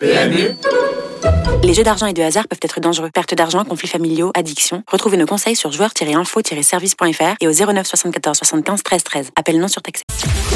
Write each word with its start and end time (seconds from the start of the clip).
PMU 0.00 0.54
les 1.62 1.74
jeux 1.74 1.82
d'argent 1.82 2.06
et 2.06 2.12
de 2.12 2.22
hasard 2.22 2.48
peuvent 2.48 2.58
être 2.62 2.80
dangereux. 2.80 3.10
Perte 3.12 3.34
d'argent, 3.34 3.64
conflits 3.64 3.88
familiaux, 3.88 4.30
addiction. 4.34 4.82
Retrouvez 4.90 5.16
nos 5.16 5.26
conseils 5.26 5.56
sur 5.56 5.70
joueurs-info-service.fr 5.72 7.36
et 7.40 7.48
au 7.48 7.52
09 7.52 7.86
74 7.86 8.36
75 8.38 8.82
13 8.82 9.04
13. 9.04 9.30
Appel 9.36 9.58
non 9.58 9.68
surtaxé. 9.68 10.04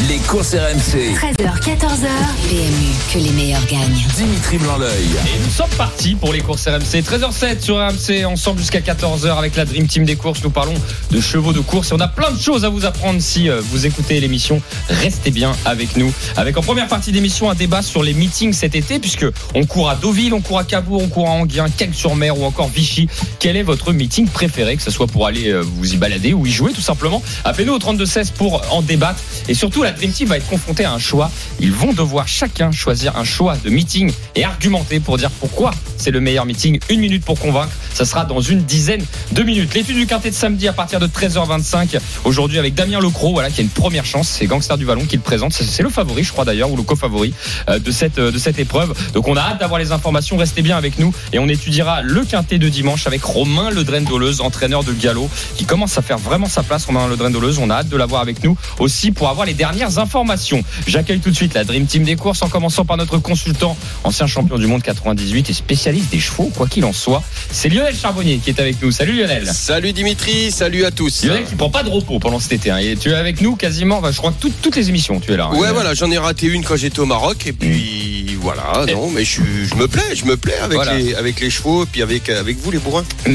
Les 0.09 0.19
courses 0.19 0.55
RMC. 0.55 1.15
13h, 1.15 1.61
14h. 1.61 2.09
PMU, 2.49 3.13
que 3.13 3.19
les 3.19 3.31
meilleurs 3.31 3.65
gagnent. 3.67 4.07
Dimitri 4.17 4.59
blanc 4.59 4.77
Et 4.81 5.39
nous 5.45 5.51
sommes 5.51 5.71
partis 5.77 6.15
pour 6.15 6.33
les 6.33 6.41
courses 6.41 6.67
RMC. 6.67 7.03
13h07 7.03 7.61
sur 7.61 7.77
RMC, 7.77 8.25
ensemble 8.25 8.61
jusqu'à 8.61 8.81
14h 8.81 9.37
avec 9.37 9.57
la 9.57 9.65
Dream 9.65 9.87
Team 9.87 10.05
des 10.05 10.17
courses. 10.17 10.43
Nous 10.43 10.51
parlons 10.51 10.75
de 11.11 11.21
chevaux 11.21 11.53
de 11.53 11.61
course 11.61 11.91
et 11.91 11.95
on 11.95 12.01
a 12.01 12.09
plein 12.09 12.31
de 12.31 12.41
choses 12.41 12.65
à 12.65 12.69
vous 12.69 12.85
apprendre 12.85 13.21
si 13.21 13.49
euh, 13.49 13.61
vous 13.61 13.87
écoutez 13.87 14.19
l'émission. 14.21 14.61
Restez 14.89 15.31
bien 15.31 15.53
avec 15.65 15.97
nous. 15.97 16.13
Avec 16.37 16.57
en 16.57 16.63
première 16.63 16.89
partie 16.89 17.13
d'émission 17.13 17.51
un 17.51 17.55
débat 17.55 17.83
sur 17.83 18.03
les 18.03 18.15
meetings 18.15 18.53
cet 18.53 18.75
été 18.75 18.99
puisque 18.99 19.27
on 19.55 19.67
court 19.67 19.91
à 19.91 19.95
Deauville, 19.95 20.35
on 20.35 20.41
court 20.41 20.59
à 20.59 20.65
Cabourg, 20.65 20.82
court 20.83 21.29
à 21.29 21.33
Anguien, 21.33 21.67
sur 21.93 22.15
mer 22.15 22.39
ou 22.39 22.45
encore 22.45 22.69
Vichy. 22.69 23.09
Quel 23.39 23.57
est 23.57 23.63
votre 23.63 23.93
meeting 23.93 24.29
préféré, 24.29 24.77
que 24.77 24.83
ce 24.83 24.91
soit 24.91 25.07
pour 25.07 25.27
aller 25.27 25.49
euh, 25.49 25.61
vous 25.61 25.95
y 25.95 25.97
balader 25.97 26.33
ou 26.33 26.47
y 26.47 26.51
jouer 26.51 26.73
tout 26.73 26.81
simplement? 26.81 27.23
Appelez-nous 27.45 27.75
au 27.75 27.79
32-16 27.79 28.33
pour 28.33 28.63
en 28.73 28.83
débattre. 28.83 29.21
Et 29.49 29.55
surtout, 29.55 29.83
la 29.83 29.93
Dream 29.93 30.13
Team 30.13 30.29
va 30.29 30.37
être 30.37 30.49
confrontée 30.49 30.85
à 30.85 30.93
un 30.93 30.99
choix. 30.99 31.31
Ils 31.61 31.73
vont 31.73 31.93
devoir 31.93 32.29
chacun 32.29 32.73
choisir 32.73 33.17
un 33.17 33.25
choix 33.25 33.57
de 33.65 33.71
meeting 33.71 34.13
et 34.35 34.45
argumenter 34.45 35.01
pour 35.01 35.19
dire 35.19 35.31
pourquoi 35.31 35.73
c'est 35.97 36.11
le 36.11 36.21
meilleur 36.21 36.47
meeting. 36.47 36.79
Une 36.89 37.01
minute 37.01 37.25
pour 37.25 37.39
convaincre. 37.39 37.73
Ça 37.95 38.05
sera 38.05 38.25
dans 38.25 38.41
une 38.41 38.63
dizaine 38.63 39.05
de 39.33 39.43
minutes. 39.43 39.75
L'étude 39.75 39.97
du 39.97 40.07
quintet 40.07 40.31
de 40.31 40.35
samedi 40.35 40.69
à 40.69 40.73
partir 40.73 40.99
de 40.99 41.07
13h25. 41.07 41.99
Aujourd'hui 42.25 42.59
avec 42.59 42.75
Damien 42.75 43.01
Lecro, 43.01 43.33
voilà, 43.33 43.51
qui 43.51 43.61
a 43.61 43.65
une 43.65 43.71
première 43.71 44.05
chance. 44.05 44.29
C'est 44.29 44.47
Gangster 44.47 44.77
du 44.77 44.85
Vallon 44.85 45.05
qui 45.05 45.17
le 45.17 45.23
présente. 45.23 45.53
C'est 45.53 45.83
le 45.83 45.91
favori, 45.91 46.25
je 46.25 46.33
crois 46.33 46.45
d'ailleurs, 46.45 46.71
ou 46.71 46.77
le 46.77 46.83
co-favori 46.83 47.35
euh, 47.69 47.79
de 47.79 47.91
cette, 47.91 48.19
euh, 48.19 48.33
de 48.33 48.39
cette 48.39 48.59
épreuve. 48.59 48.95
Donc 49.13 49.29
on 49.29 49.37
a 49.37 49.41
hâte 49.41 49.61
d'avoir 49.61 49.79
les 49.79 49.93
informations. 49.93 50.37
Restez 50.37 50.63
bien 50.63 50.72
avec 50.77 50.99
nous 50.99 51.13
et 51.33 51.39
on 51.39 51.49
étudiera 51.49 52.03
le 52.03 52.25
quintet 52.25 52.59
de 52.59 52.69
dimanche 52.69 53.07
avec 53.07 53.23
Romain 53.23 53.71
Ledren 53.71 54.05
Doleuse, 54.05 54.41
entraîneur 54.41 54.85
de 54.85 54.93
galop, 54.93 55.29
qui 55.57 55.65
commence 55.65 55.99
à 55.99 56.03
faire 56.03 56.19
vraiment 56.19 56.49
sa 56.49 56.63
place. 56.63 56.85
Romain 56.85 57.07
Ledren 57.09 57.31
Doleuse, 57.31 57.59
on 57.59 57.71
a 57.71 57.77
hâte 57.77 57.89
de 57.89 57.97
l'avoir 57.97 58.23
avec 58.23 58.43
nous 58.45 58.57
aussi 58.79 59.13
pour 59.13 59.29
avoir 59.29 59.47
les 59.47 59.55
dernières 59.55 59.99
informations. 59.99 60.63
J'accueille 60.87 61.21
tout 61.21 61.31
de 61.31 61.37
suite 61.37 61.55
la 61.55 61.65
Dream 61.65 61.87
Team 61.87 62.05
des 62.05 62.17
courses 62.17 62.43
en 62.43 62.49
commençant 62.49 62.85
par 62.85 62.97
notre 62.97 63.19
consultant, 63.19 63.77
ancien 64.05 64.27
champion 64.27 64.59
du 64.59 64.67
monde 64.67 64.83
98 64.83 65.51
et 65.51 65.53
spécialiste 65.53 66.11
des 66.11 66.21
chevaux, 66.21 66.51
quoi 66.55 66.67
qu'il 66.67 66.85
en 66.85 66.93
soit. 66.93 67.23
C'est 67.51 67.69
Lionel 67.69 67.95
Charbonnier 67.95 68.39
qui 68.39 68.51
est 68.51 68.61
avec 68.61 68.83
nous. 68.83 68.91
Salut 68.91 69.19
Lionel. 69.19 69.47
Salut 69.47 69.93
Dimitri, 69.93 70.51
salut 70.51 70.85
à 70.85 70.91
tous. 70.91 71.25
Lionel 71.25 71.45
qui 71.45 71.55
prend 71.55 71.71
pas 71.71 71.83
de 71.83 71.91
repos 71.91 72.19
pendant 72.19 72.41
cet 72.41 72.53
été. 72.53 72.71
Hein. 72.71 72.79
Et 72.79 72.97
tu 72.97 73.11
es 73.11 73.15
avec 73.15 73.41
nous 73.41 73.57
quasiment, 73.57 74.01
je 74.11 74.17
crois, 74.17 74.33
toutes, 74.39 74.61
toutes 74.61 74.77
les 74.77 74.89
émissions, 74.89 75.21
tu 75.21 75.33
es 75.33 75.37
là. 75.37 75.51
Hein. 75.53 75.57
Ouais, 75.57 75.73
voilà, 75.73 75.95
j'en 75.95 76.11
ai 76.11 76.19
raté 76.19 76.47
une 76.47 76.65
quand 76.65 76.77
j'étais 76.77 77.01
au 77.01 77.07
Maroc 77.07 77.47
et 77.47 77.53
puis 77.53 78.12
voilà, 78.41 78.85
non, 78.93 79.11
mais 79.11 79.25
je, 79.25 79.43
je, 79.65 79.75
me 79.75 79.87
plais, 79.87 80.15
je 80.15 80.25
me 80.25 80.37
plais 80.37 80.57
avec, 80.59 80.79
les, 80.93 81.15
avec 81.15 81.41
les 81.41 81.51
chevaux 81.51 81.85
et 81.85 81.87
puis 81.87 82.03
avec, 82.03 82.29
avec 82.29 82.59
vous 82.59 82.71
les 82.71 82.79
bourrins. 82.79 83.05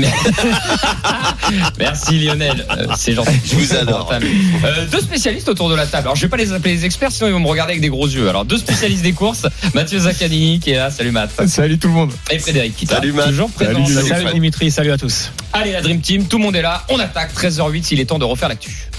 Merci 1.80 2.20
Lionel, 2.20 2.66
euh, 2.70 2.88
c'est 2.98 3.14
gentil. 3.14 3.40
Je 3.46 3.56
vous 3.56 3.76
adore. 3.76 4.12
Euh, 4.12 4.86
deux 4.92 5.00
spécialistes 5.00 5.50
autour 5.50 5.70
de 5.70 5.76
la 5.76 5.86
table. 5.86 6.08
Alors 6.08 6.16
je 6.16 6.22
vais 6.22 6.30
pas 6.30 6.38
les 6.38 6.52
appeler 6.54 6.76
les 6.76 6.86
experts, 6.86 7.12
sinon 7.12 7.30
ils 7.30 7.34
vont 7.34 7.40
me 7.40 7.48
regarder 7.48 7.72
avec 7.72 7.82
des 7.82 7.90
gros 7.90 8.08
yeux. 8.08 8.30
Alors 8.30 8.46
deux 8.46 8.58
spécialistes 8.58 9.04
des 9.04 9.14
courses, 9.14 9.46
Mathieu 9.74 10.00
Zaccanini 10.00 10.60
qui 10.60 10.72
est 10.72 10.78
là. 10.78 10.92
Salut 10.92 11.12
Matt. 11.12 11.32
Salut 11.48 11.78
tout 11.78 11.88
le 11.88 11.94
monde. 11.94 12.12
Et 12.32 12.40
Frédéric 12.40 12.76
qui 12.76 12.86
Salut 12.86 13.14
Matt. 13.14 13.30
Toujours 13.30 13.52
présent. 13.52 13.86
Salut, 13.86 14.32
Dimitri, 14.34 14.72
salut 14.72 14.92
à 14.92 14.98
tous. 14.98 15.32
Allez 15.54 15.72
la 15.72 15.82
Dream 15.82 16.02
Team, 16.02 16.28
tout 16.28 16.38
le 16.38 16.44
monde 16.44 16.56
est 16.56 16.62
là. 16.62 16.84
On 16.90 17.00
attaque 17.00 17.34
13h08, 17.34 17.88
il 17.92 18.00
est 18.00 18.06
temps 18.06 18.20
de 18.20 18.26
refaire 18.26 18.50
l'actu. 18.50 18.90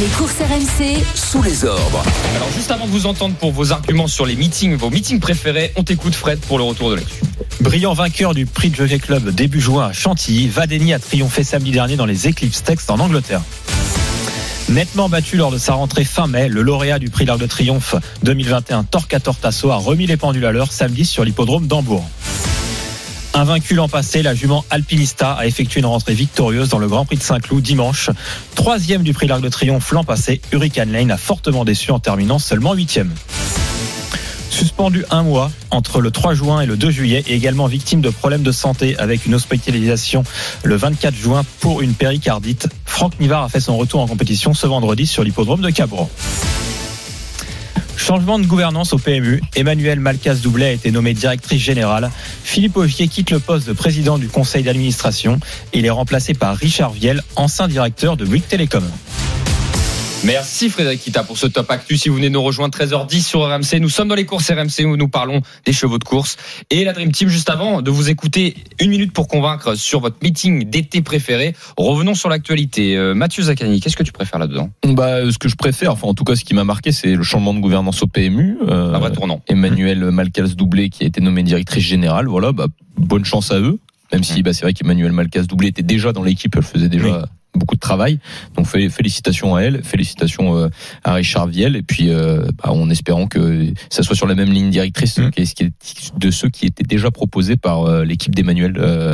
Les 0.00 0.08
courses 0.08 0.40
RMC 0.40 1.04
sous 1.14 1.40
les 1.40 1.64
ordres. 1.64 2.02
Alors 2.34 2.50
juste 2.50 2.68
avant 2.72 2.86
de 2.86 2.90
vous 2.90 3.06
entendre 3.06 3.36
pour 3.36 3.52
vos 3.52 3.70
arguments 3.70 4.08
sur 4.08 4.26
les 4.26 4.34
meetings, 4.34 4.74
vos 4.74 4.90
meetings 4.90 5.20
préférés, 5.20 5.72
on 5.76 5.84
t'écoute 5.84 6.16
Fred 6.16 6.40
pour 6.40 6.58
le 6.58 6.64
retour 6.64 6.90
de 6.90 6.96
l'actu. 6.96 7.20
Brillant 7.60 7.94
vainqueur 7.94 8.34
du 8.34 8.44
prix 8.44 8.70
de 8.70 8.74
Jockey 8.74 8.98
Club 8.98 9.30
début 9.30 9.60
juin 9.60 9.86
à 9.86 9.92
Chantilly, 9.92 10.48
Vadeni 10.48 10.92
a 10.94 10.98
triomphé 10.98 11.44
samedi 11.44 11.70
dernier 11.70 11.94
dans 11.94 12.06
les 12.06 12.26
Eclipse 12.26 12.64
Text 12.64 12.90
en 12.90 12.98
Angleterre. 12.98 13.42
Nettement 14.68 15.08
battu 15.08 15.36
lors 15.36 15.52
de 15.52 15.58
sa 15.58 15.74
rentrée 15.74 16.04
fin 16.04 16.26
mai, 16.26 16.48
le 16.48 16.62
lauréat 16.62 16.98
du 16.98 17.08
prix 17.08 17.24
d'Arc 17.24 17.38
de 17.38 17.46
Triomphe 17.46 17.94
2021, 18.24 18.82
Torquator 18.82 19.36
Tasso, 19.36 19.70
a 19.70 19.76
remis 19.76 20.08
les 20.08 20.16
pendules 20.16 20.46
à 20.46 20.50
l'heure 20.50 20.72
samedi 20.72 21.04
sur 21.04 21.24
l'hippodrome 21.24 21.68
d'Hambourg. 21.68 22.04
Invaincu 23.36 23.74
l'an 23.74 23.88
passé, 23.88 24.22
la 24.22 24.32
jument 24.32 24.64
Alpinista 24.70 25.32
a 25.32 25.46
effectué 25.46 25.80
une 25.80 25.86
rentrée 25.86 26.14
victorieuse 26.14 26.68
dans 26.68 26.78
le 26.78 26.86
Grand 26.86 27.04
Prix 27.04 27.16
de 27.16 27.22
Saint-Cloud 27.22 27.62
dimanche. 27.62 28.10
Troisième 28.54 29.02
du 29.02 29.12
prix 29.12 29.26
d'Arc 29.26 29.42
de 29.42 29.48
Triomphe 29.48 29.90
l'an 29.90 30.04
passé, 30.04 30.40
Hurricane 30.52 30.92
Lane 30.92 31.10
a 31.10 31.16
fortement 31.16 31.64
déçu 31.64 31.90
en 31.90 31.98
terminant 31.98 32.38
seulement 32.38 32.74
huitième. 32.74 33.12
Suspendu 34.50 35.04
un 35.10 35.24
mois 35.24 35.50
entre 35.72 36.00
le 36.00 36.12
3 36.12 36.34
juin 36.34 36.60
et 36.60 36.66
le 36.66 36.76
2 36.76 36.90
juillet 36.90 37.24
et 37.26 37.34
également 37.34 37.66
victime 37.66 38.00
de 38.00 38.10
problèmes 38.10 38.44
de 38.44 38.52
santé 38.52 38.96
avec 38.98 39.26
une 39.26 39.34
hospitalisation 39.34 40.22
le 40.62 40.76
24 40.76 41.16
juin 41.16 41.42
pour 41.58 41.80
une 41.80 41.94
péricardite, 41.94 42.68
Franck 42.86 43.18
Nivard 43.18 43.42
a 43.42 43.48
fait 43.48 43.58
son 43.58 43.76
retour 43.76 44.00
en 44.00 44.06
compétition 44.06 44.54
ce 44.54 44.68
vendredi 44.68 45.08
sur 45.08 45.24
l'hippodrome 45.24 45.60
de 45.60 45.70
Cabron. 45.70 46.08
Changement 48.06 48.38
de 48.38 48.44
gouvernance 48.44 48.92
au 48.92 48.98
PMU. 48.98 49.40
Emmanuel 49.56 49.98
Malkas-Doublet 49.98 50.66
a 50.66 50.72
été 50.72 50.90
nommé 50.90 51.14
directrice 51.14 51.62
générale. 51.62 52.10
Philippe 52.42 52.76
Augier 52.76 53.08
quitte 53.08 53.30
le 53.30 53.38
poste 53.38 53.66
de 53.66 53.72
président 53.72 54.18
du 54.18 54.28
conseil 54.28 54.62
d'administration. 54.62 55.40
Il 55.72 55.86
est 55.86 55.90
remplacé 55.90 56.34
par 56.34 56.54
Richard 56.54 56.90
Viel, 56.90 57.22
ancien 57.34 57.66
directeur 57.66 58.18
de 58.18 58.26
Bouygues 58.26 58.46
Télécom. 58.46 58.84
Merci 60.24 60.70
Frédéric 60.70 61.02
Kita 61.02 61.22
pour 61.22 61.36
ce 61.36 61.46
top 61.46 61.70
actu. 61.70 61.98
Si 61.98 62.08
vous 62.08 62.16
venez 62.16 62.30
nous 62.30 62.42
rejoindre 62.42 62.74
13h10 62.74 63.22
sur 63.22 63.40
RMC, 63.42 63.78
nous 63.78 63.90
sommes 63.90 64.08
dans 64.08 64.14
les 64.14 64.24
courses 64.24 64.50
RMC 64.50 64.86
où 64.86 64.96
nous 64.96 65.08
parlons 65.08 65.42
des 65.66 65.72
chevaux 65.74 65.98
de 65.98 66.04
course. 66.04 66.38
Et 66.70 66.82
la 66.84 66.94
Dream 66.94 67.12
Team, 67.12 67.28
juste 67.28 67.50
avant 67.50 67.82
de 67.82 67.90
vous 67.90 68.08
écouter 68.08 68.54
une 68.80 68.88
minute 68.88 69.12
pour 69.12 69.28
convaincre 69.28 69.74
sur 69.74 70.00
votre 70.00 70.16
meeting 70.22 70.70
d'été 70.70 71.02
préféré, 71.02 71.54
revenons 71.76 72.14
sur 72.14 72.30
l'actualité. 72.30 72.96
Euh, 72.96 73.14
Mathieu 73.14 73.42
Zaccani, 73.42 73.80
qu'est-ce 73.80 73.96
que 73.98 74.02
tu 74.02 74.12
préfères 74.12 74.38
là-dedans? 74.38 74.70
Bah, 74.86 75.30
Ce 75.30 75.36
que 75.36 75.48
je 75.50 75.56
préfère, 75.56 75.92
enfin 75.92 76.08
en 76.08 76.14
tout 76.14 76.24
cas 76.24 76.36
ce 76.36 76.44
qui 76.44 76.54
m'a 76.54 76.64
marqué, 76.64 76.90
c'est 76.90 77.14
le 77.14 77.22
changement 77.22 77.52
de 77.52 77.60
gouvernance 77.60 78.02
au 78.02 78.06
PMU. 78.06 78.56
Euh, 78.66 78.94
Un 78.94 78.98
vrai 78.98 79.12
tournant. 79.12 79.42
Emmanuel 79.46 79.98
Malcas 80.10 80.54
Doublé 80.56 80.88
qui 80.88 81.04
a 81.04 81.06
été 81.06 81.20
nommé 81.20 81.42
directrice 81.42 81.84
générale. 81.84 82.28
Voilà, 82.28 82.52
bah, 82.52 82.68
bonne 82.96 83.26
chance 83.26 83.50
à 83.50 83.58
eux. 83.60 83.78
Même 84.10 84.24
si 84.24 84.42
bah, 84.42 84.54
c'est 84.54 84.62
vrai 84.62 84.72
qu'Emmanuel 84.72 85.12
Malcas 85.12 85.42
Doublé 85.42 85.68
était 85.68 85.82
déjà 85.82 86.12
dans 86.12 86.22
l'équipe, 86.22 86.54
elle 86.56 86.62
faisait 86.62 86.88
déjà 86.88 87.26
beaucoup 87.54 87.74
de 87.74 87.80
travail. 87.80 88.18
Donc 88.56 88.66
félicitations 88.66 89.54
à 89.54 89.62
elle, 89.62 89.82
félicitations 89.82 90.56
euh, 90.56 90.68
à 91.04 91.14
Richard 91.14 91.46
Viel, 91.48 91.76
et 91.76 91.82
puis 91.82 92.10
euh, 92.10 92.46
bah, 92.62 92.70
en 92.70 92.90
espérant 92.90 93.26
que 93.26 93.66
ça 93.90 94.02
soit 94.02 94.16
sur 94.16 94.26
la 94.26 94.34
même 94.34 94.50
ligne 94.50 94.70
directrice 94.70 95.18
mmh. 95.18 95.30
de 96.18 96.30
ceux 96.30 96.48
qui 96.48 96.66
étaient 96.66 96.84
déjà 96.84 97.10
proposés 97.10 97.56
par 97.56 97.84
euh, 97.84 98.04
l'équipe 98.04 98.34
d'Emmanuel 98.34 98.72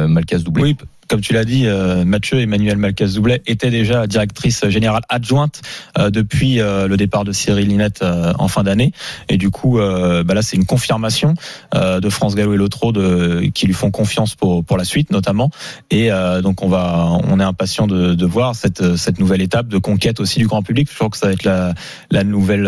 Malkas 0.08 0.38
Doublé. 0.38 0.62
Oui 0.62 0.76
comme 1.10 1.20
tu 1.20 1.32
l'as 1.32 1.44
dit, 1.44 1.66
euh, 1.66 2.04
Mathieu 2.04 2.38
Emmanuel 2.38 2.78
Malcaz-Doublet 2.78 3.42
était 3.46 3.70
déjà 3.70 4.06
directrice 4.06 4.64
générale 4.68 5.02
adjointe 5.08 5.60
euh, 5.98 6.08
depuis 6.08 6.60
euh, 6.60 6.86
le 6.86 6.96
départ 6.96 7.24
de 7.24 7.32
Cyril 7.32 7.66
Linette 7.66 8.04
en 8.38 8.46
fin 8.46 8.62
d'année. 8.62 8.92
Et 9.28 9.36
du 9.36 9.50
coup, 9.50 9.78
bah 9.78 10.34
là, 10.34 10.42
c'est 10.42 10.56
une 10.56 10.66
confirmation 10.66 11.34
de 11.74 12.08
France 12.08 12.34
Gallo 12.34 12.54
et 12.54 12.56
Lotro 12.56 12.92
de, 12.92 13.42
qui 13.52 13.66
lui 13.66 13.74
font 13.74 13.90
confiance 13.90 14.34
pour, 14.34 14.64
pour 14.64 14.76
la 14.76 14.84
suite, 14.84 15.10
notamment. 15.10 15.50
Et 15.90 16.10
donc, 16.42 16.62
on 16.62 16.68
va, 16.68 17.08
on 17.28 17.40
est 17.40 17.44
impatient 17.44 17.86
de, 17.86 18.14
de 18.14 18.26
voir 18.26 18.54
cette, 18.54 18.96
cette 18.96 19.18
nouvelle 19.18 19.42
étape 19.42 19.68
de 19.68 19.78
conquête 19.78 20.20
aussi 20.20 20.38
du 20.38 20.46
grand 20.46 20.62
public. 20.62 20.88
Je 20.90 20.94
crois 20.94 21.10
que 21.10 21.16
ça 21.16 21.26
va 21.26 21.32
être 21.32 21.44
la, 21.44 21.74
la 22.10 22.24
nouvelle, 22.24 22.66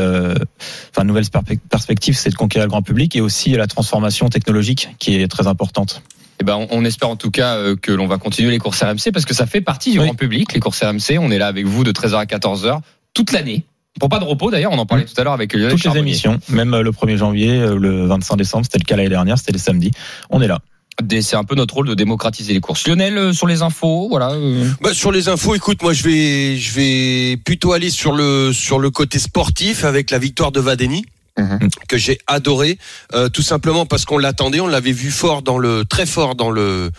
enfin, 0.90 1.04
nouvelle 1.04 1.26
perspective, 1.70 2.16
c'est 2.16 2.30
de 2.30 2.36
conquérir 2.36 2.66
le 2.66 2.70
grand 2.70 2.82
public 2.82 3.16
et 3.16 3.20
aussi 3.20 3.50
la 3.50 3.66
transformation 3.66 4.28
technologique 4.28 4.88
qui 4.98 5.16
est 5.16 5.28
très 5.28 5.46
importante. 5.46 6.02
Eh 6.42 6.44
ben, 6.44 6.66
on 6.70 6.84
espère 6.84 7.08
en 7.08 7.14
tout 7.14 7.30
cas 7.30 7.54
euh, 7.54 7.76
que 7.80 7.92
l'on 7.92 8.08
va 8.08 8.18
continuer 8.18 8.50
les 8.50 8.58
courses 8.58 8.82
RMC 8.82 9.12
parce 9.12 9.24
que 9.24 9.32
ça 9.32 9.46
fait 9.46 9.60
partie 9.60 9.92
du 9.92 9.98
grand 9.98 10.16
public, 10.16 10.52
les 10.52 10.58
courses 10.58 10.82
RMC. 10.82 11.16
On 11.20 11.30
est 11.30 11.38
là 11.38 11.46
avec 11.46 11.66
vous 11.66 11.84
de 11.84 11.92
13h 11.92 12.16
à 12.16 12.24
14h 12.24 12.80
toute 13.14 13.30
l'année. 13.30 13.62
Pour 14.00 14.08
pas 14.08 14.18
de 14.18 14.24
repos 14.24 14.50
d'ailleurs, 14.50 14.72
on 14.72 14.78
en 14.78 14.84
parlait 14.84 15.04
tout 15.04 15.14
à 15.18 15.22
l'heure 15.22 15.34
avec 15.34 15.52
Lionel 15.52 15.70
Toutes 15.70 15.84
les 15.84 16.00
émissions, 16.00 16.40
même 16.48 16.74
euh, 16.74 16.82
le 16.82 16.90
1er 16.90 17.16
janvier, 17.16 17.50
euh, 17.60 17.78
le 17.78 18.06
25 18.06 18.34
décembre, 18.34 18.64
c'était 18.64 18.78
le 18.78 18.84
cas 18.84 18.96
l'année 18.96 19.08
dernière, 19.08 19.38
c'était 19.38 19.52
les 19.52 19.60
samedis. 19.60 19.92
On 20.30 20.42
est 20.42 20.48
là. 20.48 20.58
C'est 21.20 21.36
un 21.36 21.44
peu 21.44 21.54
notre 21.54 21.74
rôle 21.74 21.86
de 21.86 21.94
démocratiser 21.94 22.54
les 22.54 22.60
courses. 22.60 22.88
Lionel, 22.88 23.32
sur 23.32 23.46
les 23.46 23.62
infos, 23.62 24.08
voilà. 24.10 24.32
Bah, 24.80 24.92
sur 24.92 25.12
les 25.12 25.28
infos, 25.28 25.54
écoute, 25.54 25.80
moi 25.80 25.92
je 25.92 26.02
vais, 26.02 26.56
je 26.56 26.74
vais 26.74 27.36
plutôt 27.36 27.72
aller 27.72 27.88
sur 27.88 28.12
le 28.12 28.52
sur 28.52 28.80
le 28.80 28.90
côté 28.90 29.20
sportif 29.20 29.84
avec 29.84 30.10
la 30.10 30.18
victoire 30.18 30.50
de 30.50 30.58
Vadeni. 30.58 31.04
Mhm. 31.38 31.70
que 31.88 31.96
j'ai 31.96 32.18
adoré, 32.26 32.78
euh, 33.14 33.30
tout 33.30 33.40
simplement 33.40 33.86
parce 33.86 34.04
qu'on 34.04 34.18
l'attendait, 34.18 34.60
on 34.60 34.66
l'avait 34.66 34.92
vu 34.92 35.10
fort 35.10 35.40
dans 35.42 35.56
le 35.58 35.84
très 35.84 36.04
fort 36.04 36.34
dans 36.34 36.50
le 36.50 36.90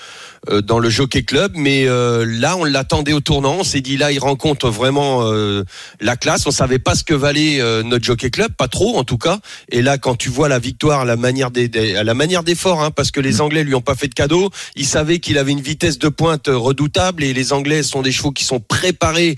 dans 0.51 0.79
le 0.79 0.89
Jockey 0.89 1.23
Club, 1.23 1.53
mais 1.55 1.87
euh, 1.87 2.25
là 2.25 2.57
on 2.57 2.63
l'attendait 2.63 3.13
au 3.13 3.19
tournant. 3.19 3.57
On 3.59 3.63
s'est 3.63 3.81
dit 3.81 3.97
là 3.97 4.11
il 4.11 4.19
rencontre 4.19 4.69
vraiment 4.69 5.21
euh, 5.23 5.63
la 6.01 6.17
classe. 6.17 6.45
On 6.45 6.51
savait 6.51 6.79
pas 6.79 6.95
ce 6.95 7.03
que 7.03 7.13
valait 7.13 7.61
notre 7.83 8.03
Jockey 8.03 8.29
Club, 8.29 8.51
pas 8.53 8.67
trop 8.67 8.97
en 8.97 9.03
tout 9.03 9.17
cas. 9.17 9.39
Et 9.69 9.81
là 9.81 9.97
quand 9.97 10.15
tu 10.15 10.29
vois 10.29 10.49
la 10.49 10.59
victoire, 10.59 11.01
à 11.01 11.05
la 11.05 11.15
manière 11.15 11.51
des, 11.51 11.95
à 11.95 12.03
la 12.03 12.13
manière 12.13 12.43
d'effort, 12.43 12.81
hein, 12.81 12.91
parce 12.91 13.11
que 13.11 13.19
les 13.19 13.37
mm. 13.37 13.41
Anglais 13.41 13.63
lui 13.63 13.75
ont 13.75 13.81
pas 13.81 13.95
fait 13.95 14.07
de 14.07 14.13
cadeau. 14.13 14.49
Il 14.75 14.85
savait 14.85 15.19
qu'il 15.19 15.37
avait 15.37 15.51
une 15.51 15.61
vitesse 15.61 15.99
de 15.99 16.09
pointe 16.09 16.47
redoutable 16.47 17.23
et 17.23 17.33
les 17.33 17.53
Anglais 17.53 17.83
sont 17.83 18.01
des 18.01 18.11
chevaux 18.11 18.31
qui 18.31 18.43
sont 18.43 18.59
préparés 18.59 19.37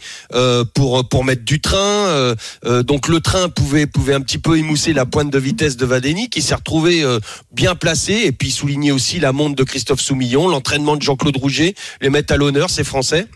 pour 0.73 1.07
pour 1.07 1.23
mettre 1.23 1.43
du 1.43 1.61
train. 1.61 2.35
donc 2.83 3.07
le 3.07 3.19
train 3.19 3.49
pouvait 3.49 3.85
pouvait 3.87 4.13
un 4.13 4.21
petit 4.21 4.37
peu 4.37 4.57
émousser 4.57 4.93
la 4.93 5.05
pointe 5.05 5.29
de 5.29 5.39
vitesse 5.39 5.77
de 5.77 5.85
Vadeni, 5.85 6.29
qui 6.29 6.41
s'est 6.41 6.55
retrouvé 6.55 7.03
euh, 7.03 7.19
bien 7.51 7.75
placé, 7.75 8.13
et 8.25 8.31
puis 8.31 8.51
souligner 8.51 8.91
aussi 8.91 9.19
la 9.19 9.31
montre 9.31 9.55
de 9.55 9.63
Christophe 9.63 10.01
Soumillon, 10.01 10.47
l'entraînement 10.47 10.94
de 10.97 11.03
Jean-Claude 11.03 11.37
Rouget, 11.37 11.75
les 12.01 12.09
mettre 12.09 12.33
à 12.33 12.37
l'honneur, 12.37 12.69
c'est 12.69 12.83
français. 12.83 13.27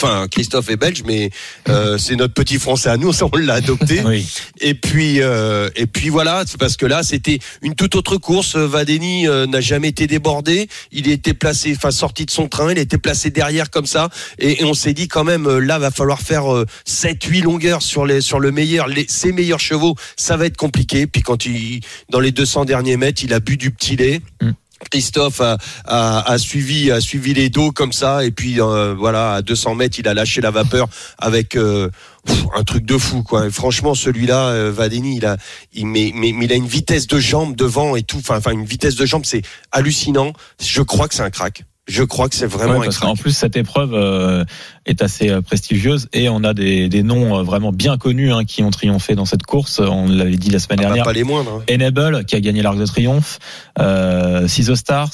Enfin, 0.00 0.28
Christophe 0.30 0.70
est 0.70 0.76
belge, 0.76 1.02
mais 1.04 1.30
euh, 1.68 1.98
c'est 1.98 2.14
notre 2.14 2.34
petit 2.34 2.58
français 2.58 2.88
à 2.88 2.96
nous, 2.96 3.10
on 3.22 3.36
l'a 3.36 3.54
adopté. 3.54 4.00
Oui. 4.04 4.26
Et 4.60 4.74
puis, 4.74 5.20
euh, 5.20 5.68
et 5.74 5.86
puis 5.86 6.08
voilà, 6.08 6.44
c'est 6.46 6.58
parce 6.58 6.76
que 6.76 6.86
là, 6.86 7.02
c'était 7.02 7.40
une 7.62 7.74
toute 7.74 7.96
autre 7.96 8.16
course. 8.16 8.54
Vadeni 8.54 9.26
euh, 9.26 9.46
n'a 9.46 9.60
jamais 9.60 9.88
été 9.88 10.06
débordé. 10.06 10.68
Il 10.92 11.08
était 11.08 11.34
placé, 11.34 11.74
enfin 11.76 11.90
sorti 11.90 12.26
de 12.26 12.30
son 12.30 12.48
train, 12.48 12.70
il 12.70 12.78
était 12.78 12.98
placé 12.98 13.30
derrière 13.30 13.70
comme 13.70 13.86
ça. 13.86 14.08
Et, 14.38 14.62
et 14.62 14.64
on 14.64 14.74
s'est 14.74 14.94
dit 14.94 15.08
quand 15.08 15.24
même, 15.24 15.58
là, 15.58 15.78
va 15.78 15.90
falloir 15.90 16.20
faire 16.20 16.52
euh, 16.54 16.64
7-8 16.86 17.42
longueurs 17.42 17.82
sur 17.82 18.06
les 18.06 18.20
sur 18.20 18.38
le 18.38 18.52
meilleur, 18.52 18.86
les, 18.86 19.06
ses 19.08 19.32
meilleurs 19.32 19.60
chevaux. 19.60 19.96
Ça 20.16 20.36
va 20.36 20.46
être 20.46 20.56
compliqué. 20.56 21.08
Puis 21.08 21.22
quand 21.22 21.44
il, 21.44 21.80
dans 22.08 22.20
les 22.20 22.30
200 22.30 22.66
derniers 22.66 22.96
mètres, 22.96 23.24
il 23.24 23.32
a 23.32 23.40
bu 23.40 23.56
du 23.56 23.72
petit 23.72 23.96
lait. 23.96 24.20
Mm. 24.40 24.50
Christophe 24.90 25.40
a, 25.40 25.56
a, 25.84 26.30
a 26.32 26.38
suivi 26.38 26.90
a 26.90 27.00
suivi 27.00 27.34
les 27.34 27.50
dos 27.50 27.72
comme 27.72 27.92
ça 27.92 28.24
et 28.24 28.30
puis 28.30 28.60
euh, 28.60 28.94
voilà 28.96 29.34
à 29.34 29.42
200 29.42 29.74
mètres 29.74 29.98
il 29.98 30.08
a 30.08 30.14
lâché 30.14 30.40
la 30.40 30.50
vapeur 30.50 30.88
avec 31.18 31.56
euh, 31.56 31.90
pff, 32.26 32.44
un 32.56 32.62
truc 32.62 32.84
de 32.86 32.96
fou 32.96 33.22
quoi. 33.22 33.46
Et 33.46 33.50
franchement 33.50 33.94
celui-là 33.94 34.48
euh, 34.48 34.72
Vadeni 34.72 35.16
il 35.16 35.26
a 35.26 35.36
il 35.72 35.86
mais, 35.86 36.12
mais, 36.14 36.32
mais 36.32 36.44
il 36.46 36.52
a 36.52 36.56
une 36.56 36.66
vitesse 36.66 37.06
de 37.06 37.18
jambe 37.18 37.56
devant 37.56 37.96
et 37.96 38.02
tout 38.02 38.18
enfin 38.18 38.36
enfin 38.38 38.52
une 38.52 38.64
vitesse 38.64 38.94
de 38.94 39.04
jambe 39.06 39.24
c'est 39.24 39.42
hallucinant. 39.72 40.32
Je 40.60 40.82
crois 40.82 41.08
que 41.08 41.14
c'est 41.14 41.22
un 41.22 41.30
crack. 41.30 41.64
Je 41.88 42.02
crois 42.02 42.28
que 42.28 42.34
c'est 42.34 42.46
vraiment 42.46 42.74
Ouais, 42.74 42.80
un 42.80 42.84
parce 42.84 42.98
crack. 42.98 43.08
qu'en 43.08 43.16
plus 43.16 43.32
cette 43.32 43.56
épreuve 43.56 43.94
euh, 43.94 44.44
est 44.90 45.02
assez 45.02 45.28
euh, 45.30 45.40
prestigieuse 45.40 46.08
et 46.12 46.28
on 46.28 46.44
a 46.44 46.54
des, 46.54 46.88
des 46.88 47.02
noms 47.02 47.38
euh, 47.38 47.42
vraiment 47.42 47.72
bien 47.72 47.96
connus 47.96 48.32
hein, 48.32 48.44
qui 48.44 48.62
ont 48.62 48.70
triomphé 48.70 49.14
dans 49.14 49.24
cette 49.24 49.42
course. 49.44 49.80
On 49.80 50.08
l'avait 50.08 50.36
dit 50.36 50.50
la 50.50 50.58
semaine 50.58 50.78
Ah 50.80 50.82
bah, 50.82 50.88
dernière. 50.88 51.04
pas 51.04 51.12
les 51.12 51.24
moindres. 51.24 51.62
hein. 51.68 51.74
Enable 51.74 52.24
qui 52.24 52.36
a 52.36 52.40
gagné 52.40 52.62
l'Arc 52.62 52.78
de 52.78 52.86
Triomphe, 52.86 53.38
euh, 53.78 54.48
Ciso 54.48 54.76
Stars, 54.76 55.10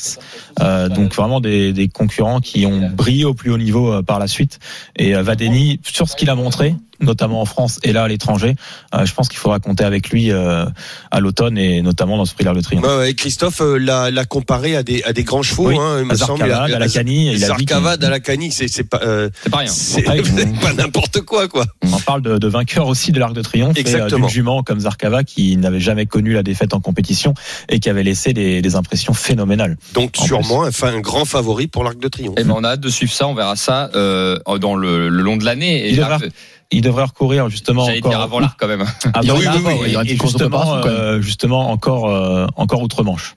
euh, 0.61 0.89
donc 0.89 1.15
vraiment 1.15 1.41
des, 1.41 1.73
des 1.73 1.89
concurrents 1.89 2.41
qui 2.41 2.67
ont 2.67 2.91
brillé 2.91 3.25
au 3.25 3.35
plus 3.35 3.51
haut 3.51 3.59
niveau 3.59 3.93
euh, 3.93 4.03
par 4.03 4.19
la 4.19 4.27
suite. 4.29 4.59
Et 4.97 5.15
euh, 5.15 5.23
Vadeni, 5.23 5.81
sur 5.85 6.09
ce 6.09 6.17
qu'il 6.17 6.31
a 6.31 6.35
montré, 6.35 6.75
notamment 7.01 7.41
en 7.41 7.45
France 7.45 7.81
et 7.83 7.93
là 7.93 8.05
à 8.05 8.09
l'étranger, 8.09 8.55
euh, 8.95 9.05
je 9.05 9.13
pense 9.13 9.29
qu'il 9.29 9.39
faudra 9.39 9.59
compter 9.59 9.83
avec 9.85 10.11
lui 10.11 10.31
euh, 10.31 10.65
à 11.11 11.21
l'automne 11.21 11.59
et 11.59 11.83
notamment 11.83 12.17
dans 12.17 12.25
ce 12.25 12.35
prix 12.35 12.45
l'Arc 12.45 12.57
de 12.57 12.63
Triomphe. 12.63 12.85
Ouais, 12.87 12.97
ouais, 12.97 13.11
et 13.11 13.15
Christophe 13.15 13.61
euh, 13.61 13.79
l'a, 13.79 14.11
l'a 14.13 14.25
comparé 14.25 14.77
à 14.77 14.83
des, 14.85 15.03
à 15.03 15.13
des 15.13 15.25
grands 15.25 15.43
chevaux, 15.43 15.69
Oui, 15.69 15.77
hein, 15.79 15.97
il 16.01 16.07
me 16.07 16.13
à 16.13 16.17
semble. 16.17 16.39
Zarkavad, 16.39 16.73
à 16.73 16.79
la 16.79 16.89
Cani, 16.89 17.37
Zarkavad 17.37 18.05
à 18.05 18.11
la 18.11 18.21
Cani, 18.21 18.53
c'est, 18.53 18.69
c'est 18.69 18.85
pas, 18.85 19.01
euh, 19.03 19.29
C'est 19.43 19.51
pas 19.51 19.64
rien. 19.65 19.73
c'est, 19.73 20.03
pas 20.61 20.73
n'importe 20.75 21.21
quoi, 21.23 21.49
quoi. 21.49 21.65
On 21.85 21.99
parle 21.99 22.23
de, 22.23 22.39
de 22.39 22.49
vainqueurs 22.49 22.87
aussi 22.87 23.13
de 23.13 23.19
l'Arc 23.21 23.33
de 23.33 23.43
Triomphe 23.43 23.77
et 23.77 23.81
euh, 23.81 23.83
Exactement. 23.83 24.27
d'une 24.27 24.29
jument 24.35 24.63
comme 24.63 24.81
Zarkava 24.81 25.25
qui 25.25 25.57
n'avait 25.57 25.81
jamais 25.81 26.07
connu 26.07 26.33
la 26.33 26.43
défaite 26.43 26.75
en 26.75 26.81
compétition 26.81 27.35
et 27.69 27.81
qui 27.81 27.89
avait 27.91 28.03
laissé 28.03 28.33
des, 28.33 28.63
des 28.63 28.75
impressions 28.77 29.13
phénoménales. 29.15 29.77
Donc, 29.95 30.15
En 30.19 30.25
sûrement, 30.25 30.59
enfin, 30.61 30.89
un 30.95 31.01
grand 31.01 31.25
favori 31.25 31.67
pour 31.67 31.85
l'Arc 31.85 31.99
de 31.99 32.09
Triomphe. 32.09 32.35
Eh 32.39 32.45
ben, 32.45 32.55
on 32.57 32.65
a 32.65 32.71
hâte 32.71 32.81
de 32.81 32.89
suivre 32.89 33.13
ça. 33.13 33.27
On 33.29 33.35
verra 33.35 33.57
ça 33.57 33.91
euh, 33.95 34.39
dans 34.61 34.75
le, 34.77 35.09
le 35.09 35.23
long 35.23 35.37
de 35.37 35.45
l'année. 35.45 35.87
Et 35.87 35.91
Il 35.91 35.97
devrait- 35.97 36.31
Il 36.71 36.81
devrait 36.83 37.05
recourir 37.05 37.49
justement 37.51 37.87
J'allais 37.87 37.99
encore. 37.99 38.11
dire 38.13 38.21
avant 38.21 38.41
l'art 38.41 38.57
quand 38.59 38.67
même. 38.69 38.85
Ah, 39.15 39.21
Oui, 39.23 39.31
oui, 39.39 39.45
là, 39.45 39.55
oui, 39.65 39.73
oui, 39.83 39.95
et- 40.09 40.13
et 40.13 40.19
justement, 40.21 40.77
euh, 40.85 41.21
justement 41.21 41.71
encore 41.71 42.09
euh, 42.11 42.47
encore 42.57 42.83
outre-Manche. 42.83 43.35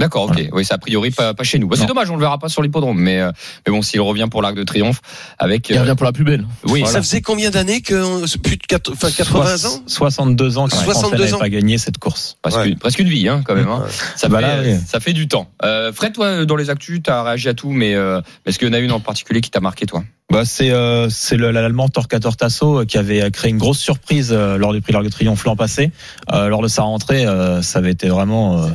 D'accord, 0.00 0.24
ok. 0.30 0.48
Oui, 0.52 0.64
c'est 0.64 0.74
a 0.74 0.78
priori 0.78 1.10
pas, 1.10 1.34
pas 1.34 1.44
chez 1.44 1.58
nous. 1.58 1.68
Bah, 1.68 1.76
c'est 1.78 1.86
dommage, 1.86 2.10
on 2.10 2.14
le 2.16 2.20
verra 2.20 2.38
pas 2.38 2.48
sur 2.48 2.62
l'hippodrome. 2.62 2.98
Mais, 2.98 3.20
euh, 3.20 3.30
mais 3.66 3.72
bon, 3.72 3.82
s'il 3.82 4.00
revient 4.00 4.26
pour 4.30 4.42
l'Arc 4.42 4.54
de 4.56 4.64
Triomphe 4.64 5.00
avec. 5.38 5.68
Il 5.70 5.76
euh, 5.76 5.80
revient 5.82 5.94
pour 5.96 6.06
la 6.06 6.12
plus 6.12 6.24
belle. 6.24 6.44
oui, 6.68 6.82
Ça 6.86 7.00
faisait 7.02 7.20
combien 7.20 7.50
d'années 7.50 7.82
que, 7.82 8.26
c'est 8.26 8.40
plus 8.42 8.56
de 8.56 8.62
quatre- 8.66 8.92
enfin, 8.92 9.10
80 9.10 9.56
Soix- 9.58 9.70
ans? 9.70 9.82
62 9.86 10.58
ans 10.58 10.66
que 10.66 10.74
la 10.74 10.80
62 10.82 10.92
Français 11.08 11.16
n'avait 11.24 11.32
ans. 11.34 11.38
pas 11.38 11.48
gagné 11.48 11.78
cette 11.78 11.98
course. 11.98 12.36
presque, 12.42 12.58
Ouais. 12.58 12.68
une, 12.70 12.78
presque 12.78 12.98
une 12.98 13.08
vie 13.08 13.28
hein, 13.28 13.42
quand 13.44 13.54
même. 13.54 13.68
Hein. 13.68 13.82
Ouais. 13.84 13.90
Ça, 14.16 14.28
Bah 14.28 14.40
fait, 14.40 14.72
là, 14.72 14.78
ça 14.86 15.00
fait 15.00 15.12
du 15.12 15.28
temps. 15.28 15.48
Euh, 15.64 15.92
Fred, 15.92 16.12
toi, 16.14 16.44
dans 16.46 16.56
les 16.56 16.70
actus, 16.70 17.00
tu 17.04 17.10
as 17.10 17.22
réagi 17.22 17.48
à 17.48 17.54
tout, 17.54 17.70
mais 17.70 17.94
euh, 17.94 18.20
est-ce 18.46 18.58
qu'il 18.58 18.66
y 18.68 18.70
en 18.70 18.74
a 18.74 18.78
une 18.78 18.92
en 18.92 19.00
particulier 19.00 19.40
qui 19.42 19.50
t'a 19.50 19.60
marqué, 19.60 19.84
toi? 19.86 20.02
Bah, 20.32 20.44
c'est 20.44 20.70
euh, 20.70 21.08
c'est 21.10 21.36
le- 21.36 21.50
l'allemand 21.50 21.88
Torquator 21.88 22.36
Tasso 22.36 22.80
euh, 22.80 22.84
qui 22.84 22.96
avait 22.98 23.30
créé 23.32 23.50
une 23.50 23.58
grosse 23.58 23.80
surprise 23.80 24.30
euh, 24.32 24.56
lors 24.56 24.72
du 24.72 24.80
prix 24.80 24.92
l'Arc 24.92 25.04
de 25.04 25.10
Triomphe 25.10 25.44
l'an 25.44 25.56
passé. 25.56 25.90
Euh, 26.32 26.48
lors 26.48 26.62
de 26.62 26.68
sa 26.68 26.82
rentrée, 26.82 27.26
euh, 27.26 27.60
ça 27.62 27.80
avait 27.80 27.90
été 27.90 28.08
vraiment 28.08 28.62
euh, 28.62 28.66
euh, 28.66 28.68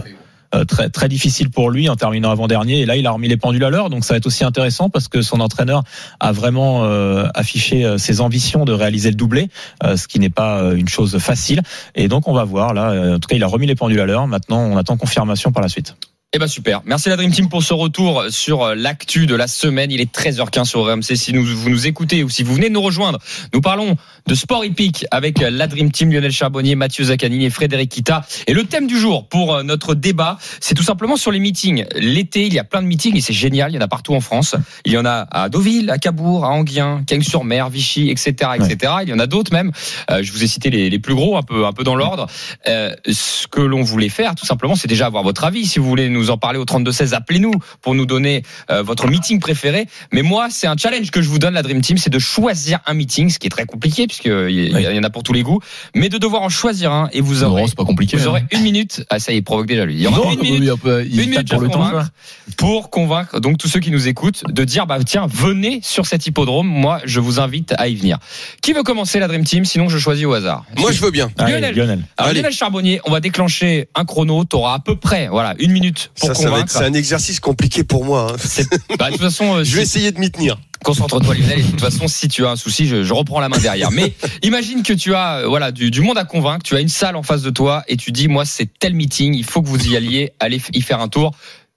très 0.67 0.89
très 0.89 1.09
difficile 1.09 1.49
pour 1.49 1.69
lui 1.69 1.89
en 1.89 1.95
terminant 1.95 2.31
avant 2.31 2.47
dernier. 2.47 2.81
Et 2.81 2.85
là, 2.85 2.95
il 2.95 3.05
a 3.07 3.11
remis 3.11 3.27
les 3.27 3.37
pendules 3.37 3.63
à 3.63 3.69
l'heure, 3.69 3.89
donc 3.89 4.05
ça 4.05 4.13
va 4.13 4.17
être 4.17 4.25
aussi 4.27 4.43
intéressant 4.43 4.89
parce 4.89 5.07
que 5.07 5.21
son 5.21 5.39
entraîneur 5.39 5.83
a 6.19 6.31
vraiment 6.31 6.83
euh, 6.85 7.27
affiché 7.33 7.83
euh, 7.85 7.97
ses 7.97 8.21
ambitions 8.21 8.65
de 8.65 8.71
réaliser 8.73 9.09
le 9.09 9.15
doublé, 9.15 9.49
euh, 9.83 9.97
ce 9.97 10.07
qui 10.07 10.19
n'est 10.19 10.29
pas 10.29 10.59
euh, 10.61 10.75
une 10.75 10.87
chose 10.87 11.17
facile. 11.17 11.61
Et 11.95 12.07
donc 12.07 12.27
on 12.27 12.33
va 12.33 12.43
voir 12.43 12.73
là. 12.73 12.91
euh, 12.91 13.15
En 13.15 13.19
tout 13.19 13.27
cas, 13.27 13.35
il 13.35 13.43
a 13.43 13.47
remis 13.47 13.67
les 13.67 13.75
pendules 13.75 13.99
à 13.99 14.05
l'heure. 14.05 14.27
Maintenant, 14.27 14.59
on 14.61 14.77
attend 14.77 14.97
confirmation 14.97 15.51
par 15.51 15.61
la 15.63 15.69
suite. 15.69 15.95
Eh 16.33 16.37
ben 16.39 16.47
super. 16.47 16.81
Merci 16.85 17.07
la 17.07 17.15
Dream 17.15 17.31
Team 17.31 17.47
pour 17.47 17.63
ce 17.63 17.73
retour 17.73 18.25
sur 18.29 18.63
euh, 18.63 18.75
l'actu 18.75 19.25
de 19.25 19.35
la 19.35 19.47
semaine. 19.47 19.89
Il 19.89 20.01
est 20.01 20.13
13h15 20.13 20.65
sur 20.65 20.83
RMC. 20.85 21.15
Si 21.15 21.31
nous, 21.31 21.45
vous 21.45 21.69
nous 21.69 21.87
écoutez 21.87 22.23
ou 22.25 22.29
si 22.29 22.43
vous 22.43 22.53
venez 22.53 22.67
de 22.67 22.73
nous 22.73 22.81
rejoindre, 22.81 23.19
nous 23.53 23.61
parlons 23.61 23.95
de 24.27 24.35
sport 24.35 24.65
hippique 24.65 25.05
avec 25.11 25.39
la 25.39 25.67
Dream 25.67 25.91
Team 25.91 26.11
Lionel 26.11 26.31
Charbonnier, 26.31 26.75
Mathieu 26.75 27.05
Zaccanini 27.05 27.45
et 27.45 27.49
Frédéric 27.49 27.91
Kita. 27.91 28.25
Et 28.47 28.53
le 28.53 28.63
thème 28.63 28.87
du 28.87 28.99
jour 28.99 29.27
pour 29.27 29.55
euh, 29.55 29.63
notre 29.63 29.95
débat, 29.95 30.37
c'est 30.59 30.75
tout 30.75 30.83
simplement 30.83 31.15
sur 31.17 31.31
les 31.31 31.39
meetings. 31.39 31.85
L'été, 31.95 32.45
il 32.47 32.53
y 32.53 32.59
a 32.59 32.63
plein 32.63 32.81
de 32.81 32.87
meetings 32.87 33.15
et 33.15 33.21
c'est 33.21 33.33
génial. 33.33 33.71
Il 33.71 33.75
y 33.75 33.77
en 33.77 33.81
a 33.81 33.87
partout 33.87 34.13
en 34.13 34.21
France. 34.21 34.55
Il 34.85 34.91
y 34.91 34.97
en 34.97 35.05
a 35.05 35.27
à 35.31 35.49
Deauville, 35.49 35.89
à 35.89 35.97
Cabourg, 35.97 36.45
à 36.45 36.49
Anguien, 36.49 37.03
Cagnes-sur-Mer, 37.05 37.69
Vichy, 37.69 38.09
etc., 38.09 38.51
etc. 38.55 38.93
Il 39.03 39.09
y 39.09 39.13
en 39.13 39.19
a 39.19 39.27
d'autres 39.27 39.53
même. 39.53 39.71
Euh, 40.09 40.23
je 40.23 40.31
vous 40.31 40.43
ai 40.43 40.47
cité 40.47 40.69
les, 40.69 40.89
les 40.89 40.99
plus 40.99 41.15
gros, 41.15 41.37
un 41.37 41.43
peu, 41.43 41.65
un 41.65 41.73
peu 41.73 41.83
dans 41.83 41.95
l'ordre. 41.95 42.27
Euh, 42.67 42.93
ce 43.07 43.47
que 43.47 43.61
l'on 43.61 43.83
voulait 43.83 44.09
faire, 44.09 44.35
tout 44.35 44.45
simplement, 44.45 44.75
c'est 44.75 44.87
déjà 44.87 45.05
avoir 45.05 45.23
votre 45.23 45.43
avis. 45.43 45.65
Si 45.65 45.79
vous 45.79 45.87
voulez 45.87 46.09
nous 46.09 46.31
en 46.31 46.37
parler 46.37 46.59
au 46.59 46.65
32-16, 46.65 47.13
appelez-nous 47.13 47.53
pour 47.81 47.95
nous 47.95 48.05
donner 48.05 48.43
euh, 48.69 48.81
votre 48.81 49.07
meeting 49.07 49.39
préféré. 49.39 49.87
Mais 50.11 50.21
moi, 50.21 50.47
c'est 50.49 50.67
un 50.67 50.77
challenge 50.77 51.11
que 51.11 51.21
je 51.21 51.29
vous 51.29 51.39
donne, 51.39 51.53
la 51.53 51.61
Dream 51.61 51.81
Team, 51.81 51.97
c'est 51.97 52.09
de 52.09 52.19
choisir 52.19 52.79
un 52.85 52.93
meeting, 52.93 53.29
ce 53.29 53.39
qui 53.39 53.47
est 53.47 53.51
très 53.51 53.65
compliqué, 53.65 54.07
puisqu'il 54.19 54.31
y, 54.51 54.73
Oui. 54.73 54.83
y 54.95 54.99
en 54.99 55.03
a 55.03 55.09
pour 55.09 55.23
tous 55.23 55.33
les 55.33 55.43
goûts, 55.43 55.59
mais 55.93 56.09
de 56.09 56.17
devoir 56.17 56.41
en 56.41 56.49
choisir 56.49 56.91
un. 56.91 57.09
Et 57.13 57.21
vous 57.21 57.43
aurez, 57.43 57.61
Non, 57.61 57.67
c'est 57.67 57.75
pas 57.77 57.85
compliqué. 57.85 58.17
vous 58.17 58.23
hein. 58.25 58.29
aurez 58.31 58.43
une 58.51 58.61
minute. 58.61 59.03
Ah, 59.09 59.19
ça 59.19 59.31
y 59.33 59.37
est, 59.37 59.41
provoque 59.41 59.67
déjà 59.67 59.85
lui. 59.85 59.95
Il 59.95 60.01
y 60.01 60.07
aura 60.07 60.17
Non, 60.17 60.31
une 60.31 60.39
oui, 60.41 60.51
minute. 60.51 60.69
un 60.69 60.77
peu, 60.77 61.05
il 61.05 61.19
Une 61.19 61.29
minute 61.29 61.47
pour, 61.49 61.57
pour 61.57 61.61
le 61.61 61.69
temps. 61.69 61.79
convaincre, 61.89 62.09
pour 62.57 62.89
convaincre 62.89 63.39
donc 63.39 63.57
tous 63.57 63.67
ceux 63.67 63.79
qui 63.79 63.91
nous 63.91 64.07
écoutent 64.07 64.43
de 64.49 64.63
dire 64.63 64.85
bah 64.87 64.97
tiens 65.05 65.27
venez 65.27 65.79
sur 65.83 66.05
cet 66.05 66.25
hippodrome 66.27 66.67
moi 66.67 66.99
je 67.05 67.19
vous 67.19 67.39
invite 67.39 67.73
à 67.77 67.87
y 67.87 67.95
venir 67.95 68.17
qui 68.61 68.73
veut 68.73 68.83
commencer 68.83 69.19
la 69.19 69.27
Dream 69.27 69.43
Team? 69.43 69.65
Sinon 69.65 69.89
je 69.89 69.97
choisis 69.97 70.25
au 70.25 70.33
hasard 70.33 70.65
Moi, 70.77 70.91
je 70.91 71.01
veux 71.01 71.11
bien. 71.11 71.29
Allez, 71.37 71.53
Lionel. 71.53 71.75
Lionel. 71.75 72.03
alors 72.17 72.29
Allez. 72.29 72.39
Lionel 72.39 72.53
Charbonnier 72.53 73.01
on 73.05 73.11
va 73.11 73.19
déclencher 73.19 73.87
un 73.95 74.05
chrono 74.05 74.45
tu 74.45 74.55
auras 74.55 74.75
à 74.75 74.79
peu 74.79 74.95
près 74.95 75.27
voilà 75.27 75.53
une 75.59 75.71
minute 75.71 76.11
pour 76.19 76.29
Ça, 76.29 76.35
ça 76.35 76.43
va 76.43 76.45
être, 76.45 76.51
convaincre 76.53 76.71
c'est 76.71 76.85
un 76.85 76.93
exercice 76.93 77.39
compliqué 77.39 77.83
pour 77.83 78.05
moi. 78.05 78.27
hein. 78.33 78.63
Bah, 78.97 79.07
de 79.07 79.13
toute 79.13 79.21
façon 79.21 79.55
euh, 79.57 79.63
Je 79.63 79.75
vais 79.75 79.83
essayer 79.83 80.11
de 80.11 80.19
m'y 80.19 80.31
tenir. 80.31 80.57
Concentre-toi 80.85 81.33
Lionel 81.33 81.59
et 81.59 81.63
de 81.63 81.71
toute 81.71 81.81
façon 81.81 82.07
si 82.07 82.27
tu 82.27 82.45
as 82.45 82.51
un 82.51 82.55
souci 82.55 82.85
je, 82.85 83.11
reprends 83.11 83.39
la 83.39 83.49
main 83.49 83.57
derrière. 83.57 83.89
Mais 83.89 84.13
imagine 84.43 84.83
que 84.83 84.93
tu 84.93 85.15
as 85.15 85.39
euh, 85.39 85.47
voilà 85.47 85.71
du, 85.71 85.89
du 85.89 86.01
monde 86.01 86.19
à 86.19 86.25
convaincre, 86.25 86.63
tu 86.63 86.75
as 86.75 86.79
une 86.79 86.89
salle 86.89 87.15
en 87.15 87.23
face 87.23 87.41
de 87.41 87.49
toi 87.49 87.83
et 87.87 87.97
tu 87.97 88.11
dis 88.11 88.27
moi 88.27 88.45
c'est 88.45 88.69
tel 88.77 88.93
meeting, 88.93 89.33
il 89.33 89.43
faut 89.43 89.63
que 89.63 89.67
vous 89.67 89.87
y 89.87 89.97
alliez, 89.97 90.33
allez 90.39 90.61
y 90.73 90.81
faire 90.81 91.01
un 91.01 91.07
tour. 91.07 91.31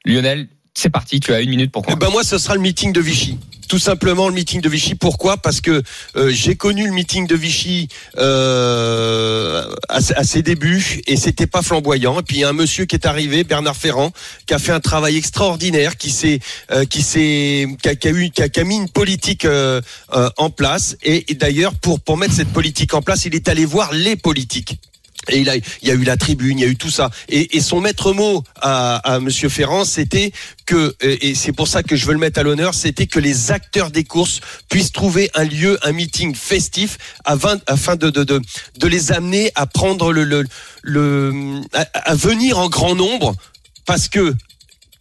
Lionel, 0.05 0.49
c'est 0.79 0.91
parti, 0.91 1.19
tu 1.21 1.33
as 1.35 1.41
une 1.41 1.51
minute 1.51 1.73
pour 1.73 1.83
Eh 1.83 1.93
convaincre. 1.93 2.07
ben 2.07 2.13
moi, 2.13 2.23
ce 2.25 2.39
sera 2.39 2.55
le 2.55 2.61
meeting 2.61 2.93
de 2.93 3.01
Vichy. 3.01 3.37
Tout 3.69 3.79
simplement 3.79 4.29
le 4.29 4.35
meeting 4.35 4.63
de 4.63 4.69
Vichy. 4.69 4.95
Pourquoi? 4.95 5.37
Parce 5.37 5.61
que 5.61 5.83
euh, 6.17 6.31
j'ai 6.31 6.57
connu 6.57 6.87
le 6.87 6.93
meeting 6.93 7.27
de 7.27 7.35
Vichy 7.37 7.89
euh, 8.17 9.63
à, 9.89 9.97
à 9.97 10.25
ses 10.25 10.43
débuts 10.43 11.03
et 11.07 11.17
c'était 11.17 11.47
pas 11.47 11.61
flamboyant. 11.63 12.19
Et 12.21 12.23
puis 12.23 12.37
il 12.37 12.41
y 12.41 12.45
a 12.45 12.49
un 12.49 12.55
monsieur 12.55 12.87
qui 12.87 12.95
est 12.97 13.07
arrivé, 13.07 13.45
Bernard 13.45 13.77
Ferrand, 13.77 14.11
qui 14.47 14.55
a 14.55 14.59
fait 14.59 14.73
un 14.73 14.81
travail 14.81 15.17
extraordinaire, 15.17 15.97
qui 15.99 16.11
s'est, 16.11 16.41
euh, 16.71 16.85
qui 16.87 17.03
s'est, 17.03 17.67
qui 17.83 17.89
a, 17.89 17.95
qui 17.95 18.09
a 18.09 18.11
eu, 18.11 18.31
qui 18.31 18.43
a, 18.43 18.49
qui 18.49 18.61
a 18.61 18.65
mis 18.65 18.77
une 18.77 18.89
politique 18.89 19.45
euh, 19.45 19.81
euh, 20.15 20.31
en 20.39 20.49
place. 20.49 20.97
Et, 21.03 21.31
et 21.31 21.35
d'ailleurs, 21.35 21.75
pour 21.75 22.01
pour 22.01 22.17
mettre 22.17 22.35
cette 22.35 22.53
politique 22.53 22.95
en 22.95 23.03
place, 23.03 23.27
il 23.27 23.35
est 23.35 23.49
allé 23.49 23.65
voir 23.67 23.93
les 23.93 24.17
politiques. 24.17 24.79
Et 25.29 25.39
il, 25.41 25.51
a, 25.51 25.57
il 25.57 25.63
y 25.83 25.91
a 25.91 25.95
eu 25.95 26.05
la 26.05 26.17
tribune, 26.17 26.59
il 26.59 26.63
y 26.63 26.65
a 26.65 26.69
eu 26.69 26.77
tout 26.77 26.91
ça. 26.91 27.11
Et, 27.29 27.61
son 27.61 27.81
maître 27.81 28.13
mot 28.13 28.45
à, 28.61 28.97
à 28.97 29.21
Monsieur 29.21 29.49
Ferrand, 29.49 29.85
c'était 29.85 30.33
que, 30.65 30.95
et 31.01 31.35
c'est 31.35 31.53
pour 31.53 31.69
ça 31.69 31.83
que 31.83 31.97
je 31.97 32.07
veux 32.07 32.13
le 32.13 32.19
mettre 32.19 32.39
à 32.41 32.43
l'honneur, 32.43 32.75
c'était 32.75 33.07
que 33.07 33.19
les 33.19 33.51
acteurs 33.51 33.91
des 33.91 34.05
courses 34.05 34.41
puissent 34.69 34.93
trouver 34.93 35.31
un 35.35 35.45
lieu, 35.45 35.79
un 35.83 35.93
meeting 35.93 36.35
festif, 36.35 36.99
afin, 37.25 37.57
de, 37.97 38.87
les 38.87 39.13
amener 39.13 39.51
à 39.55 39.67
prendre 39.67 40.13
le, 40.13 40.45
à 41.95 42.15
venir 42.15 42.59
en 42.59 42.69
grand 42.69 42.95
nombre, 42.95 43.35
parce 43.87 44.09
que 44.09 44.35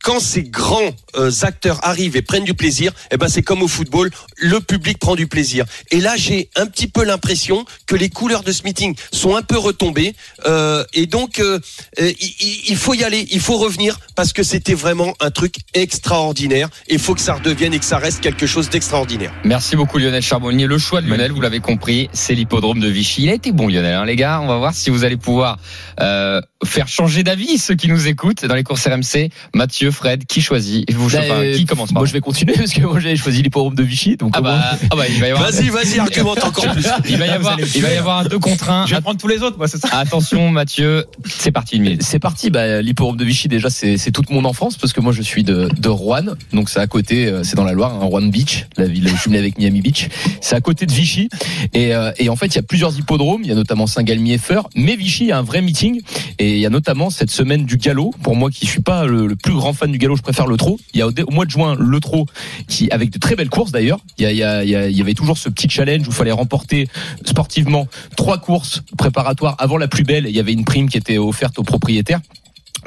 quand 0.08 0.22
ces 0.22 0.44
grands 0.44 0.96
euh, 1.18 1.32
acteurs 1.42 1.80
arrivent 1.84 2.16
et 2.16 2.22
prennent 2.22 2.46
du 2.46 2.54
plaisir, 2.54 2.94
eh 3.12 3.18
ben 3.18 3.28
c'est 3.28 3.42
comme 3.42 3.62
au 3.62 3.68
football, 3.68 4.10
le 4.38 4.62
public 4.62 5.00
prend 5.00 5.16
du 5.16 5.28
plaisir. 5.28 5.66
Et 5.92 6.00
là, 6.00 6.16
j'ai 6.16 6.50
un 6.56 6.66
petit 6.66 6.88
peu 6.88 7.04
l'impression 7.04 7.66
que 7.88 7.96
les 7.98 8.08
couleurs 8.10 8.44
de 8.44 8.54
ce 8.54 8.64
meeting 8.64 8.96
sont 9.12 9.36
un 9.36 9.42
peu 9.42 9.58
retombées. 9.58 10.16
Euh, 10.46 10.86
et 10.94 11.08
donc, 11.08 11.40
euh, 11.40 11.60
il- 12.00 12.16
il, 12.40 12.62
il 12.70 12.78
faut 12.78 12.94
y 12.94 13.04
aller, 13.04 13.28
il 13.32 13.42
faut 13.42 13.58
revenir 13.58 14.00
parce 14.16 14.32
que 14.32 14.44
c'était 14.44 14.76
vraiment 14.76 15.14
un 15.20 15.30
truc 15.30 15.56
extraordinaire. 15.74 16.70
Et 16.88 16.94
il 16.94 17.00
faut 17.00 17.14
que 17.14 17.20
ça 17.22 17.34
redevienne 17.34 17.74
et 17.74 17.80
que 17.80 17.86
ça 17.86 17.98
reste 17.98 18.22
quelque 18.22 18.48
chose 18.48 18.70
d'extraordinaire. 18.70 19.34
Merci 19.44 19.76
beaucoup 19.76 19.98
Lionel 19.98 20.22
Charbonnier. 20.22 20.68
Le 20.68 20.78
choix 20.78 21.02
de 21.02 21.08
Lionel, 21.10 21.34
vous 21.34 21.42
l'avez 21.42 21.60
compris, 21.60 22.10
c'est 22.14 22.34
l'hippodrome 22.34 22.80
de 22.80 22.88
Vichy. 22.88 23.24
Il 23.24 23.30
a 23.30 23.34
été 23.34 23.52
bon 23.52 23.68
Lionel, 23.68 23.94
hein, 23.96 24.06
les 24.06 24.16
gars. 24.16 24.40
On 24.42 24.48
va 24.48 24.58
voir 24.58 24.74
si 24.74 24.90
vous 24.90 25.04
allez 25.04 25.18
pouvoir 25.18 25.58
euh, 26.00 26.40
faire 26.64 26.88
changer 26.88 27.24
d'avis 27.24 27.58
ceux 27.58 27.76
qui 27.76 27.90
nous 27.90 28.08
écoutent 28.08 28.46
dans 28.46 28.56
les 28.56 28.64
courses 28.64 28.88
RMC. 28.88 29.32
Mathieu, 29.54 29.92
Fred, 29.98 30.25
qui 30.25 30.42
choisit 30.42 30.92
Vous, 30.94 31.10
Bah, 31.10 31.20
enfin, 31.24 31.42
Qui 31.56 31.66
commence 31.66 31.92
par 31.92 32.01
Moi, 32.01 32.08
je 32.08 32.13
vais 32.13 32.22
continuer 32.22 32.54
parce 32.54 32.72
que 32.72 32.82
moi, 32.82 33.00
j'avais 33.00 33.16
choisi 33.16 33.42
l'hippodrome 33.42 33.75
de 33.75 33.84
Vichy. 33.84 34.16
Donc, 34.16 34.32
ah 34.36 34.42
moins- 34.42 34.51
bah, 34.58 34.77
ah 34.92 34.96
bah, 34.96 35.04
il 35.10 35.20
va 35.20 35.27
y 35.27 35.32
avoir. 35.32 35.51
Vas-y, 35.51 35.70
vas-y, 35.70 36.00
argumente 36.00 36.44
encore 36.44 36.72
plus. 36.72 36.86
Il 37.10 37.18
va 37.18 37.25
y 37.25 37.30
avoir, 37.30 37.58
il 37.60 37.66
va 37.66 37.68
y 37.68 37.92
tuer, 37.92 37.98
avoir 37.98 38.20
un 38.20 38.25
2 38.25 38.38
contre 38.39 38.70
1. 38.70 38.86
Je 38.86 38.96
vais 38.96 39.01
prendre 39.01 39.20
tous 39.20 39.27
les 39.27 39.42
autres, 39.42 39.58
moi, 39.58 39.68
c'est 39.68 39.80
ça. 39.80 39.89
Attention 39.92 40.50
Mathieu, 40.51 41.06
c'est 41.25 41.51
parti 41.51 41.77
une 41.77 41.84
minute. 41.84 42.04
C'est 42.04 42.20
parti, 42.20 42.50
bah, 42.50 42.82
l'hippodrome 42.82 43.18
de 43.18 43.25
Vichy 43.25 43.48
déjà 43.48 43.70
c'est 43.70 44.12
toute 44.12 44.30
mon 44.30 44.46
enfance 44.46 44.77
parce 44.77 44.94
que 44.94 45.01
moi 45.01 45.12
je 45.13 45.22
suis 45.22 45.44
de, 45.44 45.70
de 45.77 45.89
Rouen, 45.89 46.24
donc 46.54 46.70
c'est 46.70 46.80
à 46.80 46.88
côté, 46.88 47.27
euh, 47.27 47.44
c'est 47.44 47.56
dans 47.56 47.63
la 47.63 47.74
Loire, 47.74 47.94
hein, 47.96 48.06
Rouen 48.06 48.22
Beach, 48.27 48.66
la 48.77 48.86
ville 48.88 49.10
jumelée 49.18 49.39
avec 49.39 49.58
Miami 49.58 49.82
Beach. 49.82 50.08
C'est 50.42 50.56
à 50.56 50.62
côté 50.62 50.86
de 50.86 50.92
Vichy 50.92 51.30
et, 51.74 51.94
euh, 51.96 52.12
et 52.18 52.30
en 52.30 52.36
fait 52.36 52.48
il 52.48 52.56
y 52.56 52.60
a 52.60 52.63
plusieurs 52.63 52.98
hippodromes, 52.98 53.42
il 53.44 53.50
y 53.50 53.51
a 53.51 53.56
notamment 53.56 53.88
Saint-Galmier 53.88 54.36
et 54.36 54.38
Feur, 54.38 54.70
mais 54.75 54.96
Vichy 54.96 55.24
il 55.25 55.27
y 55.27 55.32
a 55.32 55.38
un 55.38 55.44
vrai 55.44 55.62
meeting 55.62 56.01
et 56.39 56.54
il 56.54 56.60
y 56.60 56.66
a 56.66 56.70
notamment 56.70 57.10
cette 57.10 57.32
semaine 57.32 57.66
du 57.66 57.77
galop. 57.77 58.13
Pour 58.22 58.36
moi 58.36 58.50
qui 58.51 58.66
suis 58.66 58.82
pas 58.82 59.06
le, 59.06 59.27
le 59.27 59.36
plus 59.36 59.54
grand 59.54 59.74
fan 59.74 59.87
du 59.91 59.98
galop, 59.98 60.15
je 60.15 60.22
préfère 60.22 60.48
le 60.48 60.58
trot. 60.58 60.79
Il 60.94 61.00
y 61.00 61.01
a 61.01 61.08
au, 61.08 61.32
mois 61.32 61.46
de 61.46 61.51
juin 61.51 61.75
le 61.77 62.00
trot 62.00 62.25
qui 62.67 62.89
avec 62.91 63.10
de 63.10 63.20
très 63.20 63.36
belles 63.36 63.50
courses 63.50 63.72
d'ailleurs. 63.72 64.00
Il 64.17 64.27
il 64.27 64.98
y 64.98 65.01
avait 65.01 65.13
toujours 65.13 65.38
ce 65.38 65.50
petit 65.50 65.70
challenge 65.70 66.08
où 66.08 66.12
il 66.12 66.15
fallait 66.15 66.32
remporter 66.32 66.88
sportivement 67.25 67.88
trois 68.15 68.38
courses 68.38 68.82
préparatoires 68.98 69.56
avant 69.60 69.77
la 69.77 69.88
plus 69.88 70.03
belle. 70.03 70.25
Il 70.27 70.36
y 70.36 70.39
avait 70.39 70.53
une 70.53 70.65
prime 70.65 70.89
qui 70.89 70.98
était 70.98 71.17
offerte 71.17 71.60
aux 71.60 71.63
propriétaires. 71.63 72.20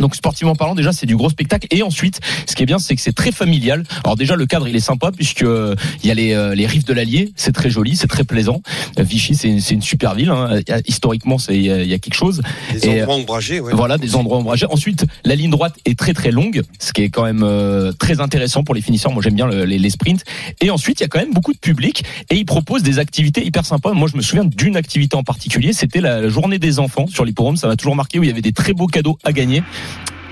Donc 0.00 0.16
sportivement 0.16 0.56
parlant, 0.56 0.74
déjà 0.74 0.92
c'est 0.92 1.06
du 1.06 1.16
gros 1.16 1.30
spectacle. 1.30 1.66
Et 1.70 1.82
ensuite, 1.82 2.20
ce 2.46 2.54
qui 2.56 2.62
est 2.62 2.66
bien, 2.66 2.78
c'est 2.78 2.94
que 2.96 3.02
c'est 3.02 3.12
très 3.14 3.32
familial. 3.32 3.84
Alors 4.04 4.16
déjà 4.16 4.34
le 4.36 4.46
cadre 4.46 4.66
il 4.66 4.74
est 4.74 4.80
sympa 4.80 5.12
puisque 5.14 5.42
euh, 5.42 5.74
il 6.02 6.08
y 6.08 6.10
a 6.10 6.14
les, 6.14 6.32
euh, 6.32 6.54
les 6.54 6.66
rives 6.66 6.84
de 6.84 6.92
l'Allier, 6.92 7.32
c'est 7.36 7.52
très 7.52 7.70
joli, 7.70 7.96
c'est 7.96 8.06
très 8.06 8.24
plaisant. 8.24 8.62
Euh, 8.98 9.02
Vichy 9.02 9.34
c'est 9.34 9.48
une, 9.48 9.60
c'est 9.60 9.74
une 9.74 9.82
super 9.82 10.14
ville. 10.14 10.30
Hein. 10.30 10.60
Historiquement, 10.86 11.38
c'est 11.38 11.54
il 11.54 11.62
y 11.62 11.70
a- 11.70 11.82
il 11.82 11.88
y 11.88 11.94
a 11.94 11.98
quelque 11.98 12.14
chose. 12.14 12.40
Des 12.72 12.86
Et, 12.88 13.00
endroits 13.02 13.16
ombragés, 13.16 13.60
ouais. 13.60 13.72
Voilà, 13.74 13.98
des 13.98 14.14
endroits 14.16 14.38
ombragés. 14.38 14.66
Ensuite, 14.70 15.04
la 15.24 15.34
ligne 15.34 15.50
droite 15.50 15.74
est 15.84 15.98
très 15.98 16.12
très 16.14 16.30
longue, 16.30 16.62
ce 16.78 16.92
qui 16.92 17.02
est 17.02 17.10
quand 17.10 17.24
même 17.24 17.42
euh, 17.42 17.92
très 17.92 18.20
intéressant 18.20 18.64
pour 18.64 18.74
les 18.74 18.80
finisseurs. 18.80 19.12
Moi, 19.12 19.22
j'aime 19.22 19.34
bien 19.34 19.46
le- 19.46 19.64
les, 19.64 19.78
les 19.78 19.90
sprints. 19.90 20.24
Et 20.60 20.70
ensuite, 20.70 21.00
il 21.00 21.02
y 21.02 21.06
a 21.06 21.08
quand 21.08 21.18
même 21.20 21.32
beaucoup 21.32 21.52
de 21.52 21.58
public 21.58 22.04
et 22.30 22.36
ils 22.36 22.44
proposent 22.46 22.82
des 22.82 22.98
activités 22.98 23.44
hyper 23.44 23.64
sympas. 23.66 23.92
Moi, 23.92 24.08
je 24.10 24.16
me 24.16 24.22
souviens 24.22 24.44
d'une 24.44 24.76
activité 24.76 25.16
en 25.16 25.22
particulier. 25.22 25.72
C'était 25.72 26.00
la 26.00 26.28
journée 26.28 26.58
des 26.58 26.78
enfants 26.78 27.06
sur 27.06 27.24
l'hipporome. 27.24 27.56
Ça 27.56 27.66
m'a 27.68 27.76
toujours 27.76 27.96
marqué 27.96 28.18
où 28.18 28.22
il 28.22 28.28
y 28.28 28.32
avait 28.32 28.40
des 28.42 28.52
très 28.52 28.72
beaux 28.72 28.86
cadeaux 28.86 29.18
à 29.24 29.32
gagner. 29.32 29.62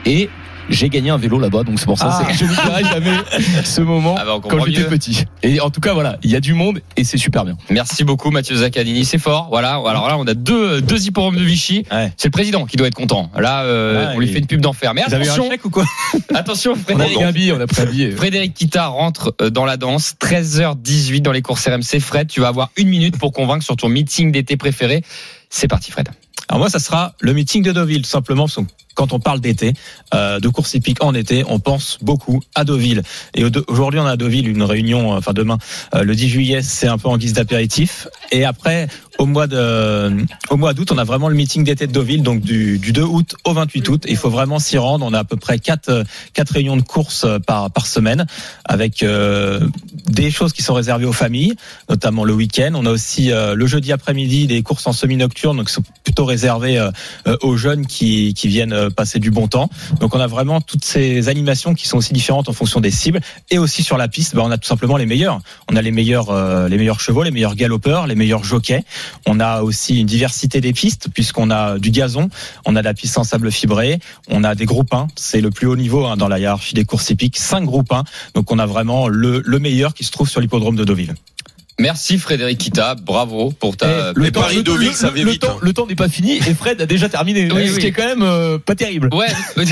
Et 0.06 0.28
j'ai 0.70 0.90
gagné 0.90 1.08
un 1.08 1.16
vélo 1.16 1.38
là-bas, 1.38 1.62
donc 1.62 1.78
c'est 1.78 1.86
pour 1.86 1.96
ça 1.98 2.18
Ah. 2.20 2.24
que 2.26 2.34
je 2.34 2.44
n'oublierai 2.44 2.84
jamais 2.84 3.16
ce 3.64 3.80
moment 3.80 4.16
Ah 4.18 4.24
bah, 4.26 4.32
on 4.36 4.40
quand 4.40 4.62
j'étais 4.66 4.84
petit. 4.84 5.24
Et 5.42 5.60
en 5.60 5.70
tout 5.70 5.80
cas, 5.80 5.94
voilà, 5.94 6.18
il 6.22 6.30
y 6.30 6.36
a 6.36 6.40
du 6.40 6.52
monde 6.52 6.80
et 6.98 7.04
c'est 7.04 7.16
super 7.16 7.46
bien. 7.46 7.56
Merci 7.70 8.04
beaucoup 8.04 8.30
Mathieu 8.30 8.54
Zaccanini, 8.54 9.06
c'est 9.06 9.16
fort. 9.18 9.48
Voilà, 9.50 9.76
alors 9.76 10.06
là 10.08 10.18
on 10.18 10.26
a 10.26 10.34
deux 10.34 10.82
deux 10.82 11.06
hippodromes 11.06 11.36
de 11.36 11.42
Vichy. 11.42 11.84
Ouais. 11.90 12.12
C'est 12.18 12.28
le 12.28 12.32
président 12.32 12.66
qui 12.66 12.76
doit 12.76 12.86
être 12.86 12.94
content. 12.94 13.30
Là, 13.38 13.62
euh, 13.62 14.08
Ouais, 14.08 14.12
on 14.16 14.18
lui 14.20 14.28
fait 14.28 14.40
une 14.40 14.46
pub 14.46 14.60
d'enfer. 14.60 14.92
Mais 14.92 15.02
un 15.02 15.06
attention, 15.06 15.48
chèque 15.50 15.64
ou 15.64 15.70
quoi 15.70 15.86
attention 16.34 16.72
On 16.72 16.74
a 16.74 16.78
Frédéric. 16.80 17.14
pris 17.14 17.24
un 17.24 17.32
billet, 17.32 17.52
on 17.52 17.60
a 17.60 17.66
pris 17.66 17.80
un 17.82 17.86
billet. 17.86 18.10
Frédéric 18.10 18.52
Kita 18.52 18.88
rentre 18.88 19.34
euh, 19.40 19.48
dans 19.48 19.64
la 19.64 19.78
danse. 19.78 20.16
13h18 20.20 21.22
dans 21.22 21.32
les 21.32 21.40
courses 21.42 21.66
RMC. 21.66 21.98
Fred, 22.00 22.28
tu 22.28 22.40
vas 22.40 22.48
avoir 22.48 22.70
une 22.76 22.88
minute 22.88 23.16
pour 23.18 23.32
convaincre 23.32 23.64
sur 23.64 23.76
ton 23.76 23.88
meeting 23.88 24.32
d'été 24.32 24.58
préféré. 24.58 25.02
C'est 25.48 25.66
parti, 25.68 25.90
Fred. 25.90 26.10
Alors 26.48 26.60
moi, 26.60 26.70
ça 26.70 26.78
sera 26.78 27.14
le 27.20 27.32
meeting 27.32 27.62
de 27.62 27.72
Deauville, 27.72 28.02
tout 28.02 28.08
simplement, 28.08 28.44
parce 28.44 28.56
que 28.56 28.60
quand 28.94 29.12
on 29.12 29.20
parle 29.20 29.40
d'été, 29.40 29.74
euh, 30.14 30.40
de 30.40 30.48
course 30.48 30.74
hippique 30.74 31.02
en 31.04 31.14
été, 31.14 31.44
on 31.46 31.58
pense 31.60 31.98
beaucoup 32.00 32.40
à 32.54 32.64
Deauville. 32.64 33.02
Et 33.34 33.44
au- 33.44 33.50
aujourd'hui, 33.68 34.00
on 34.00 34.06
a 34.06 34.12
à 34.12 34.16
Deauville 34.16 34.48
une 34.48 34.62
réunion, 34.62 35.12
euh, 35.14 35.18
enfin 35.18 35.32
demain, 35.34 35.58
euh, 35.94 36.02
le 36.02 36.14
10 36.16 36.28
juillet, 36.28 36.62
c'est 36.62 36.88
un 36.88 36.98
peu 36.98 37.08
en 37.08 37.16
guise 37.18 37.32
d'apéritif. 37.34 38.08
Et 38.32 38.44
après, 38.44 38.88
au 39.18 39.26
mois 39.26 39.46
de, 39.46 40.24
au 40.50 40.56
mois 40.56 40.74
d'août, 40.74 40.92
on 40.92 40.98
a 40.98 41.04
vraiment 41.04 41.28
le 41.28 41.34
meeting 41.34 41.64
d'été 41.64 41.86
de 41.86 41.92
Deauville, 41.92 42.22
donc 42.22 42.40
du, 42.40 42.78
du 42.78 42.92
2 42.92 43.02
août 43.02 43.34
au 43.44 43.52
28 43.52 43.88
août. 43.88 44.04
Il 44.08 44.16
faut 44.16 44.30
vraiment 44.30 44.58
s'y 44.58 44.78
rendre. 44.78 45.04
On 45.04 45.12
a 45.12 45.18
à 45.18 45.24
peu 45.24 45.36
près 45.36 45.58
quatre, 45.58 46.04
quatre 46.32 46.50
réunions 46.50 46.76
de 46.76 46.82
course 46.82 47.24
euh, 47.24 47.38
par, 47.38 47.70
par 47.70 47.86
semaine, 47.86 48.26
avec 48.64 49.02
euh, 49.02 49.60
des 50.06 50.30
choses 50.30 50.52
qui 50.52 50.62
sont 50.62 50.74
réservées 50.74 51.06
aux 51.06 51.12
familles, 51.12 51.54
notamment 51.88 52.24
le 52.24 52.32
week-end. 52.32 52.72
On 52.74 52.86
a 52.86 52.90
aussi 52.90 53.32
euh, 53.32 53.54
le 53.54 53.66
jeudi 53.66 53.92
après-midi 53.92 54.46
des 54.46 54.62
courses 54.62 54.86
en 54.86 54.92
semi-nocturne, 54.92 55.56
donc 55.56 55.68
c'est 55.68 55.82
plutôt 56.04 56.24
réservé 56.24 56.78
euh, 56.78 56.90
euh, 57.26 57.36
aux 57.42 57.56
jeunes 57.56 57.86
qui, 57.86 58.34
qui 58.34 58.48
viennent 58.48 58.72
euh, 58.72 58.90
passer 58.90 59.18
du 59.18 59.30
bon 59.30 59.46
temps. 59.46 59.68
Donc 60.00 60.14
on 60.14 60.20
a 60.20 60.26
vraiment 60.26 60.60
toutes 60.60 60.84
ces 60.84 61.28
animations 61.28 61.74
qui 61.74 61.86
sont 61.86 61.98
aussi 61.98 62.12
différentes 62.12 62.48
en 62.48 62.52
fonction 62.52 62.80
des 62.80 62.90
cibles. 62.90 63.20
Et 63.50 63.58
aussi 63.58 63.82
sur 63.82 63.98
la 63.98 64.08
piste, 64.08 64.34
bah, 64.34 64.42
on 64.44 64.50
a 64.50 64.58
tout 64.58 64.68
simplement 64.68 64.96
les 64.96 65.06
meilleurs. 65.06 65.40
On 65.70 65.76
a 65.76 65.82
les 65.82 65.90
meilleurs, 65.90 66.68
les 66.68 66.78
meilleurs 66.78 67.00
chevaux, 67.00 67.22
les 67.22 67.30
meilleurs 67.30 67.54
galopeurs, 67.54 68.06
les 68.06 68.14
meilleurs 68.14 68.44
jockeys. 68.44 68.84
On 69.26 69.40
a 69.40 69.62
aussi 69.62 70.00
une 70.00 70.06
diversité 70.06 70.60
des 70.60 70.72
pistes 70.72 71.08
puisqu'on 71.12 71.50
a 71.50 71.78
du 71.78 71.90
gazon, 71.90 72.28
on 72.64 72.76
a 72.76 72.80
de 72.80 72.84
la 72.84 72.94
piste 72.94 73.18
en 73.18 73.24
sable 73.24 73.50
fibré, 73.52 73.98
on 74.28 74.44
a 74.44 74.54
des 74.54 74.64
groupes 74.66 74.92
1, 74.92 75.08
c'est 75.16 75.40
le 75.40 75.50
plus 75.50 75.66
haut 75.66 75.76
niveau 75.76 76.06
hein, 76.06 76.16
dans 76.16 76.28
la 76.28 76.38
hiérarchie 76.38 76.74
des 76.74 76.84
courses 76.84 77.10
hippiques, 77.10 77.38
5 77.38 77.62
groupes 77.64 77.92
1. 77.92 78.04
Donc 78.34 78.50
on 78.52 78.58
a 78.58 78.66
vraiment 78.66 79.08
le, 79.08 79.42
le 79.44 79.58
meilleur 79.58 79.94
qui 79.94 80.04
se 80.04 80.10
trouve 80.10 80.28
sur 80.28 80.40
l'hippodrome 80.40 80.76
de 80.76 80.84
Deauville. 80.84 81.14
Merci 81.80 82.18
Frédéric 82.18 82.58
Kita. 82.58 82.96
Bravo 82.96 83.52
pour 83.52 83.76
ta. 83.76 84.12
le 84.12 84.32
temps- 84.32 84.40
Paris 84.40 84.64
Deauville, 84.64 84.94
ça 84.94 85.10
va 85.10 85.22
le 85.22 85.30
vite, 85.30 85.42
temps, 85.42 85.52
hein. 85.52 85.58
le 85.62 85.72
temps 85.72 85.86
n'est 85.86 85.94
pas 85.94 86.08
fini 86.08 86.38
et 86.38 86.52
Fred 86.54 86.80
a 86.82 86.86
déjà 86.86 87.08
terminé. 87.08 87.48
Oui, 87.52 87.68
ce 87.68 87.74
oui. 87.74 87.80
qui 87.80 87.86
est 87.86 87.92
quand 87.92 88.04
même 88.04 88.22
euh, 88.22 88.58
pas 88.58 88.74
terrible. 88.74 89.10
Ouais. 89.14 89.28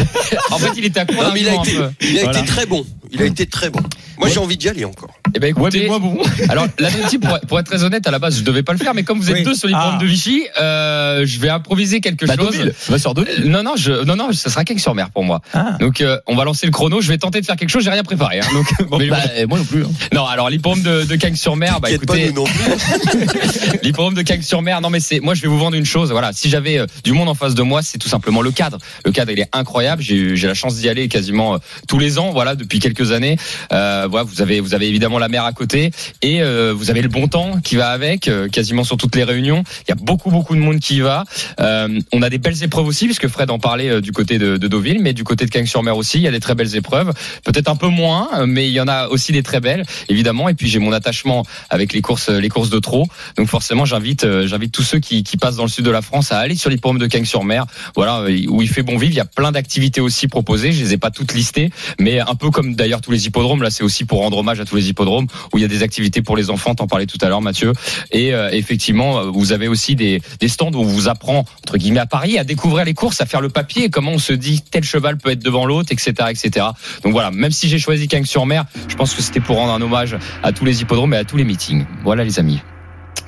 en 0.53 0.59
fait, 0.59 0.71
il 0.77 0.85
était 0.85 1.01
à 1.01 1.05
Non, 1.05 1.33
mais 1.35 1.41
il 1.41 1.49
a 1.49 1.55
d'arguments, 1.57 1.65
été, 1.65 1.77
un 1.79 1.89
peu. 1.89 1.93
il 2.07 2.19
a 2.19 2.23
Voilà. 2.23 2.39
été 2.39 2.47
très 2.49 2.67
bon. 2.67 2.87
Il 3.11 3.23
a 3.23 3.25
été 3.25 3.47
très 3.47 3.71
bon. 3.71 3.81
Moi, 4.19 4.29
j'ai 4.29 4.39
envie 4.39 4.57
d'y 4.57 4.69
aller 4.69 4.85
encore. 4.85 5.11
Eh 5.35 5.39
ben 5.39 5.47
Ouais, 5.47 5.51
écoutez, 5.51 5.81
mais 5.83 5.87
moins 5.89 5.99
bon. 5.99 6.19
alors 6.49 6.67
la 6.79 6.91
team 6.91 7.21
pour, 7.21 7.39
pour 7.41 7.59
être 7.59 7.67
très 7.67 7.83
honnête, 7.85 8.07
à 8.07 8.11
la 8.11 8.19
base, 8.19 8.39
je 8.39 8.43
devais 8.45 8.63
pas 8.63 8.73
le 8.73 8.79
faire, 8.79 8.95
mais 8.95 9.03
comme 9.03 9.19
vous 9.19 9.31
êtes 9.31 9.37
Oui. 9.37 9.43
deux 9.45 9.55
sur 9.55 9.69
les 9.69 9.75
Ah. 9.77 9.99
de 10.01 10.07
Vichy, 10.07 10.45
euh, 10.61 11.23
je 11.27 11.39
vais 11.41 11.49
improviser 11.49 12.01
quelque 12.01 12.27
Bah, 12.27 12.35
chose. 12.37 12.73
Va 12.89 12.99
sur. 12.99 13.13
Euh, 13.17 13.25
Non, 13.45 13.63
non, 13.63 13.75
je, 13.77 14.05
non, 14.05 14.17
non, 14.17 14.33
ça 14.33 14.51
sera 14.51 14.65
quelque 14.65 14.81
sur 14.81 14.95
mer 14.95 15.11
pour 15.11 15.25
moi. 15.25 15.41
Ah. 15.53 15.77
Donc, 15.81 16.01
euh, 16.01 16.19
on 16.27 16.35
va 16.37 16.45
lancer 16.45 16.67
le 16.67 16.73
chrono. 16.73 17.01
Je 17.01 17.09
vais 17.09 17.19
tenter 17.19 17.41
de 17.41 17.47
faire 17.47 17.57
quelque 17.57 17.71
chose. 17.71 17.85
J'ai 17.85 17.91
rien 17.91 18.03
préparé. 18.05 18.41
Hein, 18.41 18.47
donc, 18.53 18.67
mais 18.99 19.09
Bah, 19.09 19.19
moi 19.49 19.59
non 19.59 19.65
plus. 19.65 19.85
hein. 19.85 19.89
non, 20.15 20.27
alors 20.27 20.49
l'hippodrome 20.51 20.83
de, 20.83 21.05
de 21.05 21.17
Cagnes-sur-Mer, 21.17 21.81
bah 21.81 21.89
T'inquiète 21.91 22.07
pas, 22.07 22.17
écoutez, 22.17 22.33
nous 22.33 22.43
non 22.43 22.45
plus. 22.45 23.79
l'hippodrome 23.83 24.15
de 24.15 24.23
Cagnes-sur-Mer. 24.23 24.81
Non, 24.81 24.91
mais 24.91 25.01
c'est, 25.01 25.21
moi, 25.21 25.35
je 25.35 25.43
vais 25.43 25.49
vous 25.49 25.59
vendre 25.59 25.77
une 25.77 25.85
chose. 25.85 26.11
Voilà, 26.13 26.33
si 26.33 26.49
j'avais 26.51 26.79
euh, 26.79 26.87
du 27.05 27.13
monde 27.13 27.29
en 27.29 27.35
face 27.35 27.55
de 27.55 27.63
moi, 27.63 27.83
c'est 27.83 27.99
tout 27.99 28.09
simplement 28.09 28.43
le 28.43 28.51
cadre. 28.51 28.79
Le 29.05 29.13
cadre, 29.13 29.33
il 29.33 29.41
est 29.41 29.49
incroyable. 29.53 30.03
J'ai, 30.03 30.15
eu- 30.17 30.37
j'ai 30.37 30.47
la 30.47 30.55
chance 30.55 30.77
d'y 30.77 30.89
aller 30.89 31.09
quasiment 31.09 31.55
euh, 31.55 31.59
tous 31.89 31.99
les 31.99 32.19
ans. 32.19 32.31
Voilà, 32.33 32.55
depuis 32.55 32.79
quelques 32.79 33.13
années. 33.13 33.37
Euh, 33.73 34.07
voilà, 34.11 34.25
vous 34.25 34.41
avez, 34.43 34.61
vous 34.61 34.75
avez 34.75 34.89
évidemment 34.89 35.16
la 35.19 35.29
mer 35.29 35.45
à 35.45 35.53
côté 35.53 35.91
et 36.23 36.43
euh, 36.43 36.73
vous 36.77 36.91
avez 36.91 37.03
le 37.03 37.09
bon 37.09 37.29
temps 37.29 37.61
qui 37.63 37.77
va 37.77 37.89
avec, 37.89 38.29
euh, 38.29 38.49
quasiment 38.49 38.85
sur 38.85 38.97
toutes 38.97 39.17
les 39.17 39.25
réunions. 39.25 39.63
Il 39.87 39.91
y 39.91 39.93
a 39.93 39.97
beaucoup, 39.97 40.31
beaucoup 40.31 40.55
de 40.55 40.61
monde 40.61 40.81
qui 40.81 40.97
y 40.97 41.01
va. 41.01 41.25
Euh, 41.61 42.01
on 42.13 42.23
a 42.23 42.31
des 42.31 42.39
belles 42.39 42.63
épreuves 42.63 42.87
aussi, 42.87 43.07
puisque 43.07 43.29
Fred 43.29 43.51
en 43.51 43.59
parlait 43.59 44.01
du 44.01 44.13
côté 44.13 44.39
de, 44.39 44.57
de 44.57 44.69
Deauville, 44.69 45.01
mais 45.01 45.13
du 45.13 45.25
côté 45.25 45.45
de 45.45 45.51
Cagnes-sur-Mer 45.51 45.97
aussi, 45.97 46.19
il 46.19 46.23
y 46.23 46.29
a 46.29 46.31
des 46.31 46.41
très 46.41 46.55
belles 46.55 46.75
épreuves. 46.77 47.13
Peut-être 47.45 47.69
un 47.69 47.77
peu 47.77 47.89
moins, 47.89 48.47
mais 48.47 48.69
il 48.69 48.73
y 48.73 48.81
en 48.81 48.89
a 48.89 49.09
aussi 49.09 49.33
des 49.33 49.43
très 49.43 49.61
belles, 49.61 49.85
évidemment. 50.09 50.49
Et 50.49 50.55
puis 50.55 50.69
j'ai 50.69 50.79
mon 50.79 50.93
attachement 50.93 51.45
avec 51.71 51.93
les 51.93 52.01
courses, 52.01 52.29
les 52.29 52.49
courses 52.49 52.71
de 52.71 52.79
trot. 52.79 53.07
Donc 53.37 53.49
forcément, 53.49 53.85
j'invite, 53.85 54.27
j'invite 54.47 54.73
tous 54.73 54.83
ceux 54.83 54.99
qui, 54.99 55.23
passent 55.41 55.57
dans 55.57 55.65
le 55.65 55.69
sud 55.69 55.85
de 55.85 55.91
la 55.91 56.01
France 56.01 56.33
à 56.33 56.39
aller 56.39 56.57
sur 56.57 56.71
l'hippodrome 56.71 56.99
de 56.99 57.07
Cagnes-sur-Mer. 57.07 57.67
Voilà, 57.95 58.25
où 58.49 58.63
il 58.63 58.69
fait 58.69 58.83
bon 58.83 58.97
vivre. 58.97 59.13
Il 59.13 59.17
y 59.17 59.21
a 59.21 59.27
plein 59.27 59.53
d'activités 59.53 60.01
aussi 60.01 60.29
proposées. 60.29 60.73
Je 60.73 60.83
les 60.83 60.93
ai 60.95 60.99
pas 60.99 61.11
toutes 61.11 61.35
listées, 61.35 61.71
mais 62.01 62.21
un 62.21 62.35
peu 62.35 62.51
comme 62.51 62.75
d'ailleurs 62.75 63.01
tous 63.01 63.13
les 63.13 63.27
hippodromes. 63.27 63.63
Là, 63.63 63.71
c'est 63.71 63.85
aussi 63.85 64.05
pour 64.05 64.21
rendre 64.21 64.39
hommage 64.39 64.61
à 64.61 64.65
tous 64.65 64.77
les 64.77 64.89
hippodromes 64.89 65.06
où 65.09 65.59
il 65.59 65.61
y 65.61 65.65
a 65.65 65.69
des 65.69 65.83
activités 65.83 66.23
pour 66.23 66.37
les 66.37 66.51
enfants. 66.51 66.75
T'en 66.75 66.87
parlais 66.87 67.07
tout 67.07 67.19
à 67.21 67.29
l'heure, 67.29 67.41
Mathieu. 67.43 67.73
Et 68.13 68.35
euh, 68.35 68.51
effectivement, 68.53 69.19
euh, 69.19 69.31
vous 69.31 69.53
avez 69.53 69.69
aussi 69.69 69.97
des, 69.97 70.21
des 70.41 70.49
stands 70.49 70.71
où 70.73 70.81
on 70.81 70.85
vous 70.85 71.09
apprend 71.09 71.45
entre 71.63 71.77
guillemets 71.79 72.01
à 72.01 72.07
Paris 72.07 72.39
à 72.39 72.45
découvrir 72.45 72.85
les 72.85 72.95
courses, 72.95 73.21
à 73.21 73.27
faire 73.27 73.41
le 73.41 73.49
papier, 73.49 73.89
comment 73.91 74.13
on 74.13 74.19
se 74.19 74.33
dit 74.33 74.63
tel 74.71 74.85
cheval 74.85 75.17
peut 75.17 75.31
être 75.31 75.43
devant 75.43 75.67
l'autre, 75.67 75.91
etc., 75.93 76.13
etc. 76.31 76.67
Donc 77.03 77.13
voilà, 77.13 77.31
même 77.31 77.53
si 77.53 77.69
j'ai 77.69 77.79
choisi 77.79 78.09
Cagnes-sur-Mer, 78.09 78.65
je 78.89 78.95
pense 78.97 79.15
que 79.15 79.23
c'était 79.23 79.41
pour 79.41 79.57
rendre 79.57 79.73
un 79.73 79.81
hommage 79.83 80.17
à 80.43 80.53
tous 80.53 80.65
les 80.65 80.83
hippodromes 80.83 81.15
et 81.15 81.19
à 81.19 81.25
tous 81.25 81.37
les 81.37 81.45
meetings. 81.45 81.85
Voilà, 82.05 82.25
les 82.25 82.39
amis. 82.39 82.61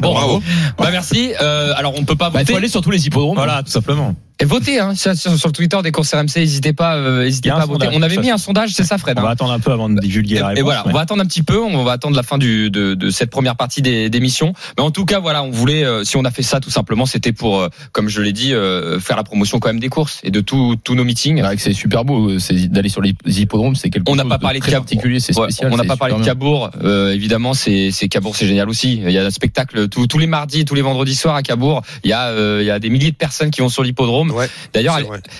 Bon, 0.00 0.12
Bravo. 0.12 0.42
Bah 0.78 0.88
merci. 0.92 1.32
Euh, 1.40 1.72
alors 1.76 1.94
on 1.98 2.04
peut 2.04 2.14
pas 2.14 2.30
Bah, 2.30 2.40
voter. 2.40 2.52
faut 2.52 2.58
aller 2.58 2.68
sur 2.68 2.82
tous 2.82 2.90
les 2.90 3.06
hippodromes. 3.06 3.36
Voilà, 3.36 3.62
tout 3.62 3.70
simplement. 3.70 4.14
Et 4.40 4.44
votez 4.44 4.78
hein, 4.78 4.94
sur, 4.94 5.10
le 5.12 5.52
Twitter 5.52 5.78
des 5.82 5.90
courses 5.90 6.14
RMC, 6.14 6.36
n'hésitez 6.36 6.72
pas, 6.72 6.94
euh, 6.96 7.28
a 7.28 7.48
pas 7.48 7.62
à 7.62 7.66
voter. 7.66 7.86
sondage, 7.86 7.94
On 7.94 8.02
avait 8.02 8.18
mis 8.18 8.30
un 8.30 8.38
sondage, 8.38 8.70
c'est 8.70 8.84
ça 8.84 8.96
Fred 8.96 9.18
On 9.18 9.22
hein 9.22 9.24
va 9.24 9.30
attendre 9.30 9.50
un 9.50 9.58
peu 9.58 9.72
avant 9.72 9.88
de 9.88 9.98
divulguer 9.98 10.36
la 10.36 10.48
réponse. 10.48 10.60
et 10.60 10.62
voilà, 10.62 10.82
ouais. 10.82 10.92
on 10.92 10.94
va 10.94 11.00
attendre 11.00 11.22
un 11.22 11.26
petit 11.26 11.42
peu, 11.42 11.60
on 11.60 11.82
va 11.82 11.92
attendre 11.92 12.14
la 12.14 12.22
fin 12.22 12.38
du, 12.38 12.70
de, 12.70 12.94
de 12.94 13.10
cette 13.10 13.30
première 13.30 13.56
partie 13.56 13.82
des 13.82 14.10
d'émission. 14.10 14.52
Mais 14.76 14.84
en 14.84 14.92
tout 14.92 15.04
cas, 15.04 15.18
voilà, 15.18 15.42
on 15.42 15.50
voulait, 15.50 15.84
euh, 15.84 16.04
si 16.04 16.16
on 16.16 16.24
a 16.24 16.30
fait 16.30 16.44
ça 16.44 16.60
tout 16.60 16.70
simplement, 16.70 17.04
c'était 17.04 17.32
pour, 17.32 17.58
euh, 17.58 17.68
comme 17.90 18.08
je 18.08 18.22
l'ai 18.22 18.32
dit, 18.32 18.54
euh, 18.54 19.00
faire 19.00 19.16
la 19.16 19.24
promotion 19.24 19.58
quand 19.58 19.70
même 19.70 19.80
des 19.80 19.88
courses 19.88 20.20
et 20.22 20.30
de 20.30 20.40
tous 20.40 20.78
nos 20.90 21.04
meetings. 21.04 21.42
C'est 21.58 21.72
super 21.72 22.04
beau, 22.04 22.30
euh, 22.30 22.38
d'aller 22.68 22.90
sur 22.90 23.02
les 23.02 23.16
hippodromes, 23.26 23.74
c'est 23.74 23.90
quelque 23.90 24.08
On 24.08 24.14
n'a 24.14 24.22
chose 24.22 24.30
pas 24.30 24.36
de 24.36 24.42
parlé 24.42 24.60
de 24.60 24.64
très 24.64 24.72
particulier, 24.72 25.18
c'est 25.18 25.36
Ouais, 25.36 25.46
spécial. 25.46 25.72
on 25.72 25.76
n'a 25.76 25.84
pas 25.84 25.96
parlé 25.96 26.14
de. 26.14 26.24
Cabourg, 26.24 26.70
euh, 26.84 27.12
évidemment, 27.12 27.54
c'est 27.54 27.90
c'est 27.90 28.08
Cabourg, 28.08 28.36
c'est 28.36 28.46
génial 28.46 28.68
aussi. 28.68 29.00
Il 29.04 29.10
y 29.10 29.18
a 29.18 29.24
un 29.24 29.30
spectacle 29.30 29.88
tous 29.88 30.18
les 30.18 30.26
mardis, 30.28 30.64
tous 30.64 30.74
les 30.76 30.82
vendredis 30.82 31.16
soirs 31.16 31.34
à 31.34 31.42
Cabourg. 31.42 31.82
Il 32.04 32.10
y 32.10 32.12
a 32.12 32.32
il 32.60 32.66
y 32.66 32.70
a 32.70 32.78
des 32.78 32.90
milliers 32.90 33.10
de 33.10 33.16
personnes 33.16 33.50
qui 33.50 33.62
vont 33.62 33.68
sur 33.68 33.82
l'hippodrome. 33.82 34.27
Ouais, 34.30 34.48
D'ailleurs. 34.72 34.98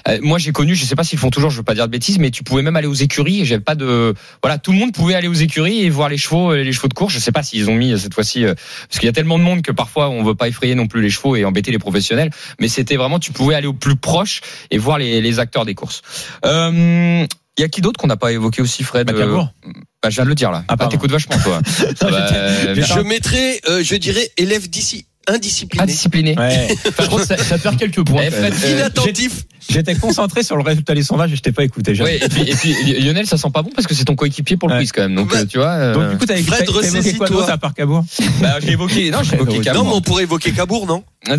Euh, 0.08 0.18
moi 0.22 0.38
j'ai 0.38 0.52
connu, 0.52 0.74
je 0.74 0.84
sais 0.84 0.94
pas 0.96 1.04
s'ils 1.04 1.18
font 1.18 1.30
toujours, 1.30 1.50
je 1.50 1.56
veux 1.56 1.62
pas 1.62 1.74
dire 1.74 1.86
de 1.86 1.90
bêtises, 1.92 2.18
mais 2.18 2.30
tu 2.30 2.42
pouvais 2.42 2.62
même 2.62 2.76
aller 2.76 2.86
aux 2.86 2.94
écuries. 2.94 3.40
et 3.40 3.44
J'avais 3.44 3.60
pas 3.62 3.74
de, 3.74 4.14
voilà, 4.42 4.58
tout 4.58 4.72
le 4.72 4.78
monde 4.78 4.92
pouvait 4.92 5.14
aller 5.14 5.28
aux 5.28 5.32
écuries 5.34 5.82
et 5.84 5.90
voir 5.90 6.08
les 6.08 6.18
chevaux, 6.18 6.52
euh, 6.52 6.62
les 6.62 6.72
chevaux 6.72 6.88
de 6.88 6.94
course. 6.94 7.12
Je 7.14 7.18
sais 7.18 7.32
pas 7.32 7.42
s'ils 7.42 7.68
ont 7.70 7.74
mis 7.74 7.92
euh, 7.92 7.98
cette 7.98 8.14
fois-ci, 8.14 8.44
euh, 8.44 8.54
parce 8.88 8.98
qu'il 8.98 9.06
y 9.06 9.10
a 9.10 9.12
tellement 9.12 9.38
de 9.38 9.44
monde 9.44 9.62
que 9.62 9.72
parfois 9.72 10.08
on 10.08 10.22
veut 10.24 10.34
pas 10.34 10.48
effrayer 10.48 10.74
non 10.74 10.86
plus 10.86 11.02
les 11.02 11.10
chevaux 11.10 11.36
et 11.36 11.44
embêter 11.44 11.70
les 11.70 11.78
professionnels. 11.78 12.30
Mais 12.60 12.68
c'était 12.68 12.96
vraiment, 12.96 13.18
tu 13.18 13.32
pouvais 13.32 13.54
aller 13.54 13.66
au 13.66 13.72
plus 13.74 13.96
proche 13.96 14.40
et 14.70 14.78
voir 14.78 14.98
les, 14.98 15.20
les 15.20 15.38
acteurs 15.38 15.64
des 15.64 15.74
courses. 15.74 16.02
Euh, 16.44 17.26
il 17.58 17.62
y 17.62 17.64
a 17.64 17.68
qui 17.68 17.80
d'autre 17.80 17.98
qu'on 17.98 18.06
n'a 18.06 18.16
pas 18.16 18.30
évoqué 18.32 18.62
aussi, 18.62 18.84
Fred 18.84 19.06
Bah, 19.08 19.12
bah, 20.00 20.10
je 20.10 20.14
viens 20.14 20.24
de 20.24 20.28
le 20.28 20.36
dire 20.36 20.52
là. 20.52 20.60
Ah, 20.68 20.74
Ah, 20.74 20.76
pardon. 20.76 20.92
t'écoutes 20.92 21.10
vachement 21.10 21.36
toi. 21.42 21.60
Ah, 22.00 22.06
bah, 22.10 22.74
Je 22.74 23.00
mettrais, 23.00 23.60
euh, 23.68 23.82
je 23.82 23.96
dirais, 23.96 24.30
élève 24.36 24.68
d'ici 24.70 25.06
indiscipliné, 25.28 25.82
indiscipliné. 25.82 26.36
Ouais. 26.38 26.68
Je 26.84 27.06
crois 27.06 27.20
que 27.20 27.26
ça, 27.26 27.36
ça 27.36 27.58
perd 27.58 27.76
quelques 27.76 28.04
points. 28.04 28.22
Eh. 28.26 28.30
Fred, 28.30 28.54
euh, 28.64 28.72
inattentif. 28.72 29.44
J'étais 29.70 29.94
concentré 29.96 30.42
sur 30.42 30.56
le 30.56 30.62
résultat 30.62 30.94
des 30.94 31.02
sondages 31.02 31.32
et 31.32 31.36
je 31.36 31.42
t'ai 31.42 31.52
pas 31.52 31.62
écouté. 31.64 31.92
Ouais, 32.00 32.16
et 32.16 32.28
puis, 32.28 32.42
et 32.42 32.54
puis 32.54 32.74
Lionel, 33.02 33.26
ça 33.26 33.36
sent 33.36 33.50
pas 33.52 33.60
bon 33.62 33.70
parce 33.74 33.86
que 33.86 33.94
c'est 33.94 34.04
ton 34.04 34.14
coéquipier 34.16 34.56
pour 34.56 34.68
le 34.68 34.76
Ouais. 34.76 34.80
quiz 34.80 34.92
quand 34.92 35.02
même. 35.02 35.14
Donc 35.14 35.30
Bah, 35.30 35.38
euh, 35.40 35.44
tu 35.46 35.58
vois. 35.58 35.68
euh, 35.72 35.94
Donc 35.94 36.10
du 36.10 36.16
coup, 36.18 36.24
t'as 36.26 36.36
Fred, 36.42 36.62
évoqué 36.68 37.12
quoi 37.14 37.28
d'autre 37.28 37.50
à 37.50 37.58
part 37.58 37.74
Cabourg 37.74 38.04
bah, 38.40 38.58
j'ai 38.62 38.72
évoqué, 38.72 39.10
non, 39.10 39.18
j'ai 39.22 39.34
évoqué 39.34 39.56
Non, 39.58 39.62
Cabourg. 39.62 39.84
Non, 39.84 39.90
mais 39.90 39.96
on 39.96 40.00
pourrait 40.00 40.22
évoquer 40.22 40.52
Cabourg, 40.52 40.86
non? 40.86 41.04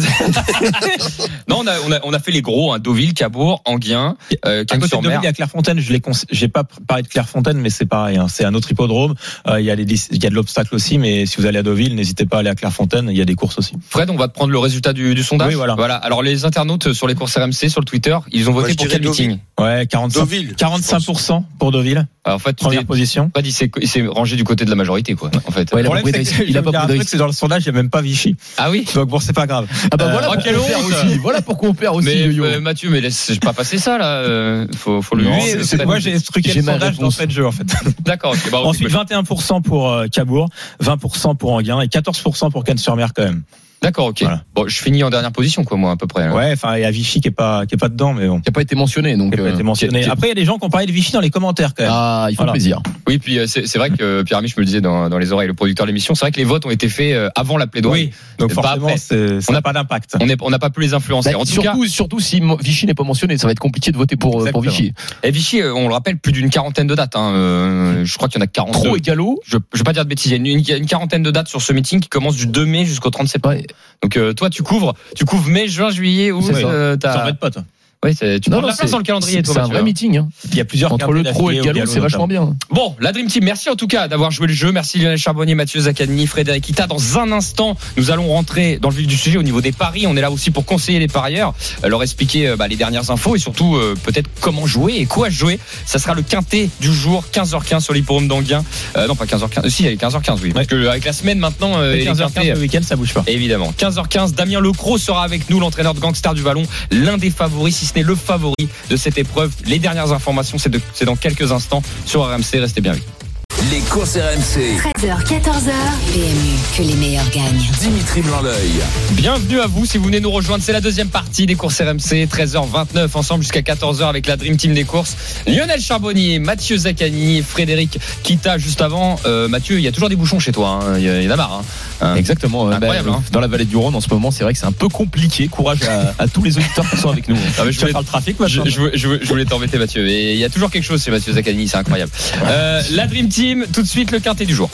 Non, 1.48 1.62
on 1.62 1.68
a, 1.68 1.74
on 1.88 1.92
a, 1.92 2.00
on 2.04 2.14
a 2.14 2.20
fait 2.20 2.32
les 2.32 2.42
gros, 2.42 2.74
hein, 2.74 2.80
Deauville, 2.80 3.14
Cabourg, 3.14 3.62
Anguien, 3.66 4.16
euh, 4.46 4.62
À 4.70 4.78
côté 4.78 4.96
de. 4.98 5.02
Deauville, 5.02 5.20
il 5.22 5.26
y 5.26 5.28
a 5.28 5.34
Clairefontaine. 5.34 5.80
Je 5.80 5.94
j'ai 6.32 6.48
pas 6.48 6.64
parlé 6.88 7.04
de 7.04 7.08
Clairefontaine, 7.08 7.58
mais 7.58 7.70
c'est 7.70 7.86
pareil. 7.86 8.18
hein. 8.18 8.28
C'est 8.30 8.46
un 8.46 8.54
autre 8.54 8.70
hippodrome. 8.72 9.16
Euh, 9.48 9.60
Il 9.60 9.66
y 9.66 9.72
a 9.72 9.76
les, 9.76 9.84
il 9.84 10.24
y 10.24 10.28
a 10.28 10.30
de 10.30 10.36
l'obstacle 10.36 10.76
aussi, 10.76 10.98
mais 10.98 11.26
si 11.26 11.38
vous 11.38 11.46
allez 11.46 11.60
à 11.60 11.64
Deauville, 11.64 11.96
n'hésitez 11.96 12.26
pas 12.26 12.38
à 12.38 12.40
aller 12.42 12.50
à 12.50 12.56
Clairefontaine. 12.56 13.08
Il 13.10 13.18
y 13.18 13.22
a 13.22 13.26
des 13.26 13.36
courses 13.36 13.58
aussi. 13.58 13.74
Fred, 13.90 14.10
on 14.10 14.16
va 14.16 14.28
te 14.28 14.34
prendre 14.34 14.52
le 14.52 14.60
résultat 14.60 14.94
du, 14.94 15.14
du 15.16 15.24
sondage. 15.24 15.50
Oui, 15.50 15.56
voilà. 15.56 15.96
Alors 15.96 16.24
les 16.24 16.46
internautes 16.46 16.94
sur 16.94 17.08
les 17.08 17.16
courses 17.16 17.38
RMC, 17.38 17.70
sur 17.70 17.82
le 17.82 17.86
Twitter, 17.86 18.18
ils 18.32 18.50
ont 18.50 18.54
voté 18.54 18.68
Moi, 18.70 18.76
pour 18.78 18.88
quel 18.88 19.02
meeting 19.08 19.38
Ouais, 19.60 19.86
45, 19.90 20.20
Deauville. 20.20 20.56
45% 20.58 21.44
pour 21.60 21.72
Deauville. 21.72 22.08
Alors, 22.26 22.36
En 22.36 22.40
fait, 22.40 22.56
Première 22.56 22.80
Fred, 22.80 22.88
position. 22.88 23.32
il 23.44 23.52
s'est, 23.52 23.72
il 23.82 23.88
s'est 23.88 24.06
rangé 24.06 24.36
du 24.36 24.44
côté 24.44 24.64
de 24.66 24.70
la 24.70 24.76
majorité, 24.76 25.16
quoi. 25.16 25.32
En 25.48 25.52
fait. 25.52 25.74
Ouais, 25.74 25.82
il 25.82 25.86
a 25.86 25.90
pas 25.90 25.96
problème, 26.02 26.24
pris 26.24 26.44
Il 26.48 26.58
a 26.58 26.62
pas 26.62 26.72
pris 26.72 26.88
de 26.88 26.92
risque. 26.94 27.10
c'est 27.10 27.18
dans 27.18 27.26
le 27.28 27.32
sondage, 27.34 27.64
il 27.66 27.72
n'y 27.72 27.78
a 27.78 27.82
même 27.82 27.90
pas 27.90 28.02
Vichy. 28.02 28.36
Ah 28.58 28.70
oui. 28.72 28.86
Donc 28.94 29.10
bon, 29.10 29.20
c'est 29.20 29.34
pas 29.34 29.48
grave. 29.48 29.68
Ah 29.92 29.98
bah 29.98 30.06
Euh, 30.06 30.12
voilà 30.12 30.28
oh, 30.30 30.34
pourquoi 30.34 30.44
quelle 30.52 30.58
on 30.60 30.64
perd 30.66 30.84
aussi. 30.86 31.18
Voilà 31.20 31.42
pourquoi 31.42 31.70
on 31.70 31.74
perd 31.74 31.96
aussi. 31.96 32.06
Mais 32.08 32.20
yo-yo. 32.24 32.44
euh, 32.46 32.60
Mathieu, 32.62 32.90
mais 32.90 33.02
laisse 33.02 33.32
pas 33.42 33.54
passer 33.54 33.78
ça 33.78 33.98
là. 33.98 34.18
euh, 34.22 34.68
faut, 34.78 35.02
faut 35.02 35.16
le 35.16 35.24
c'est- 35.42 35.58
euh, 35.58 35.64
Fred. 35.64 35.86
moi 35.86 36.00
j'ai 36.00 36.20
truqué 36.22 36.54
le 36.54 36.62
sondage 36.64 36.98
dans 37.00 37.12
cette 37.12 37.32
jeu 37.32 37.46
en 37.46 37.52
fait. 37.52 37.66
D'accord. 38.06 38.36
bah, 38.52 38.60
Ensuite 38.64 38.94
ok, 38.94 39.10
21% 39.12 39.62
pour 39.62 39.90
euh, 39.92 40.08
Cabourg, 40.08 40.50
20% 40.84 41.36
pour 41.38 41.54
Anguin 41.54 41.82
et 41.82 41.88
14% 41.88 42.52
pour 42.52 42.64
Cannes-sur-Mer 42.64 43.10
quand 43.16 43.24
même. 43.24 43.44
D'accord, 43.82 44.08
ok. 44.08 44.20
Voilà. 44.22 44.44
Bon, 44.56 44.68
je 44.68 44.76
finis 44.82 45.04
en 45.04 45.10
dernière 45.10 45.32
position, 45.32 45.64
quoi, 45.64 45.78
moi, 45.78 45.92
à 45.92 45.96
peu 45.96 46.06
près. 46.06 46.24
hein. 46.24 46.34
Ouais, 46.36 46.52
enfin 46.54 46.76
il 46.76 46.82
y 46.82 46.86
a 46.86 46.92
Vichy 46.92 47.22
qui 47.22 47.30
est 47.30 47.32
pas 47.32 47.66
qui 47.66 47.76
est 47.76 47.78
pas 47.78 47.88
dedans, 47.90 48.14
mais 48.14 48.28
bon, 48.28 48.42
Qui 48.42 48.50
a 48.50 48.52
pas 48.52 48.62
été 48.62 48.76
mentionné, 48.76 49.16
donc. 49.16 49.34
qui 49.34 49.40
a 49.40 49.44
pas 49.44 49.50
euh, 49.50 49.54
été 49.54 49.64
mentionné. 49.64 50.06
Après 50.06 50.28
il 50.28 50.30
y 50.30 50.32
a 50.34 50.36
des 50.36 50.46
gens 50.46 50.58
qui 50.58 50.66
ont 50.66 50.70
parlé 50.70 50.86
de 50.86 50.92
Vichy 50.92 51.14
dans 51.14 51.22
les 51.22 51.30
commentaires 51.30 51.74
quand 51.74 51.84
même. 51.84 51.92
Ah, 51.94 52.28
il 52.30 52.34
faut 52.36 52.40
Voilà. 52.40 52.52
plaisir. 52.52 52.82
Oui, 53.08 53.20
puis 53.20 53.40
euh, 53.40 53.48
c'est 53.48 53.78
vrai 53.78 53.90
que 53.90 54.04
euh, 54.04 54.24
Pierre 54.24 54.40
Amiche 54.40 54.56
me 54.58 54.62
le 54.62 54.66
disait 54.66 54.82
dans, 54.82 55.10
dans 55.10 55.18
les 55.18 55.32
oreilles, 55.32 55.48
le 55.48 55.54
producteur 55.54 55.86
de 55.86 55.90
l'émission, 55.92 56.14
c'est 56.14 56.26
vrai 56.26 56.32
que 56.32 56.38
les 56.38 56.44
votes 56.44 56.66
ont 56.66 56.70
été 56.72 56.90
faits 56.90 57.16
avant 57.36 57.58
la 57.58 57.68
plaidoirie. 57.68 58.06
oui, 58.06 58.12
donc 58.38 58.54
pas 58.54 58.78
forcément 58.78 59.40
On 59.48 59.54
n'a 59.54 59.62
pas 59.62 59.74
d'impact. 59.74 60.18
On 60.42 60.50
n'a 60.50 60.60
pas 60.60 60.70
pu 60.70 60.82
les 60.82 60.94
influencer. 60.94 61.32
Bah, 61.32 61.38
en 61.40 61.46
tout 61.46 61.52
surtout, 61.52 61.86
surtout 61.86 62.20
si 62.20 62.42
Vichy 62.62 62.86
n'est 62.86 62.94
pas 62.94 63.04
mentionné, 63.04 63.38
ça 63.38 63.48
va 63.48 63.52
être 63.52 63.60
compliqué 63.60 63.92
de 63.92 63.98
voter 63.98 64.16
pour, 64.18 64.44
pour. 64.52 64.62
Vichy. 64.62 64.94
et 65.24 65.32
Vichy, 65.32 65.62
euh, 65.62 65.74
on 65.74 65.88
le 65.88 65.94
rappelle, 65.94 66.18
plus 66.18 66.32
d'une 66.34 66.50
quarantaine 66.50 66.88
de 66.88 66.96
dates. 66.96 67.16
Hein. 67.16 67.32
Euh, 67.34 68.06
je 68.06 68.18
crois 68.18 68.28
qu'il 68.28 68.40
y 68.40 68.44
en 68.44 68.46
a 68.46 68.48
42. 68.48 68.80
Trop 68.88 68.96
égalo. 68.98 69.40
Je 69.46 69.56
ne 69.58 69.62
vais 69.78 69.84
pas 69.84 69.94
dire 69.94 70.04
de 70.04 70.10
bêtises. 70.10 70.32
Il 70.32 70.32
y 70.32 70.34
a 70.34 70.38
une, 70.38 70.60
une- 70.60 70.78
une 70.80 70.86
quarantaine 70.86 71.24
de 71.24 71.32
dates 71.32 71.48
sur 71.48 71.62
ce 71.62 71.72
meeting 71.74 72.00
qui 72.02 72.10
commence 72.10 72.36
du 72.36 72.46
2 72.48 72.66
mai 72.66 72.86
jusqu'au 72.86 73.10
30 73.10 73.28
septembre. 73.28 73.56
Ouais. 73.56 73.66
Donc 74.02 74.18
euh, 74.18 74.34
toi, 74.34 74.50
tu 74.50 74.64
couvres, 74.64 74.94
tu 75.16 75.26
couvres 75.26 75.50
mai, 75.50 75.68
juin, 75.68 75.90
juillet, 75.90 76.32
août. 76.32 76.50
Euh, 76.54 76.98
embête 77.04 77.40
pas 77.40 77.52
toi. 77.52 77.64
C'est- 78.02 78.40
tu 78.40 78.50
Non, 78.50 78.58
prends 78.58 78.62
non, 78.62 78.68
la 78.70 78.76
place 78.78 78.92
dans 78.92 78.98
le 78.98 79.04
calendrier, 79.04 79.38
C'est 79.38 79.44
toi. 79.44 79.54
c'est 79.56 79.60
un 79.60 79.68
vrai 79.68 79.84
meeting. 79.84 80.18
hein. 80.18 80.30
Il 80.52 80.58
y 80.58 80.62
a 80.62 80.66
plusieurs 80.66 80.94
Entre 80.94 81.12
le 81.12 81.22
pro 81.24 81.52
et 81.52 81.58
le 81.58 81.64
galop, 81.64 81.86
c'est 81.86 82.00
vachement 82.00 82.28
bien. 82.28 82.56
Bon, 82.72 82.96
la 83.02 83.12
Dream 83.12 83.28
Team, 83.28 83.44
merci 83.44 83.70
en 83.70 83.76
tout 83.76 83.88
cas 83.88 84.08
d'avoir 84.08 84.32
joué 84.32 84.48
le 84.48 84.54
jeu. 84.54 84.72
Merci 84.72 85.00
Lionel 85.00 85.18
Charbonnier, 85.18 85.54
Mathieu 85.54 85.82
Zaccani, 85.82 86.26
Frédéric 86.26 86.70
Ita. 86.70 86.88
Dans 86.88 87.20
un 87.20 87.30
instant, 87.34 87.76
nous 87.98 88.10
allons 88.10 88.30
rentrer 88.30 88.80
dans 88.82 88.90
le 88.90 88.96
vif 88.96 89.06
du 89.06 89.18
sujet 89.18 89.38
au 89.38 89.44
niveau 89.44 89.60
des 89.60 89.74
paris. 89.74 90.06
On 90.08 90.16
est 90.16 90.22
là 90.22 90.32
aussi 90.32 90.50
pour 90.50 90.64
conseiller 90.64 91.00
les 91.00 91.10
parieurs, 91.10 91.54
euh, 91.84 91.90
leur 91.90 92.02
expliquer 92.02 92.48
euh, 92.48 92.56
bah, 92.56 92.70
les 92.70 92.78
dernières 92.78 93.12
infos 93.12 93.36
et 93.36 93.40
surtout 93.40 93.76
euh, 93.76 93.96
peut-être 94.02 94.30
comment 94.40 94.66
jouer 94.66 94.94
et 94.96 95.06
quoi 95.06 95.30
jouer. 95.30 95.60
Ça 95.86 96.00
sera 96.00 96.14
le 96.14 96.22
quintet 96.22 96.70
du 96.80 96.94
jour, 96.94 97.26
15h15 97.34 97.82
sur 97.82 97.94
l'hipporome 97.94 98.30
d'Anguin. 98.30 98.64
Euh, 98.96 99.08
non, 99.08 99.16
pas 99.18 99.26
15h15. 99.26 99.66
Euh, 99.66 99.70
si, 99.70 99.84
il 99.84 99.88
est 99.90 99.96
15h15, 100.02 100.38
oui. 100.42 100.52
Parce 100.54 100.68
que 100.68 100.88
avec 100.88 101.04
la 101.04 101.12
semaine 101.12 101.40
maintenant, 101.40 101.74
euh, 101.78 101.96
et 101.96 101.98
les 101.98 102.06
15h15 102.06 102.18
quintets, 102.34 102.54
le 102.54 102.60
week-end, 102.62 102.82
ça 102.82 102.96
bouge 102.96 103.14
pas. 103.14 103.24
Évidemment. 103.28 103.74
15h15, 103.78 104.34
Damien 104.36 104.62
Lecros 104.62 104.98
sera 104.98 105.26
avec 105.26 105.50
nous, 105.50 105.60
l'entraîneur 105.60 105.94
de 105.94 106.00
Gangster 106.00 106.34
du 106.34 106.42
Vallon, 106.44 106.64
l'un 106.92 107.18
des 107.18 107.30
favoris, 107.30 107.76
ce 107.90 107.96
n'est 107.96 108.04
le 108.04 108.16
favori 108.16 108.70
de 108.90 108.96
cette 108.96 109.18
épreuve. 109.18 109.52
Les 109.66 109.80
dernières 109.80 110.12
informations, 110.12 110.58
c'est 110.58 111.06
dans 111.06 111.16
quelques 111.16 111.52
instants 111.52 111.82
sur 112.06 112.24
RMC. 112.24 112.60
Restez 112.60 112.82
bien 112.82 112.94
nous. 112.94 113.29
Les 113.68 113.82
courses 113.82 114.16
RMC. 114.16 114.80
13h, 114.98 115.24
14h. 115.26 115.72
PMU, 116.14 116.56
que 116.78 116.82
les 116.82 116.96
meilleurs 116.96 117.30
gagnent. 117.30 117.62
Dimitri 117.82 118.22
Blanc-L'œil. 118.22 118.72
Bienvenue 119.12 119.60
à 119.60 119.68
vous 119.68 119.86
si 119.86 119.98
vous 119.98 120.06
venez 120.06 120.22
nous 120.22 120.32
rejoindre. 120.32 120.64
C'est 120.64 120.72
la 120.72 120.80
deuxième 120.82 121.10
partie 121.10 121.46
des 121.46 121.56
courses 121.56 121.80
RMC, 121.82 122.26
13h29 122.28 123.10
ensemble 123.16 123.44
jusqu'à 123.44 123.60
14h 123.62 124.08
avec 124.08 124.28
la 124.28 124.38
Dream 124.38 124.56
Team 124.56 124.74
des 124.74 124.86
courses. 124.86 125.18
Lionel 125.46 125.82
Charbonnier, 125.82 126.40
Mathieu 126.40 126.78
Zaccani, 126.78 127.44
Frédéric 127.44 128.00
Kita 128.24 128.58
juste 128.58 128.82
avant. 128.82 129.18
Euh, 129.26 129.50
Mathieu, 129.50 129.78
il 129.78 129.84
y 129.84 129.88
a 129.88 129.92
toujours 129.92 130.10
des 130.10 130.16
bouchons 130.16 130.40
chez 130.40 130.54
toi. 130.54 130.80
hein. 130.82 130.98
Il 130.98 131.04
y, 131.04 131.28
en 131.28 131.32
a 131.32 131.36
marre. 131.36 131.62
hein. 131.62 131.66
Hein. 132.02 132.16
Exactement. 132.16 132.70
euh, 132.70 132.72
Incroyable, 132.72 133.10
bah, 133.10 133.16
hein. 133.20 133.24
Dans 133.34 133.42
la 133.42 133.48
vallée 133.48 133.66
du 133.66 133.76
Rhône, 133.76 133.94
en 133.94 134.02
ce 134.02 134.10
moment, 134.10 134.32
c'est 134.32 134.44
vrai 134.46 134.54
que 134.54 134.60
c'est 134.60 134.66
un 134.68 134.72
peu 134.72 134.88
compliqué. 134.88 135.48
Courage 135.50 135.80
à, 135.84 136.16
à 136.24 136.28
tous 136.30 136.42
les 136.44 136.58
auditeurs 136.58 136.90
qui 136.90 136.96
sont 136.98 137.10
avec 137.10 137.28
nous. 137.28 137.36
Ah, 137.58 137.64
mais 137.66 137.72
je 137.74 137.80
voulais- 137.82 137.92
faire 137.92 138.02
le 138.02 138.08
trafic 138.08 138.38
Je, 138.48 138.62
je, 138.66 138.82
je- 138.94 139.20
je 139.22 139.28
voulais 139.28 139.46
t'embêter 139.46 139.78
Mathieu. 139.78 140.08
Et 140.08 140.34
il 140.34 140.40
y 140.40 140.46
a 140.46 140.50
toujours 140.50 140.72
quelque 140.72 140.86
chose 140.86 141.04
chez 141.04 141.12
Mathieu 141.12 141.34
Zaccani, 141.34 141.68
c'est 141.68 141.78
incroyable. 141.78 142.12
Euh, 142.46 142.82
la 142.92 143.06
Dream 143.08 143.28
Team, 143.28 143.49
tout 143.74 143.82
de 143.82 143.88
suite 143.88 144.12
le 144.12 144.20
quintet 144.20 144.46
du 144.46 144.54
jour. 144.54 144.70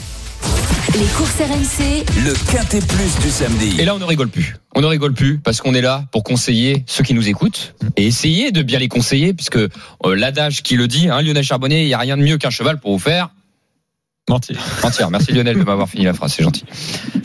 Les 0.93 1.05
courses 1.17 1.35
RMC, 1.39 2.05
Le 2.23 2.33
quintet 2.51 2.79
plus 2.79 3.19
du 3.21 3.29
samedi. 3.29 3.75
Et 3.79 3.85
là, 3.85 3.95
on 3.95 3.99
ne 3.99 4.05
rigole 4.05 4.29
plus. 4.29 4.55
On 4.75 4.81
ne 4.81 4.85
rigole 4.85 5.13
plus 5.13 5.39
parce 5.39 5.59
qu'on 5.59 5.73
est 5.73 5.81
là 5.81 6.05
pour 6.11 6.23
conseiller 6.23 6.83
ceux 6.87 7.03
qui 7.03 7.13
nous 7.13 7.27
écoutent 7.27 7.75
et 7.97 8.05
essayer 8.05 8.51
de 8.51 8.61
bien 8.61 8.79
les 8.79 8.87
conseiller 8.87 9.33
puisque 9.33 9.57
euh, 9.57 9.69
l'adage 10.03 10.63
qui 10.63 10.77
le 10.77 10.87
dit, 10.87 11.09
hein, 11.09 11.21
Lionel 11.21 11.43
Charbonnet, 11.43 11.83
il 11.83 11.87
n'y 11.87 11.93
a 11.93 11.99
rien 11.99 12.15
de 12.15 12.21
mieux 12.21 12.37
qu'un 12.37 12.49
cheval 12.49 12.79
pour 12.79 12.91
vous 12.91 12.99
faire 12.99 13.29
Mentir. 14.27 14.57
mentir. 14.81 15.11
Merci 15.11 15.33
Lionel 15.33 15.55
de 15.59 15.63
m'avoir 15.63 15.87
fini 15.87 16.03
la 16.03 16.13
phrase, 16.15 16.33
c'est 16.35 16.41
gentil. 16.41 16.63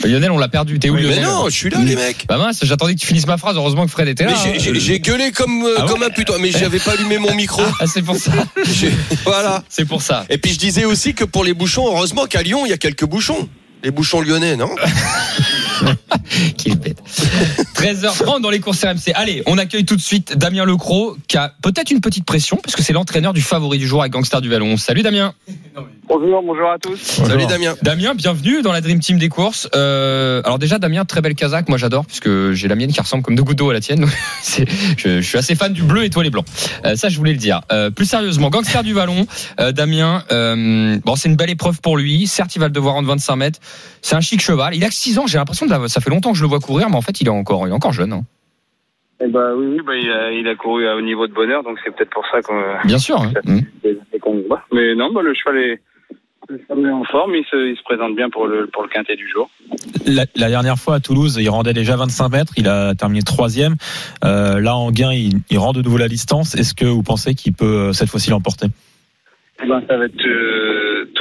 Euh, 0.05 0.07
Lionel, 0.09 0.33
on 0.33 0.39
l'a 0.39 0.49
perdu. 0.49 0.79
T'es 0.79 0.91
où 0.91 0.95
Mais 0.97 1.01
Lionel 1.03 1.23
non, 1.25 1.45
je 1.49 1.55
suis 1.55 1.71
là, 1.71 1.79
les 1.83 1.97
mecs. 1.97 2.27
Bah 2.29 2.37
mince, 2.37 2.59
j'attendais 2.63 2.95
que 2.95 3.01
tu 3.01 3.07
finisses 3.07 3.27
ma 3.27 3.39
phrase. 3.39 3.57
Heureusement 3.57 3.87
que 3.87 3.91
Fred 3.91 4.07
était 4.07 4.25
là. 4.27 4.35
Mais 4.45 4.59
j'ai- 4.79 4.97
hein. 4.97 4.99
gueulé 4.99 5.33
comme, 5.33 5.65
euh, 5.65 5.77
Ah 5.79 5.85
ouais 5.87 5.91
comme 5.91 6.03
un 6.03 6.11
putain, 6.11 6.35
mais 6.39 6.51
j'avais 6.51 6.79
pas 6.79 6.93
allumé 6.93 7.17
mon 7.17 7.35
micro. 7.35 7.63
Ah, 7.81 7.87
c'est 7.87 8.03
pour 8.03 8.17
ça. 8.17 8.33
J'ai- 8.71 8.93
Voilà. 9.25 9.65
C'est 9.71 9.87
pour 9.87 10.03
ça. 10.03 10.27
Et 10.29 10.37
puis 10.37 10.53
je 10.53 10.59
disais 10.59 10.85
aussi 10.85 11.15
que 11.15 11.25
pour 11.25 11.43
les 11.43 11.55
bouchons, 11.55 11.87
heureusement 11.87 12.27
qu'à 12.27 12.43
Lyon, 12.43 12.67
il 12.67 12.69
y 12.69 12.75
a 12.75 12.79
quelques 12.79 13.07
bouchons. 13.07 13.49
Les 13.83 13.91
bouchons 13.91 14.21
lyonnais, 14.21 14.57
non? 14.57 14.69
Qu'il 16.57 16.77
bête. 16.79 16.99
13h30 17.75 18.41
dans 18.41 18.51
les 18.51 18.61
courses 18.61 18.85
RMC. 18.85 19.13
Allez, 19.15 19.43
on 19.47 19.59
accueille 19.59 19.85
tout 19.85 19.97
de 19.97 20.01
suite 20.01 20.37
Damien 20.37 20.65
Lecros 20.65 21.17
qui 21.29 21.37
a 21.37 21.53
peut-être 21.63 21.91
une 21.91 22.01
petite 22.01 22.25
pression 22.25 22.57
parce 22.57 22.77
que 22.77 22.83
c'est 22.83 22.93
l'entraîneur 22.93 23.33
du 23.33 23.43
favori 23.43 23.79
du 23.79 23.87
jour 23.87 24.01
avec 24.01 24.13
Gangster 24.13 24.41
du 24.41 24.49
Vallon. 24.49 24.77
Salut 24.77 25.03
Damien. 25.03 25.35
Bonjour, 26.09 26.43
bonjour 26.43 26.71
à 26.71 26.79
tous. 26.79 26.99
Salut 26.99 27.47
Damien. 27.47 27.77
Damien, 27.83 28.15
bienvenue 28.15 28.63
dans 28.63 28.73
la 28.73 28.81
Dream 28.81 29.01
Team 29.01 29.19
des 29.19 29.29
courses. 29.29 29.69
Euh, 29.75 30.43
alors 30.45 30.59
déjà, 30.59 30.79
Damien, 30.79 31.05
très 31.05 31.21
belle 31.21 31.35
casaque, 31.35 31.69
moi 31.69 31.79
j'adore 31.79 32.05
puisque 32.07 32.53
j'ai 32.53 32.69
la 32.69 32.75
mienne 32.75 32.93
qui 32.93 33.01
ressemble 33.01 33.23
comme 33.23 33.37
deux 33.37 33.43
gouttes 33.43 33.59
d'eau 33.59 33.71
à 33.71 33.75
la 33.75 33.81
tienne. 33.81 34.07
Je, 34.97 35.21
je 35.21 35.21
suis 35.21 35.39
assez 35.39 35.55
fan 35.55 35.73
du 35.73 35.83
bleu 35.83 36.05
et 36.05 36.11
toi 36.11 36.23
les 36.23 36.31
blancs. 36.31 36.45
Euh, 36.85 36.97
ça, 36.97 37.09
je 37.09 37.17
voulais 37.17 37.33
le 37.33 37.39
dire. 37.39 37.61
Euh, 37.73 37.91
plus 37.91 38.07
sérieusement, 38.07 38.51
gangster 38.51 38.83
du 38.83 38.93
vallon, 38.93 39.27
euh, 39.61 39.73
Damien. 39.73 40.25
euh, 40.33 40.99
bon, 41.05 41.17
c'est 41.17 41.29
une 41.29 41.37
belle 41.37 41.51
épreuve 41.51 41.81
pour 41.81 41.97
lui. 41.97 42.27
Certes, 42.27 42.55
il 42.57 42.59
va 42.59 42.67
le 42.67 42.73
devoir 42.73 42.97
en 42.97 43.03
25 43.03 43.37
mètres. 43.37 43.61
C'est 44.03 44.17
un 44.17 44.21
chic 44.21 44.41
cheval. 44.43 44.75
Il 44.75 44.85
a 44.85 44.89
que 44.89 44.95
6 44.95 45.19
ans. 45.19 45.27
J'ai 45.27 45.39
l'impression 45.39 45.67
la- 45.71 45.89
ça 45.89 46.01
fait 46.01 46.11
longtemps 46.11 46.33
que 46.33 46.39
je 46.39 46.43
le 46.43 46.49
vois 46.49 46.61
courir, 46.61 46.89
mais 46.91 46.97
en 46.97 47.01
fait, 47.03 47.21
il 47.21 47.27
est 47.27 47.31
encore, 47.31 47.67
il 47.67 47.71
est 47.71 47.75
encore 47.75 47.93
jeune. 47.93 48.13
hein. 48.13 48.23
Eh 49.23 49.27
ben, 49.29 49.53
oui, 49.55 49.67
oui, 49.77 49.81
bah, 49.87 49.95
il, 49.97 50.11
a, 50.11 50.33
il 50.33 50.49
a 50.49 50.55
couru 50.55 50.87
à 50.89 50.97
haut 50.97 51.01
niveau 51.03 51.27
de 51.27 51.33
bonheur, 51.35 51.63
donc 51.63 51.79
c'est 51.85 51.95
peut-être 51.95 52.11
pour 52.11 52.25
ça 52.33 52.41
qu'on 52.43 52.59
Bien 52.87 52.99
sûr. 52.99 53.21
hein. 53.21 53.33
Voit. 54.49 54.63
Mais 54.73 54.95
non, 54.95 55.13
bah, 55.13 55.21
le 55.23 55.35
cheval 55.35 55.59
est, 55.59 55.81
le 56.49 56.59
cheval 56.59 56.87
est 56.87 56.91
en 56.93 57.05
forme, 57.05 57.35
il 57.35 57.45
se, 57.51 57.71
il 57.71 57.77
se 57.77 57.83
présente 57.83 58.15
bien 58.17 58.31
pour 58.31 58.47
le, 58.47 58.67
pour 58.67 58.83
le 58.83 58.89
quintet 58.89 59.17
du 59.17 59.29
jour. 59.29 59.51
La, 60.07 60.25
la 60.37 60.49
dernière 60.49 60.79
fois 60.79 60.95
à 60.97 61.01
Toulouse, 61.01 61.37
il 61.41 61.49
rendait 61.51 61.73
déjà 61.75 61.97
25 61.97 62.29
mètres, 62.31 62.53
il 62.57 62.69
a 62.69 62.95
terminé 62.95 63.23
troisième. 63.23 63.77
Euh, 64.25 64.61
là, 64.61 64.77
en 64.77 64.91
gain, 64.91 65.13
il, 65.13 65.41
il 65.51 65.59
rend 65.59 65.73
de 65.73 65.83
nouveau 65.83 65.99
la 65.99 66.09
distance. 66.09 66.55
Est-ce 66.55 66.75
que 66.75 66.85
vous 66.87 67.03
pensez 67.03 67.35
qu'il 67.35 67.53
peut 67.53 67.65
euh, 67.89 67.93
cette 67.93 68.09
fois-ci 68.09 68.31
l'emporter? 68.31 68.67
Eh 69.63 69.69
ben, 69.69 69.83
ça 69.87 69.97
va 69.99 70.07
être, 70.07 70.27
euh, 70.27 70.80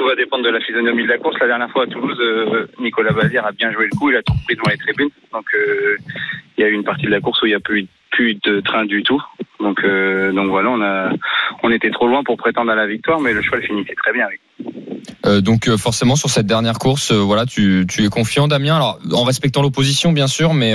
va 0.10 0.16
dépendre 0.16 0.44
de 0.44 0.50
la 0.50 0.60
physionomie 0.60 1.04
de 1.04 1.08
la 1.08 1.18
course. 1.18 1.38
La 1.40 1.48
dernière 1.48 1.70
fois 1.70 1.84
à 1.84 1.88
Toulouse, 1.88 2.18
euh, 2.20 2.68
Nicolas 2.80 3.12
Bazir 3.12 3.46
a 3.46 3.52
bien 3.52 3.72
joué 3.72 3.86
le 3.92 3.98
coup, 3.98 4.10
il 4.10 4.16
a 4.16 4.24
tout 4.24 4.34
pris 4.46 4.56
devant 4.56 4.70
les 4.70 4.78
tribunes. 4.78 5.10
Donc 5.32 5.46
euh, 5.54 5.98
il 6.58 6.62
y 6.62 6.64
a 6.64 6.68
eu 6.68 6.74
une 6.74 6.84
partie 6.84 7.06
de 7.06 7.12
la 7.12 7.22
course 7.22 7.42
où 7.42 7.46
il 7.46 7.50
n'y 7.50 7.56
a 7.56 7.60
plus, 7.60 7.88
de 8.44 8.60
train 8.60 8.86
du 8.86 9.02
tout. 9.04 9.22
Donc, 9.62 9.80
euh, 9.86 10.34
donc 10.34 10.50
voilà, 10.50 11.10
on 11.64 11.72
était 11.72 11.90
trop 11.90 12.06
loin 12.06 12.22
pour 12.22 12.36
prétendre 12.36 12.70
à 12.70 12.76
la 12.76 12.86
victoire, 12.86 13.22
mais 13.22 13.32
le 13.32 13.42
cheval 13.42 13.62
finissait 13.64 13.96
très 13.96 14.12
bien. 14.12 14.28
Donc 15.42 15.70
forcément 15.78 16.18
sur 16.18 16.30
cette 16.30 16.46
dernière 16.46 16.80
course, 16.80 17.14
voilà, 17.14 17.46
tu, 17.46 17.86
es 17.98 18.10
confiant, 18.10 18.50
Damien? 18.50 18.76
Alors 18.76 19.00
en 19.14 19.24
respectant 19.24 19.62
l'opposition, 19.62 20.12
bien 20.12 20.28
sûr, 20.28 20.54
mais 20.54 20.74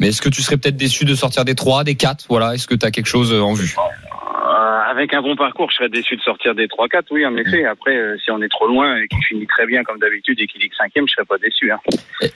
mais 0.00 0.08
est-ce 0.08 0.22
que 0.22 0.28
tu 0.28 0.42
serais 0.42 0.58
peut-être 0.58 0.76
déçu 0.76 1.04
de 1.04 1.14
sortir 1.16 1.44
des 1.44 1.56
3, 1.56 1.82
des 1.82 1.96
4 1.96 2.26
Voilà, 2.28 2.54
est-ce 2.54 2.68
que 2.68 2.76
tu 2.76 2.86
as 2.86 2.92
quelque 2.92 3.08
chose 3.08 3.32
en 3.32 3.54
vue? 3.54 3.74
Avec 4.88 5.14
un 5.14 5.22
bon 5.22 5.36
parcours, 5.36 5.70
je 5.70 5.76
serais 5.76 5.88
déçu 5.88 6.16
de 6.16 6.20
sortir 6.22 6.54
des 6.54 6.66
3-4, 6.66 7.02
oui, 7.10 7.24
en 7.26 7.36
effet. 7.36 7.64
Après, 7.64 7.96
euh, 7.96 8.16
si 8.24 8.30
on 8.30 8.40
est 8.42 8.48
trop 8.48 8.66
loin 8.66 8.96
et 8.96 9.08
qu'il 9.08 9.22
finit 9.24 9.46
très 9.46 9.66
bien 9.66 9.82
comme 9.84 9.98
d'habitude 9.98 10.38
et 10.40 10.46
qu'il 10.46 10.62
est 10.64 10.70
cinquième, 10.76 11.06
je 11.08 11.14
serais 11.14 11.24
pas 11.24 11.38
déçu. 11.38 11.70
Hein. 11.72 11.78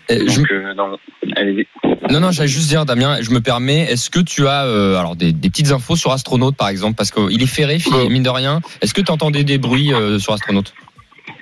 Je- 0.09 0.53
euh, 0.55 0.75
non, 0.75 0.99
allez-y. 1.37 1.67
Non, 2.11 2.21
non, 2.21 2.31
j'allais 2.31 2.49
juste 2.49 2.69
dire, 2.69 2.85
Damien, 2.85 3.19
je 3.21 3.31
me 3.31 3.41
permets, 3.41 3.83
est-ce 3.83 4.11
que 4.11 4.21
tu 4.21 4.47
as 4.47 4.67
euh, 4.67 4.97
alors 4.97 5.17
des, 5.17 5.33
des 5.33 5.49
petites 5.51 5.73
infos 5.73 5.97
sur 5.97 6.13
Astronaute, 6.13 6.57
par 6.57 6.69
exemple? 6.69 6.97
Parce 6.97 7.11
qu'il 7.11 7.43
est 7.43 7.47
ferré, 7.55 7.79
mine 8.09 8.23
de 8.23 8.29
rien. 8.31 8.61
Est-ce 8.83 8.95
que 8.95 9.01
tu 9.01 9.11
entendais 9.13 9.45
des 9.45 9.59
bruits 9.59 9.93
sur 10.19 10.33
Astronaute? 10.33 10.75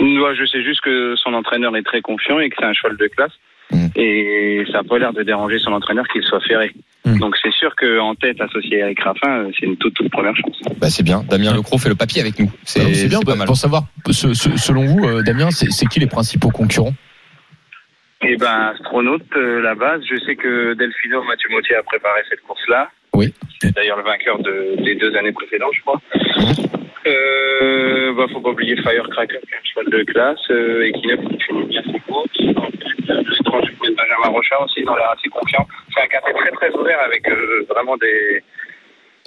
Moi, 0.01 0.35
je 0.35 0.45
sais 0.47 0.63
juste 0.63 0.81
que 0.83 1.15
son 1.17 1.33
entraîneur 1.35 1.75
est 1.77 1.83
très 1.83 2.01
confiant 2.03 2.39
et 2.41 2.51
que 2.51 2.57
c'est 2.59 2.67
un 2.67 2.73
cheval 2.73 2.97
de 2.97 3.07
classe. 3.09 3.33
Mhm. 3.71 3.91
Et 3.97 4.65
ça 4.73 4.79
n'a 4.79 4.85
pas 4.85 4.99
l'air 4.99 5.13
de 5.13 5.23
déranger 5.23 5.59
son 5.59 5.73
entraîneur 5.73 6.07
qu'il 6.09 6.23
soit 6.23 6.41
ferré. 6.41 6.73
Mhm. 7.05 7.19
Donc 7.19 7.37
c'est 7.43 7.53
sûr 7.53 7.75
qu'en 7.77 8.15
tête, 8.15 8.41
associé 8.41 8.83
avec 8.83 9.01
Raffin, 9.01 9.45
euh, 9.45 9.51
c'est 9.59 9.67
une 9.67 9.77
toute, 9.77 9.95
toute 9.95 10.11
première 10.11 10.35
chance. 10.37 10.59
Bah 10.81 10.89
c'est 10.91 11.03
bien, 11.03 11.23
Damien 11.29 11.53
Lecro 11.55 11.77
fait 11.79 11.89
le 11.89 11.95
papier 11.95 12.21
avec 12.21 12.39
nous. 12.39 12.51
C'est 12.65 12.81
C'est 12.95 13.09
bien. 13.09 13.19
c'est 13.19 13.25
pas 13.27 13.33
bah, 13.33 13.39
mal. 13.39 13.47
Pour 13.47 13.57
savoir, 13.57 13.83
ce- 14.11 14.33
ce- 14.35 14.57
selon 14.57 14.87
vous, 14.87 15.05
euh, 15.07 15.23
Damien, 15.23 15.51
c'est 15.51 15.87
qui 15.87 16.01
les 16.01 16.07
principaux 16.07 16.51
concurrents? 16.51 16.95
Et 18.23 18.37
ben, 18.37 18.73
astronaute, 18.75 19.23
euh, 19.37 19.61
la 19.63 19.75
base, 19.77 20.01
je 20.11 20.17
sais 20.25 20.35
que 20.35 20.75
Delphino 20.75 21.23
Mathieu 21.25 21.51
Mautier 21.51 21.77
a 21.77 21.83
préparé 21.85 22.21
cette 22.29 22.41
course-là. 22.43 22.91
Oui. 23.15 23.33
C'est 23.63 23.75
d'ailleurs 23.75 23.97
le 23.99 24.03
vainqueur 24.05 24.39
de, 24.41 24.83
des 24.85 24.97
deux 24.97 25.15
années 25.17 25.33
précédentes, 25.33 25.71
je 25.75 25.81
crois. 25.83 26.01
Euh, 27.07 28.13
bah, 28.15 28.25
faut 28.33 28.41
pas 28.41 28.51
oublier 28.51 28.77
Firecracker, 28.77 29.39
qui 29.41 29.53
est 29.53 29.57
un 29.57 29.65
cheval 29.65 29.91
de 29.99 30.05
classe, 30.05 30.39
euh, 30.51 30.87
Equinox 30.89 31.23
qui 31.29 31.39
finit 31.45 31.65
bien 31.67 31.83
ses 31.85 32.01
courses. 32.01 32.29
L'étranger 32.39 33.73
de 33.73 33.95
Benjamin 33.95 34.29
Rochard 34.29 34.63
aussi, 34.65 34.83
dans 34.85 34.97
l'air 34.97 35.11
assez 35.11 35.29
confiant. 35.29 35.67
C'est 35.95 36.03
un 36.03 36.07
quartier 36.09 36.35
très 36.35 36.51
très 36.51 36.71
ouvert 36.79 36.99
avec 37.01 37.27
euh, 37.29 37.65
vraiment 37.71 37.97
des. 37.97 38.43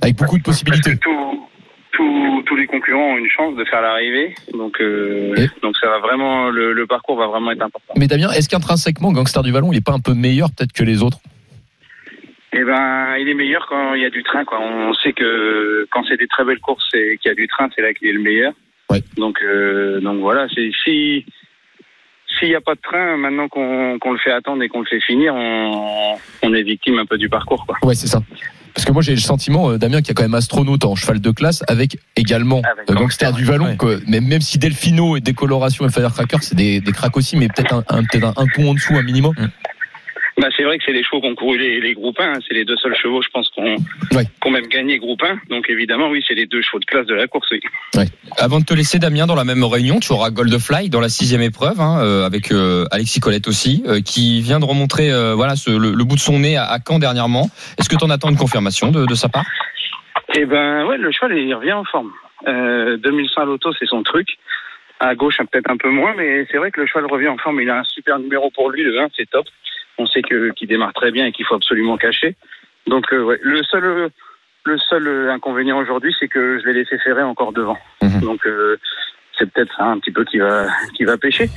Avec 0.04 0.16
beaucoup 0.18 0.38
de 0.38 0.44
possibilités. 0.44 0.98
Tous- 0.98 1.48
les 2.58 2.68
concurrents 2.68 3.14
ont 3.14 3.18
une 3.18 3.30
chance 3.30 3.56
de 3.56 3.64
faire 3.66 3.82
l'arrivée. 3.82 4.36
Donc, 4.54 4.80
euh, 4.82 5.34
Et- 5.38 5.48
donc 5.62 5.76
ça 5.78 5.88
va 5.88 6.00
vraiment, 6.00 6.50
le, 6.50 6.74
le 6.74 6.86
parcours 6.86 7.18
va 7.18 7.28
vraiment 7.28 7.52
être 7.52 7.62
important. 7.62 7.94
Mais 7.98 8.08
Damien, 8.08 8.30
est-ce 8.32 8.50
qu'intrinsèquement, 8.50 9.12
Gangster 9.14 9.42
du 9.42 9.52
Vallon, 9.52 9.72
il 9.72 9.78
est 9.78 9.86
pas 9.86 9.94
un 9.94 10.00
peu 10.00 10.14
meilleur 10.14 10.50
peut-être 10.56 10.74
que 10.74 10.84
les 10.84 11.02
autres? 11.02 11.18
Eh 12.54 12.64
ben, 12.64 13.16
il 13.20 13.30
est 13.30 13.34
meilleur 13.34 13.66
quand 13.70 13.94
il 13.94 14.02
y 14.02 14.06
a 14.06 14.10
du 14.10 14.24
train. 14.24 14.44
Quoi. 14.44 14.60
On 14.62 14.94
sait 14.94 15.14
que 15.14 15.88
quand 15.92 16.04
c'est 16.08 16.18
des 16.18 16.28
très 16.28 16.44
belles 16.44 16.60
courses 16.60 16.90
et 16.94 17.18
qu'il 17.18 17.30
y 17.30 17.32
a 17.32 17.36
du 17.36 17.48
train, 17.48 17.70
c'est 17.76 17.82
là 17.82 17.94
qu'il 17.94 18.08
est 18.10 18.14
le 18.14 18.20
meilleur. 18.22 18.54
Ouais. 18.90 19.02
Donc, 19.18 19.38
euh, 19.42 20.02
donc 20.02 20.20
voilà. 20.20 20.48
C'est 20.54 20.70
si 20.84 21.26
s'il 22.40 22.50
n'y 22.50 22.56
a 22.56 22.62
pas 22.62 22.76
de 22.76 22.82
train, 22.82 23.16
maintenant 23.18 23.48
qu'on 23.48 24.00
qu'on 24.00 24.12
le 24.14 24.18
fait 24.20 24.32
attendre 24.32 24.64
et 24.64 24.70
qu'on 24.70 24.80
le 24.82 24.86
fait 24.86 25.00
finir, 25.02 25.34
on, 25.34 26.16
on 26.44 26.54
est 26.54 26.64
victime 26.64 27.00
un 27.00 27.06
peu 27.06 27.18
du 27.18 27.30
parcours. 27.30 27.66
Quoi. 27.66 27.78
Ouais, 27.84 27.96
c'est 27.96 28.08
ça. 28.08 28.22
Parce 28.74 28.86
que 28.86 28.92
moi 28.94 29.02
j'ai 29.02 29.12
le 29.14 29.20
sentiment, 29.20 29.70
euh, 29.72 29.78
Damien, 29.78 29.98
qu'il 30.00 30.10
y 30.10 30.12
a 30.12 30.14
quand 30.16 30.24
même 30.24 30.34
astronaute 30.34 30.84
en 30.86 30.96
cheval 30.96 31.20
de 31.22 31.32
classe, 31.32 31.62
avec 31.68 31.98
également 32.16 32.62
Avec 32.70 32.90
euh, 32.90 32.94
Gangster, 32.96 33.32
du 33.34 33.44
Vallon. 33.44 33.66
ouais. 33.66 33.78
que- 33.78 34.10
même, 34.10 34.26
même 34.28 34.40
si 34.42 34.58
Delphino 34.60 35.18
et 35.18 35.20
Décoloration 35.22 35.86
et 35.86 35.90
Firecracker, 35.92 36.38
c'est 36.42 36.56
des, 36.56 36.80
des 36.80 36.92
cracks 36.94 37.16
aussi, 37.18 37.36
mais 37.38 37.48
peut-être 37.50 37.74
un, 37.74 37.84
un, 37.90 38.04
peut-être 38.06 38.24
un, 38.26 38.34
un 38.38 38.46
ton 38.48 38.70
en 38.70 38.74
dessous, 38.74 38.96
un 38.96 39.04
minimum. 39.04 39.34
Bah, 40.38 40.48
c'est 40.56 40.64
vrai 40.64 40.78
que 40.78 40.84
c'est 40.86 40.94
les 40.94 41.04
chevaux 41.04 41.20
qu'ont 41.22 41.36
couru 41.36 41.58
les, 41.58 41.82
les 41.82 41.94
groupes 41.94 42.20
1. 42.20 42.36
C'est 42.48 42.54
les 42.54 42.64
deux 42.66 42.78
seuls 42.78 42.96
chevaux, 42.96 43.22
je 43.22 43.28
pense, 43.34 43.50
qu'on 43.50 43.76
Ouais. 44.16 44.24
qu'on 44.40 44.50
même 44.52 44.68
gagné 44.68 44.98
groupe 44.98 45.22
1. 45.24 45.40
Donc 45.50 45.70
évidemment, 45.70 46.10
oui, 46.10 46.24
c'est 46.28 46.34
les 46.34 46.46
deux 46.46 46.62
chevaux 46.62 46.80
de 46.80 46.86
classe 46.86 47.06
de 47.06 47.14
la 47.14 47.28
course. 47.28 47.50
Oui. 47.52 48.06
Avant 48.38 48.60
de 48.60 48.66
te 48.66 48.74
laisser, 48.74 48.98
Damien, 48.98 49.26
dans 49.28 49.36
la 49.36 49.44
même 49.44 49.64
réunion, 49.64 50.00
tu 50.00 50.14
auras 50.14 50.30
Goldfly 50.32 50.90
dans 50.90 51.02
la 51.02 51.10
sixième 51.10 51.42
épreuve, 51.42 51.80
hein, 51.82 52.00
euh, 52.02 52.26
avec 52.26 52.52
euh, 52.52 52.86
Alexis 52.92 53.20
Colette 53.20 53.48
aussi, 53.48 53.84
euh, 53.88 54.00
qui 54.02 54.42
vient 54.42 54.60
de 54.60 54.66
remontrer 54.66 55.12
euh, 55.12 55.34
voilà, 55.36 55.56
ce- 55.56 55.70
le, 55.72 55.92
le 55.92 56.04
bout 56.06 56.16
de 56.16 56.22
son 56.22 56.40
nez 56.40 56.56
à, 56.56 56.64
à 56.66 56.78
Caen 56.86 57.00
dernièrement. 57.00 57.50
Est-ce 57.78 57.90
que 57.90 57.96
tu 57.98 58.04
en 58.06 58.10
attends 58.10 58.30
une 58.30 58.38
confirmation 58.38 58.92
de, 58.92 59.06
de 59.06 59.16
sa 59.16 59.28
part? 59.28 59.44
Eh 60.34 60.46
ben 60.46 60.86
ouais, 60.86 60.98
le 60.98 61.12
cheval 61.12 61.38
il 61.38 61.54
revient 61.54 61.74
en 61.74 61.84
forme. 61.84 62.10
Euh, 62.48 62.98
2100 62.98 63.42
à 63.42 63.46
l'auto, 63.46 63.72
c'est 63.78 63.86
son 63.86 64.02
truc. 64.04 64.28
À 65.00 65.16
gauche, 65.16 65.38
peut-être 65.52 65.70
un 65.70 65.78
peu 65.78 65.90
moins, 65.90 66.14
mais 66.16 66.46
c'est 66.52 66.58
vrai 66.58 66.72
que 66.72 66.80
le 66.80 66.88
cheval 66.88 67.06
revient 67.08 67.28
en 67.28 67.38
forme. 67.38 67.60
Il 67.60 67.70
a 67.70 67.80
un 67.80 67.84
super 67.84 68.18
numéro 68.20 68.50
pour 68.52 68.70
lui, 68.70 68.84
le 68.84 69.00
1, 69.00 69.08
c'est 69.18 69.30
top. 69.30 69.46
On 69.98 70.06
sait 70.06 70.22
que 70.22 70.52
qu'il 70.52 70.68
démarre 70.68 70.94
très 70.94 71.12
bien 71.12 71.26
et 71.26 71.32
qu'il 71.32 71.46
faut 71.46 71.56
absolument 71.56 71.98
cacher. 71.98 72.36
Donc 72.88 73.12
euh, 73.14 73.24
ouais, 73.24 73.40
le 73.42 73.62
seul 73.64 74.10
le 74.66 74.78
seul 74.78 75.30
inconvénient 75.30 75.78
aujourd'hui, 75.78 76.14
c'est 76.20 76.28
que 76.28 76.60
je 76.60 76.68
l'ai 76.68 76.74
laissé 76.74 76.98
ferrer 77.00 77.24
encore 77.24 77.54
devant. 77.54 77.78
Mhm. 78.02 78.22
Donc 78.22 78.46
euh, 78.46 78.78
c'est 79.38 79.50
peut-être 79.52 79.74
ça 79.78 79.86
un 79.86 80.00
petit 80.00 80.12
peu 80.12 80.24
qui 80.26 80.38
va 80.38 80.68
qui 80.96 81.04
va 81.04 81.18
pêcher. 81.18 81.50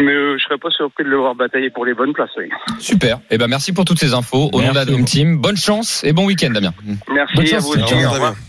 Mais 0.00 0.12
euh, 0.12 0.36
je 0.38 0.44
serais 0.44 0.58
pas 0.58 0.70
surpris 0.70 1.04
de 1.04 1.08
le 1.08 1.16
voir 1.16 1.34
batailler 1.34 1.70
pour 1.70 1.86
les 1.86 1.94
bonnes 1.94 2.12
places. 2.12 2.30
Oui. 2.36 2.50
Super. 2.78 3.18
Eh 3.30 3.38
ben 3.38 3.48
merci 3.48 3.72
pour 3.72 3.84
toutes 3.84 3.98
ces 3.98 4.12
infos. 4.12 4.50
Au 4.52 4.60
nom 4.60 4.70
de 4.70 4.74
la. 4.74 4.84
Dream 4.84 5.04
Team, 5.04 5.38
bonne 5.38 5.56
chance 5.56 6.04
et 6.04 6.12
bon 6.12 6.26
week-end, 6.26 6.50
Damien. 6.50 6.74
Merci 7.10 7.36
Bonne 7.36 7.46
à 7.46 7.48
chance, 7.48 7.64
vous. 7.64 7.82
Aussi. 7.82 7.94
Au 7.94 7.96
revoir, 7.96 8.10
Au 8.10 8.14
revoir. 8.14 8.32
Damien. 8.32 8.42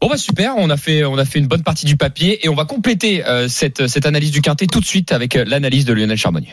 Bon 0.00 0.08
bah 0.08 0.16
super, 0.16 0.54
on 0.56 0.68
a 0.70 0.76
fait 0.76 1.04
on 1.04 1.16
a 1.16 1.24
fait 1.24 1.38
une 1.38 1.46
bonne 1.46 1.62
partie 1.62 1.86
du 1.86 1.96
papier 1.96 2.44
et 2.44 2.48
on 2.48 2.54
va 2.54 2.64
compléter 2.64 3.26
euh, 3.26 3.48
cette 3.48 3.86
cette 3.86 4.06
analyse 4.06 4.30
du 4.30 4.42
quintet 4.42 4.66
tout 4.66 4.80
de 4.80 4.84
suite 4.84 5.12
avec 5.12 5.34
l'analyse 5.34 5.84
de 5.84 5.94
Lionel 5.94 6.18
Charbonnier. 6.18 6.52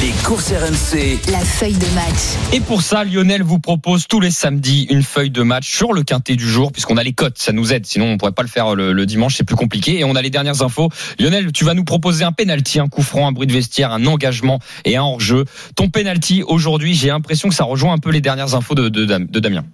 Les 0.00 0.10
courses 0.24 0.50
RMC. 0.50 1.20
La 1.30 1.38
feuille 1.38 1.74
de 1.74 1.86
match. 1.94 2.52
Et 2.52 2.58
pour 2.58 2.82
ça, 2.82 3.04
Lionel 3.04 3.44
vous 3.44 3.60
propose 3.60 4.08
tous 4.08 4.18
les 4.18 4.32
samedis 4.32 4.88
une 4.90 5.04
feuille 5.04 5.30
de 5.30 5.42
match 5.42 5.70
sur 5.70 5.92
le 5.92 6.02
quintet 6.02 6.34
du 6.34 6.48
jour, 6.48 6.72
puisqu'on 6.72 6.96
a 6.96 7.04
les 7.04 7.12
cotes, 7.12 7.38
ça 7.38 7.52
nous 7.52 7.72
aide. 7.72 7.86
Sinon, 7.86 8.06
on 8.06 8.16
pourrait 8.16 8.32
pas 8.32 8.42
le 8.42 8.48
faire 8.48 8.74
le, 8.74 8.92
le 8.92 9.06
dimanche, 9.06 9.36
c'est 9.36 9.44
plus 9.44 9.54
compliqué. 9.54 10.00
Et 10.00 10.04
on 10.04 10.16
a 10.16 10.22
les 10.22 10.30
dernières 10.30 10.62
infos. 10.62 10.88
Lionel, 11.20 11.52
tu 11.52 11.64
vas 11.64 11.74
nous 11.74 11.84
proposer 11.84 12.24
un 12.24 12.32
penalty, 12.32 12.80
un 12.80 12.88
coup 12.88 13.02
franc, 13.02 13.28
un 13.28 13.32
bruit 13.32 13.46
de 13.46 13.52
vestiaire, 13.52 13.92
un 13.92 14.04
engagement 14.06 14.58
et 14.84 14.96
un 14.96 15.02
hors-jeu. 15.02 15.44
Ton 15.76 15.88
penalty 15.90 16.42
aujourd'hui, 16.42 16.94
j'ai 16.94 17.08
l'impression 17.08 17.48
que 17.48 17.54
ça 17.54 17.64
rejoint 17.64 17.92
un 17.92 17.98
peu 17.98 18.10
les 18.10 18.20
dernières 18.20 18.56
infos 18.56 18.74
de, 18.74 18.88
de, 18.88 19.04
de 19.04 19.40
Damien. 19.40 19.64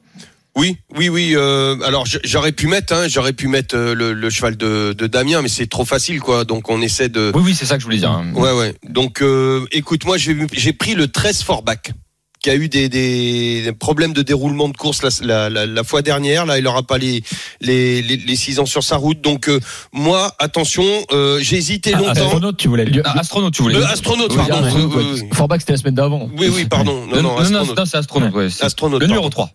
Oui, 0.57 0.77
oui, 0.97 1.09
oui. 1.09 1.33
euh, 1.37 1.77
alors 1.85 2.05
j'aurais 2.25 2.53
pu 2.53 2.67
mettre, 2.67 2.93
hein, 2.93 3.07
j'aurais 3.09 3.33
pu 3.33 3.47
mettre 3.49 3.77
euh, 3.77 3.95
le, 3.95 4.13
le 4.13 4.31
cheval 4.31 4.57
de, 4.57 4.93
de 4.93 5.07
Damien, 5.07 5.43
mais 5.43 5.49
c'est 5.49 5.69
trop 5.69 5.85
facile, 5.85 6.21
quoi. 6.21 6.45
Donc 6.45 6.69
on 6.71 6.81
essaie 6.83 7.09
de. 7.09 7.31
Oui, 7.35 7.43
oui, 7.47 7.55
c'est 7.55 7.67
ça 7.67 7.77
que 7.77 7.81
je 7.81 7.87
voulais 7.87 7.99
dire. 7.99 8.11
hein. 8.11 8.33
Ouais, 8.35 8.53
ouais. 8.53 8.75
Donc 8.89 9.23
euh, 9.23 9.65
écoute, 9.71 10.05
moi 10.05 10.17
j'ai 10.19 10.73
pris 10.73 10.95
le 10.95 11.09
13 11.09 11.43
Forback 11.43 11.93
qui 12.43 12.49
a 12.49 12.55
eu 12.57 12.71
des, 12.71 12.89
des 12.89 13.71
problèmes 13.79 14.15
de 14.15 14.23
déroulement 14.23 14.69
de 14.71 14.77
course 14.77 15.03
la, 15.03 15.11
la, 15.21 15.51
la, 15.51 15.67
la 15.67 15.85
fois 15.85 16.01
dernière. 16.01 16.47
Là, 16.47 16.59
il 16.59 16.67
aura 16.67 16.83
pas 16.83 16.97
les 16.99 17.23
les, 17.61 18.01
les, 18.03 18.17
les 18.17 18.37
six 18.37 18.59
ans 18.59 18.67
sur 18.67 18.83
sa 18.83 18.97
route. 18.97 19.21
Donc 19.21 19.49
euh, 19.49 19.61
moi, 19.93 20.35
attention, 20.39 20.85
euh, 21.13 21.39
j'ai 21.43 21.59
hésité 21.59 21.93
Ah, 21.95 21.99
longtemps. 21.99 22.11
Astronaute, 22.13 22.57
tu 22.57 22.69
voulais 22.69 22.87
le 22.87 23.07
astronaute, 23.07 23.53
tu 23.55 23.63
voulais 23.63 23.77
Le 23.79 23.85
astronaute, 23.85 24.35
pardon. 24.35 24.63
Oui. 24.97 25.23
Forbach, 25.33 25.61
c'était 25.61 25.73
la 25.73 25.79
semaine 25.79 25.95
d'avant. 25.95 26.31
Oui, 26.39 26.49
oui, 26.53 26.65
pardon. 26.65 27.07
Non, 27.07 27.23
non, 27.23 27.41
non, 27.43 27.65
non, 27.77 27.85
c'est 27.85 27.99
astronaute. 27.99 28.35
ouais, 28.35 28.49
Astronaute, 28.63 29.01
Le 29.03 29.07
numéro 29.07 29.29
pardon. 29.29 29.49
3. 29.49 29.51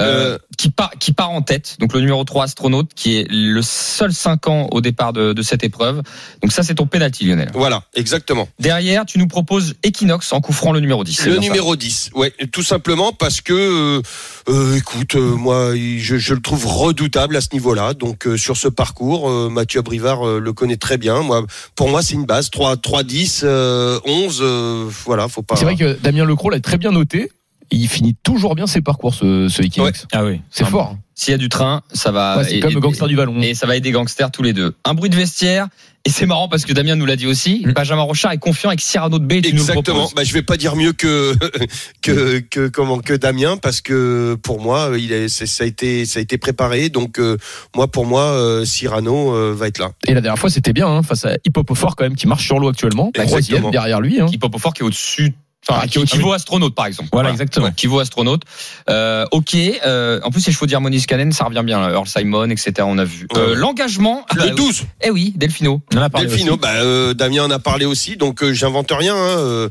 Euh, 0.00 0.34
Euh, 0.34 0.38
qui, 0.56 0.70
part, 0.70 0.90
qui 0.98 1.12
part 1.12 1.30
en 1.30 1.42
tête, 1.42 1.76
donc 1.78 1.92
le 1.92 2.00
numéro 2.00 2.22
3 2.24 2.44
astronaute, 2.44 2.90
qui 2.94 3.16
est 3.18 3.26
le 3.30 3.62
seul 3.62 4.12
5 4.12 4.48
ans 4.48 4.68
au 4.72 4.80
départ 4.80 5.12
de, 5.12 5.32
de 5.32 5.42
cette 5.42 5.62
épreuve. 5.62 6.02
Donc 6.42 6.52
ça, 6.52 6.62
c'est 6.64 6.74
ton 6.74 6.86
penalty, 6.86 7.24
Lionel. 7.26 7.50
Voilà, 7.54 7.84
exactement. 7.94 8.48
Derrière, 8.58 9.06
tu 9.06 9.18
nous 9.18 9.26
proposes 9.28 9.74
Equinox 9.84 10.32
en 10.32 10.40
couvrant 10.40 10.72
le 10.72 10.80
numéro 10.80 11.04
10. 11.04 11.14
c'est 11.14 11.26
Le 11.26 11.32
bien 11.32 11.42
ça 11.42 11.48
numéro 11.48 11.76
10, 11.76 12.10
ouais, 12.14 12.32
tout 12.52 12.62
simplement 12.64 13.12
parce 13.12 13.40
que, 13.40 13.52
euh, 13.52 14.02
euh, 14.48 14.76
écoute, 14.76 15.14
euh, 15.14 15.34
moi, 15.36 15.74
je, 15.76 16.16
je 16.16 16.34
le 16.34 16.40
trouve 16.40 16.66
redoutable 16.66 17.36
à 17.36 17.40
ce 17.40 17.48
niveau-là. 17.52 17.94
Donc 17.94 18.26
euh, 18.26 18.36
sur 18.36 18.56
ce 18.56 18.68
parcours, 18.68 19.30
euh, 19.30 19.48
Mathieu 19.48 19.82
Brivard 19.82 20.26
euh, 20.26 20.40
le 20.40 20.52
connaît 20.52 20.76
très 20.76 20.98
bien. 20.98 21.22
Moi, 21.22 21.44
pour 21.76 21.88
moi, 21.88 22.02
c'est 22.02 22.14
une 22.14 22.24
base 22.26 22.50
3, 22.50 22.76
3, 22.78 23.02
10, 23.04 23.40
euh, 23.44 24.00
11. 24.04 24.38
euh, 24.42 24.88
voilà, 25.06 25.28
faut 25.28 25.42
pas. 25.42 25.56
C'est 25.56 25.64
vrai 25.64 25.76
que 25.76 25.96
Damien 26.02 26.24
Lecros 26.24 26.50
l'a 26.50 26.60
très 26.60 26.78
bien 26.78 26.90
noté. 26.92 27.30
Il 27.70 27.88
finit 27.88 28.14
toujours 28.22 28.54
bien 28.54 28.66
ses 28.66 28.80
parcours, 28.80 29.14
ce, 29.14 29.48
ce 29.48 29.62
Equinox. 29.62 30.06
Ah 30.12 30.24
oui. 30.24 30.40
C'est 30.50 30.64
fort. 30.66 30.96
S'il 31.14 31.32
y 31.32 31.34
a 31.34 31.38
du 31.38 31.48
train, 31.48 31.82
ça 31.92 32.12
va. 32.12 32.38
Ouais, 32.38 32.44
c'est 32.44 32.60
comme 32.60 32.70
et- 32.70 32.74
le 32.74 32.80
gangster 32.80 33.08
du 33.08 33.16
ballon. 33.16 33.40
Et 33.42 33.54
ça 33.54 33.66
va 33.66 33.74
aider 33.74 33.90
gangsters 33.90 34.30
tous 34.30 34.44
les 34.44 34.52
deux. 34.52 34.76
Un 34.84 34.94
bruit 34.94 35.10
de 35.10 35.16
vestiaire. 35.16 35.66
Et 36.04 36.10
c'est 36.10 36.26
marrant 36.26 36.48
parce 36.48 36.64
que 36.64 36.72
Damien 36.72 36.94
nous 36.94 37.06
l'a 37.06 37.16
dit 37.16 37.26
aussi. 37.26 37.64
Mm. 37.66 37.72
Benjamin 37.72 38.02
Rochard 38.02 38.32
est 38.32 38.38
confiant 38.38 38.70
avec 38.70 38.80
Cyrano 38.80 39.18
de 39.18 39.24
B. 39.26 39.32
Exactement. 39.32 39.82
proposes. 39.82 40.14
Bah, 40.14 40.22
je 40.22 40.32
vais 40.32 40.42
pas 40.42 40.56
dire 40.56 40.76
mieux 40.76 40.92
que 40.92 41.34
que 42.02 42.38
que 42.38 42.68
comment 42.68 43.00
que 43.00 43.14
Damien 43.14 43.56
parce 43.56 43.80
que 43.80 44.36
pour 44.42 44.60
moi 44.60 44.92
il 44.96 45.12
est, 45.12 45.28
ça 45.28 45.64
a 45.64 45.66
été 45.66 46.06
ça 46.06 46.20
a 46.20 46.22
été 46.22 46.38
préparé 46.38 46.88
donc 46.88 47.18
euh, 47.18 47.36
moi 47.74 47.88
pour 47.88 48.06
moi 48.06 48.22
euh, 48.22 48.64
Cyrano 48.64 49.34
euh, 49.34 49.52
va 49.52 49.66
être 49.66 49.78
là. 49.78 49.90
Et 50.06 50.14
la 50.14 50.20
dernière 50.20 50.38
fois, 50.38 50.50
c'était 50.50 50.72
bien, 50.72 50.86
hein, 50.86 51.02
face 51.02 51.24
à 51.24 51.34
Hip 51.44 51.52
Hop 51.56 51.74
Fort, 51.74 51.96
quand 51.96 52.04
même, 52.04 52.16
qui 52.16 52.26
marche 52.26 52.46
sur 52.46 52.58
l'eau 52.58 52.68
actuellement. 52.68 53.10
Troisième 53.12 53.70
derrière 53.70 54.00
lui. 54.00 54.20
Hein. 54.20 54.26
Qui 54.26 54.36
est 54.36 54.82
au-dessus. 54.82 55.34
Enfin, 55.68 55.80
Ah, 55.82 55.86
qui, 55.88 55.98
au-dessus. 55.98 56.18
vaut 56.20 56.32
astronaute 56.32 56.74
par 56.74 56.86
exemple. 56.86 57.08
Voilà, 57.12 57.30
exactement. 57.30 57.70
Qui 57.72 57.88
vaut 57.88 57.98
astronaute. 57.98 58.42
Euh, 58.88 59.26
ok. 59.32 59.54
Euh, 59.84 60.20
en 60.22 60.30
plus, 60.30 60.46
les 60.46 60.52
chevaux 60.52 60.66
d'Harmonie 60.66 61.00
Scannen, 61.00 61.32
ça 61.32 61.44
revient 61.44 61.62
bien. 61.64 61.80
là. 61.80 61.90
Earl 61.92 62.06
Simon, 62.06 62.48
etc. 62.48 62.72
On 62.82 62.96
a 62.96 63.04
vu. 63.04 63.26
Euh, 63.36 63.50
Ouais. 63.50 63.54
L'engagement. 63.56 64.24
Le 64.34 64.50
12 64.50 64.84
Eh 65.02 65.10
oui, 65.10 65.34
Delphino. 65.36 65.82
On 65.92 65.98
en 65.98 66.02
a 66.02 66.10
parlé 66.10 66.26
Delphino, 66.28 66.52
aussi. 66.52 66.60
bah, 66.60 66.72
euh, 66.76 67.12
Damien 67.12 67.44
en 67.44 67.50
a 67.50 67.58
parlé 67.58 67.84
aussi, 67.86 68.16
donc 68.16 68.42
euh, 68.42 68.52
j'invente 68.54 68.90
rien. 68.92 69.14
Hein, 69.14 69.18
euh, 69.38 69.68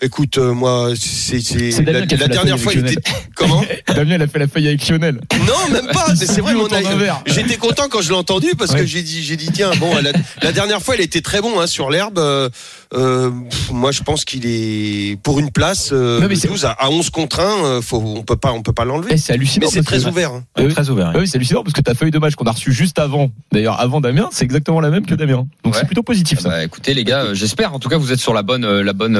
écoute, 0.00 0.38
euh, 0.38 0.52
moi, 0.52 0.90
c'est 0.96 1.38
la, 1.84 2.00
a 2.00 2.06
dernière 2.28 2.58
feuille 2.58 2.58
fois, 2.58 2.72
il 2.74 2.78
avec 2.80 2.98
était 2.98 3.10
comment 3.34 3.62
Damien, 3.94 4.16
il 4.16 4.22
a 4.22 4.26
fait 4.28 4.38
la 4.38 4.48
feuille 4.48 4.68
avec 4.68 4.86
Lionel. 4.88 5.20
Non, 5.46 5.72
même 5.72 5.86
pas. 5.92 6.14
C'est 6.16 6.40
vrai, 6.40 6.54
verre. 6.96 7.22
J'étais 7.26 7.56
content 7.56 7.84
quand 7.90 8.00
je 8.02 8.08
l'ai 8.10 8.14
entendu 8.16 8.48
parce 8.56 8.72
Ouais. 8.72 8.80
que 8.80 8.86
j'ai 8.86 9.02
dit, 9.02 9.22
j'ai 9.22 9.36
dit 9.36 9.50
tiens, 9.52 9.70
bon, 9.80 9.94
la, 10.02 10.12
la 10.42 10.52
dernière 10.52 10.82
fois, 10.82 10.94
il 10.96 11.00
était 11.00 11.20
très 11.20 11.40
bon 11.40 11.58
hein, 11.60 11.66
sur 11.66 11.90
l'herbe. 11.90 12.18
Euh, 12.18 12.48
euh, 12.94 13.30
moi, 13.72 13.92
je 13.92 14.02
pense 14.02 14.24
qu'il 14.24 14.46
est 14.46 15.18
pour 15.22 15.38
une 15.40 15.50
place. 15.50 15.90
Euh, 15.92 16.20
Non, 16.20 16.28
mais 16.28 16.34
le 16.34 16.40
c'est- 16.40 16.48
12 16.48 16.64
à, 16.64 16.70
à 16.72 16.90
11 16.90 17.10
contre 17.10 17.40
1, 17.40 17.64
euh, 17.64 17.82
faut, 17.82 17.98
on 17.98 18.22
peut 18.22 18.36
pas, 18.36 18.52
on 18.52 18.62
peut 18.62 18.72
pas 18.72 18.84
l'enlever. 18.84 19.10
Eh, 19.12 19.16
c'est 19.18 19.32
hallucinant. 19.32 19.66
Mais 19.66 19.72
c'est 19.72 19.82
parce 19.82 20.00
très 20.02 20.04
que- 20.10 20.14
ouvert. 20.14 20.32
hein. 20.32 20.44
Ah 20.56 20.62
oui. 20.64 20.72
Très 20.74 20.88
ouvert. 20.90 21.12
Ah 21.14 21.18
oui, 21.18 21.26
c'est 21.28 21.36
hallucinant 21.36 21.62
parce 21.62 21.72
que 21.74 21.80
ta 21.80 21.94
feuille 21.94 22.10
de 22.10 22.18
match 22.18 22.34
qu'on 22.34 22.44
a 22.46 22.52
reçue 22.52 22.72
juste 22.72 22.98
avant, 22.98 23.30
d'ailleurs 23.52 23.80
avant 23.80 24.00
Damien, 24.00 24.28
c'est 24.32 24.44
exactement 24.44 24.80
la 24.80 24.90
même 24.90 25.06
que 25.06 25.14
Damien. 25.14 25.46
Donc 25.64 25.74
Ouais. 25.74 25.80
c'est 25.80 25.86
plutôt 25.86 26.02
positif 26.02 26.38
ça. 26.40 26.48
Bah, 26.50 26.64
écoutez 26.64 26.94
les 26.94 27.04
gars, 27.04 27.34
j'espère. 27.34 27.74
En 27.74 27.78
tout 27.78 27.88
cas, 27.88 27.96
vous 27.98 28.12
êtes 28.12 28.20
sur 28.20 28.32
la 28.34 28.42
bonne, 28.42 28.66
la 28.80 28.92
bonne, 28.92 29.16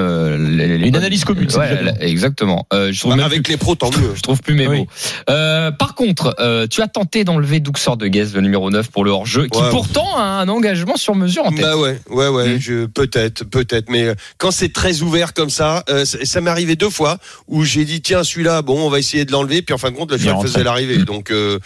les- 0.77 0.89
Une 0.89 0.97
analyse 0.97 1.25
commune, 1.25 1.49
c'est 1.49 1.59
Ouais, 1.59 1.83
la- 1.83 2.05
exactement. 2.07 2.67
Euh, 2.73 2.93
je 2.93 3.01
trouve 3.01 3.13
Bah, 3.13 3.17
même 3.17 3.27
avec 3.27 3.43
plus- 3.45 3.53
les 3.53 3.57
pros, 3.57 3.75
tant 3.75 3.91
mieux. 3.91 4.13
Je 4.15 4.21
trouve 4.21 4.41
plus 4.43 4.55
mes 4.55 4.67
Oui. 4.69 4.79
mots. 4.81 4.87
Euh, 5.31 5.71
par 5.71 5.95
contre, 5.95 6.35
euh, 6.41 6.67
tu 6.67 6.83
as 6.83 6.89
tenté 6.89 7.25
d'enlever 7.25 7.61
Duxor 7.61 7.97
de 7.97 8.07
Guez, 8.09 8.27
le 8.35 8.41
numéro 8.41 8.71
9 8.71 8.91
pour 8.91 9.05
le 9.05 9.11
hors-jeu, 9.11 9.47
qui 9.49 9.59
Ouais. 9.61 9.71
pourtant 9.71 10.17
a 10.17 10.23
un 10.23 10.49
engagement 10.49 10.97
sur 10.97 11.15
mesure 11.15 11.47
en 11.47 11.51
tête. 11.51 11.61
Bah 11.63 11.77
ouais, 11.77 12.01
ouais, 12.11 12.29
ouais, 12.29 12.57
Mm. 12.57 12.61
je 12.61 12.87
peut-être, 12.87 13.45
peut-être, 13.45 13.89
mais 13.91 14.05
euh, 14.05 14.15
quand 14.39 14.51
c'est 14.51 14.73
très 14.73 15.03
ouvert 15.03 15.33
comme 15.35 15.51
ça, 15.51 15.85
euh, 15.89 16.05
ça, 16.05 16.19
ça 16.25 16.41
m'est 16.41 16.51
arrivé 16.51 16.77
deux 16.77 16.91
fois 16.91 17.19
où 17.47 17.65
j'ai 17.65 17.85
dit 17.85 18.01
tiens 18.03 18.25
celui-là, 18.25 18.63
bon, 18.63 18.81
on 18.87 18.91
va 18.91 18.99
essayer 18.99 19.25
de 19.25 19.33
l'enlever, 19.33 19.63
puis 19.63 19.75
en 19.75 19.79
fin 19.79 19.91
de 19.91 19.97
compte 19.97 20.11
le 20.13 20.31
rentrait. 20.33 20.49
faisait 20.49 20.65
l'arrivée, 20.65 20.99
donc 20.99 21.31
euh, 21.31 21.59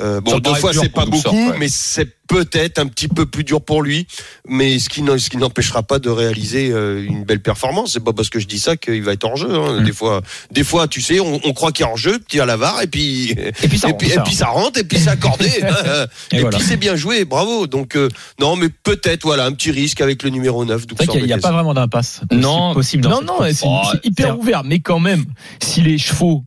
euh, 0.00 0.20
bon 0.20 0.32
Ça 0.32 0.40
deux 0.40 0.54
fois 0.54 0.72
c'est 0.72 0.88
pas 0.88 1.06
beaucoup, 1.06 1.50
ouais. 1.50 1.56
mais 1.58 1.68
c'est 1.68 2.08
peut-être 2.28 2.78
un 2.78 2.86
petit 2.86 3.08
peu 3.08 3.26
plus 3.26 3.42
dur 3.42 3.60
pour 3.62 3.82
lui, 3.82 4.06
mais 4.46 4.78
ce 4.78 4.88
qui 4.88 5.02
n'empêchera 5.02 5.82
pas 5.82 5.98
de 5.98 6.10
réaliser 6.10 6.70
euh, 6.70 7.04
une 7.04 7.24
belle 7.24 7.40
performance. 7.40 7.92
C'est 7.94 8.04
pas 8.04 8.12
parce 8.12 8.28
que 8.28 8.38
je 8.38 8.46
dis 8.46 8.58
ça 8.58 8.76
qu'il 8.76 9.02
va 9.02 9.12
être 9.12 9.24
hors 9.24 9.36
jeu. 9.36 9.52
Hein. 9.52 9.80
Mm. 9.80 9.84
Des 9.84 9.92
fois, 9.92 10.22
des 10.52 10.64
fois, 10.64 10.86
tu 10.86 11.00
sais, 11.00 11.18
on, 11.20 11.40
on 11.44 11.52
croit 11.52 11.72
qu'il 11.72 11.84
est 11.84 11.88
hors 11.88 11.96
jeu, 11.96 12.18
tu 12.28 12.40
à 12.40 12.46
la 12.46 12.56
VAR 12.56 12.82
et 12.82 12.86
puis 12.86 13.30
Et 13.30 13.68
puis 13.68 13.78
ça 13.78 13.88
et 13.88 13.92
rentre, 13.92 14.04
puis, 14.04 14.12
et 14.12 14.20
puis 14.20 14.34
ça 14.34 14.46
rentre 14.46 14.78
et 14.78 14.84
puis 14.84 14.98
c'est 14.98 15.10
accordé. 15.10 15.46
et 16.32 16.36
Et 16.36 16.40
voilà. 16.40 16.58
puis 16.58 16.66
c'est 16.66 16.76
bien 16.76 16.94
joué, 16.94 17.24
bravo. 17.24 17.66
Donc 17.66 17.96
euh, 17.96 18.08
non, 18.38 18.56
mais 18.56 18.68
peut-être 18.68 19.22
voilà 19.24 19.46
un 19.46 19.52
petit 19.52 19.70
risque 19.70 20.00
avec 20.00 20.22
le 20.22 20.30
numéro 20.30 20.64
9 20.64 20.82
C'est 20.88 20.96
vrai 21.06 21.06
qu'il 21.18 21.24
n'y 21.26 21.32
a, 21.32 21.38
pas 21.38 21.52
vraiment 21.52 21.74
d'impasse. 21.74 22.20
Non. 22.30 22.74
possible 22.74 23.02
dans 23.04 23.22
Non, 23.22 23.22
non, 23.22 23.38
c'est 23.52 23.64
Oh, 23.64 23.82
hyper 24.04 24.38
ouvert, 24.38 24.64
mais 24.64 24.80
quand 24.80 25.00
même, 25.00 25.24
si 25.62 25.80
les 25.80 25.98
chevaux 25.98 26.44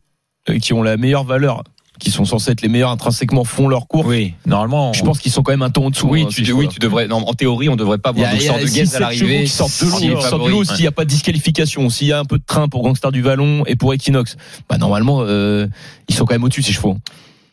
euh, 0.49 0.59
qui 0.59 0.73
ont 0.73 0.83
la 0.83 0.97
meilleure 0.97 1.23
valeur, 1.23 1.63
qui 2.01 2.09
sont 2.09 2.25
censés 2.25 2.51
être 2.51 2.61
les 2.63 2.67
meilleurs 2.67 2.89
intrinsèquement, 2.89 3.43
font 3.43 3.67
leur 3.67 3.87
cours, 3.87 4.07
Oui, 4.07 4.33
normalement. 4.47 4.91
je 4.91 5.03
pense 5.03 5.19
qu'ils 5.19 5.31
sont 5.31 5.43
quand 5.43 5.51
même 5.51 5.61
un 5.61 5.69
ton 5.69 5.85
en 5.85 5.89
dessous. 5.91 6.07
Oui, 6.09 6.23
hein, 6.23 6.27
tu, 6.29 6.51
oui, 6.51 6.67
tu 6.67 6.79
devrais. 6.79 7.07
Non, 7.07 7.17
en 7.17 7.33
théorie, 7.33 7.69
on 7.69 7.75
devrait 7.75 7.99
pas 7.99 8.11
voir 8.11 8.33
de 8.33 8.39
six, 8.39 8.73
Guez 8.73 8.85
sept 8.87 8.95
à 8.95 8.99
l'arrivée. 8.99 9.43
qui 9.43 9.47
sortent 9.49 9.83
de 9.83 10.49
l'eau, 10.49 10.63
de 10.63 10.67
s'il 10.67 10.81
n'y 10.81 10.87
a 10.87 10.91
pas 10.91 11.05
de 11.05 11.09
disqualification, 11.09 11.89
s'il 11.89 12.07
y 12.07 12.11
a 12.11 12.19
un 12.19 12.25
peu 12.25 12.39
de 12.39 12.43
train 12.43 12.67
pour 12.67 12.81
Gangster 12.81 13.11
du 13.11 13.21
Vallon 13.21 13.63
et 13.67 13.75
pour 13.75 13.93
Equinox, 13.93 14.35
bah 14.67 14.77
normalement 14.79 15.19
euh, 15.21 15.67
ils 16.09 16.15
sont 16.15 16.25
quand 16.25 16.33
même 16.33 16.43
au-dessus 16.43 16.63
ces 16.63 16.73
chevaux. 16.73 16.97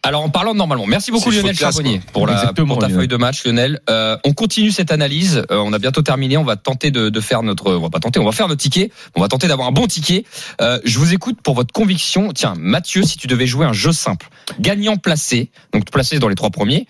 Alors 0.09 0.23
en 0.23 0.31
parlant 0.31 0.55
de 0.55 0.57
normalement, 0.57 0.87
merci 0.87 1.11
beaucoup 1.11 1.31
Lionel 1.31 1.55
Charbonnier 1.55 2.01
pour, 2.15 2.27
la, 2.27 2.55
pour 2.55 2.79
ta 2.79 2.89
feuille 2.89 3.09
de 3.09 3.17
match 3.17 3.45
Lionel. 3.45 3.79
Euh, 3.91 4.17
on 4.25 4.33
continue 4.33 4.71
cette 4.71 4.91
analyse, 4.91 5.45
Euh, 5.51 5.59
on 5.59 5.75
a 5.75 5.79
bientôt 5.79 6.01
terminé, 6.01 6.39
on 6.39 6.45
va 6.45 6.57
tenter 6.57 6.91
de, 6.91 7.11
de 7.11 7.21
faire 7.21 7.43
notre, 7.43 7.75
on 7.75 7.81
va 7.81 7.91
pas 7.91 8.01
tenter, 8.01 8.19
on 8.19 8.25
va 8.25 8.33
faire 8.33 8.49
notre 8.49 8.63
ticket, 8.63 8.91
on 9.17 9.21
va 9.21 9.29
tenter 9.29 9.49
d'avoir 9.49 9.69
un 9.69 9.73
bon 9.73 9.87
ticket. 9.87 10.25
Euh, 10.63 10.79
je 10.83 10.99
vous 10.99 11.13
écoute 11.13 11.43
pour 11.43 11.55
votre 11.55 11.75
conviction. 11.75 12.33
Tiens 12.33 12.55
Mathieu, 12.57 13.03
si 13.03 13.19
tu 13.19 13.27
devais 13.27 13.47
jouer 13.47 13.67
un 13.67 13.75
jeu 13.75 13.93
simple, 13.93 14.31
gagnant 14.59 14.97
placé, 14.97 15.51
donc 15.75 15.91
placé 15.91 16.19
dans 16.19 16.29
les 16.29 16.37
trois 16.37 16.49
premiers, 16.49 16.87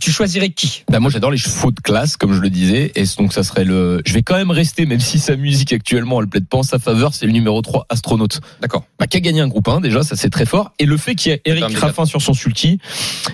tu 0.00 0.12
choisirais 0.12 0.50
qui? 0.50 0.84
Bah 0.88 1.00
moi 1.00 1.10
j'adore 1.10 1.32
les 1.32 1.38
chevaux 1.38 1.72
de 1.72 1.80
classe 1.80 2.16
comme 2.16 2.32
je 2.32 2.40
le 2.40 2.50
disais 2.50 2.92
et 2.94 3.02
donc 3.18 3.32
ça 3.32 3.42
serait 3.42 3.64
le 3.64 4.02
je 4.06 4.12
vais 4.12 4.22
quand 4.22 4.36
même 4.36 4.52
rester 4.52 4.86
même 4.86 5.00
si 5.00 5.18
sa 5.18 5.34
musique 5.34 5.72
actuellement 5.72 6.20
elle 6.20 6.28
plaide 6.28 6.46
pas 6.46 6.58
en 6.58 6.62
sa 6.62 6.78
faveur 6.78 7.12
c'est 7.12 7.26
le 7.26 7.32
numéro 7.32 7.60
3 7.60 7.86
astronaute 7.88 8.40
D'accord. 8.60 8.84
bah, 9.00 9.08
qui 9.08 9.16
a 9.16 9.20
gagné 9.20 9.40
un 9.40 9.48
groupe 9.48 9.66
1 9.66 9.80
déjà 9.80 10.04
ça 10.04 10.14
c'est 10.14 10.30
très 10.30 10.46
fort 10.46 10.70
et 10.78 10.86
le 10.86 10.96
fait 10.96 11.16
qu'il 11.16 11.32
y 11.32 11.34
ait 11.34 11.42
Eric. 11.44 11.76
Raffin 11.76 12.04
sur 12.04 12.22
son 12.22 12.35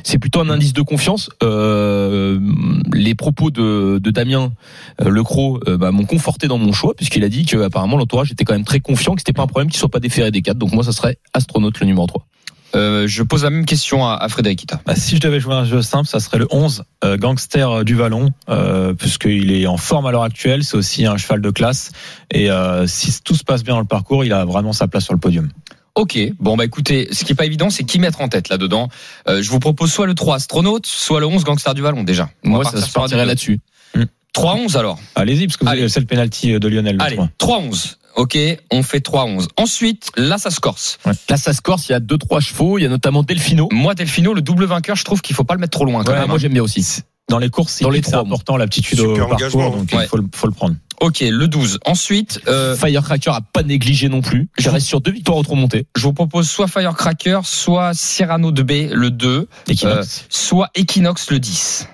c'est 0.04 0.18
plutôt 0.18 0.40
un 0.40 0.48
indice 0.48 0.72
de 0.72 0.82
confiance 0.82 1.30
euh, 1.42 2.38
les 2.92 3.14
propos 3.14 3.50
de, 3.50 3.98
de 3.98 4.10
Damien 4.10 4.52
euh, 5.00 5.10
Lecros 5.10 5.60
euh, 5.68 5.76
bah, 5.76 5.90
m'ont 5.90 6.06
conforté 6.06 6.48
dans 6.48 6.58
mon 6.58 6.72
choix 6.72 6.94
puisqu'il 6.94 7.24
a 7.24 7.28
dit 7.28 7.44
que 7.44 7.56
apparemment 7.58 7.96
l'entourage 7.96 8.32
était 8.32 8.44
quand 8.44 8.54
même 8.54 8.64
très 8.64 8.80
confiant 8.80 9.14
que 9.14 9.20
c'était 9.20 9.32
pas 9.32 9.42
un 9.42 9.46
problème 9.46 9.68
qu'il 9.70 9.78
soit 9.78 9.90
pas 9.90 10.00
déféré 10.00 10.30
des 10.30 10.42
quatre 10.42 10.58
donc 10.58 10.72
moi 10.72 10.84
ça 10.84 10.92
serait 10.92 11.18
astronaute 11.34 11.78
le 11.80 11.86
numéro 11.86 12.06
3 12.06 12.24
Euh, 12.74 13.06
Je 13.06 13.22
pose 13.22 13.44
la 13.44 13.50
même 13.50 13.66
question 13.66 14.06
à, 14.06 14.14
à 14.14 14.28
Frédéric 14.28 14.62
Ita. 14.62 14.80
Bah, 14.86 14.94
si 14.96 15.16
je 15.16 15.20
devais 15.20 15.40
jouer 15.40 15.54
un 15.54 15.66
jeu 15.66 15.82
simple, 15.82 16.08
ça 16.08 16.20
serait 16.20 16.38
le 16.38 16.48
11, 16.50 16.84
euh, 17.04 17.18
Gangster 17.18 17.84
du 17.84 17.94
Vallon, 17.94 18.30
euh, 18.48 18.94
puisqu'il 18.94 19.52
est 19.52 19.66
en 19.66 19.76
forme 19.76 20.06
à 20.06 20.10
l'heure 20.10 20.22
actuelle. 20.22 20.64
C'est 20.64 20.76
aussi 20.78 21.04
un 21.04 21.18
cheval 21.18 21.42
de 21.42 21.50
classe. 21.50 21.92
Et 22.30 22.50
euh, 22.50 22.86
si 22.86 23.12
tout 23.22 23.34
se 23.34 23.44
passe 23.44 23.62
bien 23.62 23.74
dans 23.74 23.80
le 23.80 23.86
parcours, 23.86 24.24
il 24.24 24.32
a 24.32 24.46
vraiment 24.46 24.72
sa 24.72 24.88
place 24.88 25.04
sur 25.04 25.12
le 25.12 25.20
podium. 25.20 25.50
Ok, 25.94 26.18
bon 26.40 26.56
bah 26.56 26.64
écoutez, 26.64 27.08
ce 27.12 27.24
qui 27.24 27.32
est 27.32 27.34
pas 27.34 27.44
évident, 27.44 27.68
c'est 27.68 27.84
qui 27.84 27.98
mettre 27.98 28.22
en 28.22 28.28
tête 28.28 28.48
là-dedans. 28.48 28.88
Euh, 29.28 29.42
je 29.42 29.50
vous 29.50 29.58
propose 29.60 29.92
soit 29.92 30.06
le 30.06 30.14
3 30.14 30.36
astronaute, 30.36 30.86
soit 30.86 31.20
le 31.20 31.26
11 31.26 31.44
gangster 31.44 31.74
du 31.74 31.82
Vallon 31.82 32.02
déjà. 32.02 32.30
On 32.44 32.48
moi 32.50 32.64
ça 32.64 32.80
se 32.80 32.90
partirait 32.90 33.26
là-dessus 33.26 33.60
3-11 34.34 34.78
alors. 34.78 34.98
Allez-y, 35.14 35.46
parce 35.46 35.58
que 35.58 35.66
Allez. 35.66 35.88
c'est 35.90 36.00
le 36.00 36.06
penalty 36.06 36.58
de 36.58 36.66
Lionel. 36.68 36.96
le 36.96 37.02
Allez, 37.02 37.16
trois. 37.16 37.58
3-11. 37.60 37.96
Ok, 38.16 38.38
on 38.70 38.82
fait 38.82 39.06
3-11. 39.06 39.48
Ensuite, 39.58 40.10
là 40.16 40.38
ça 40.38 40.50
se 40.50 40.58
corse. 40.60 40.98
Là, 41.28 41.36
ça 41.36 41.52
se 41.52 41.60
corse. 41.60 41.88
Il 41.88 41.92
y 41.92 41.94
a 41.94 42.00
deux, 42.00 42.16
trois 42.16 42.40
chevaux. 42.40 42.78
Il 42.78 42.82
y 42.82 42.86
a 42.86 42.88
notamment 42.88 43.22
Delfino. 43.22 43.68
Moi, 43.72 43.94
Delfino, 43.94 44.32
le 44.32 44.40
double 44.40 44.64
vainqueur, 44.64 44.96
je 44.96 45.04
trouve 45.04 45.20
qu'il 45.20 45.36
faut 45.36 45.44
pas 45.44 45.52
le 45.54 45.60
mettre 45.60 45.72
trop 45.76 45.84
loin 45.84 46.02
quand 46.04 46.12
Ouais, 46.12 46.18
même. 46.20 46.28
moi, 46.28 46.36
hein. 46.36 46.38
j'aime 46.38 46.52
bien 46.54 46.62
aussi. 46.62 47.00
Dans 47.28 47.38
les 47.38 47.48
courses, 47.50 47.80
Dans 47.80 47.88
les 47.90 48.02
c'est 48.02 48.14
important 48.14 48.56
l'aptitude 48.56 49.00
au 49.00 49.14
parcours, 49.14 49.70
donc 49.70 49.90
Ouais. 49.92 50.04
il 50.04 50.08
faut 50.08 50.16
le, 50.18 50.24
faut 50.34 50.46
le 50.46 50.52
prendre. 50.52 50.76
Ok, 51.00 51.20
le 51.20 51.48
12. 51.48 51.78
Ensuite, 51.86 52.40
euh, 52.46 52.76
Firecracker 52.76 53.30
a 53.30 53.40
pas 53.40 53.62
négligé 53.62 54.08
non 54.08 54.20
plus. 54.20 54.48
Je 54.58 54.68
reste 54.70 54.86
sur 54.86 55.00
deux 55.00 55.10
victoires 55.12 55.38
au 55.38 55.42
remontées. 55.42 55.86
je 55.96 56.02
vous 56.02 56.12
propose 56.12 56.48
soit 56.48 56.68
Firecracker, 56.68 57.40
soit 57.44 57.92
Cyrano 57.94 58.52
de 58.52 58.62
B, 58.62 58.90
le 58.92 59.10
2, 59.10 59.48
Equinox. 59.68 60.26
soit 60.28 60.70
Equinox, 60.74 61.30
le 61.30 61.38
10. 61.40 61.88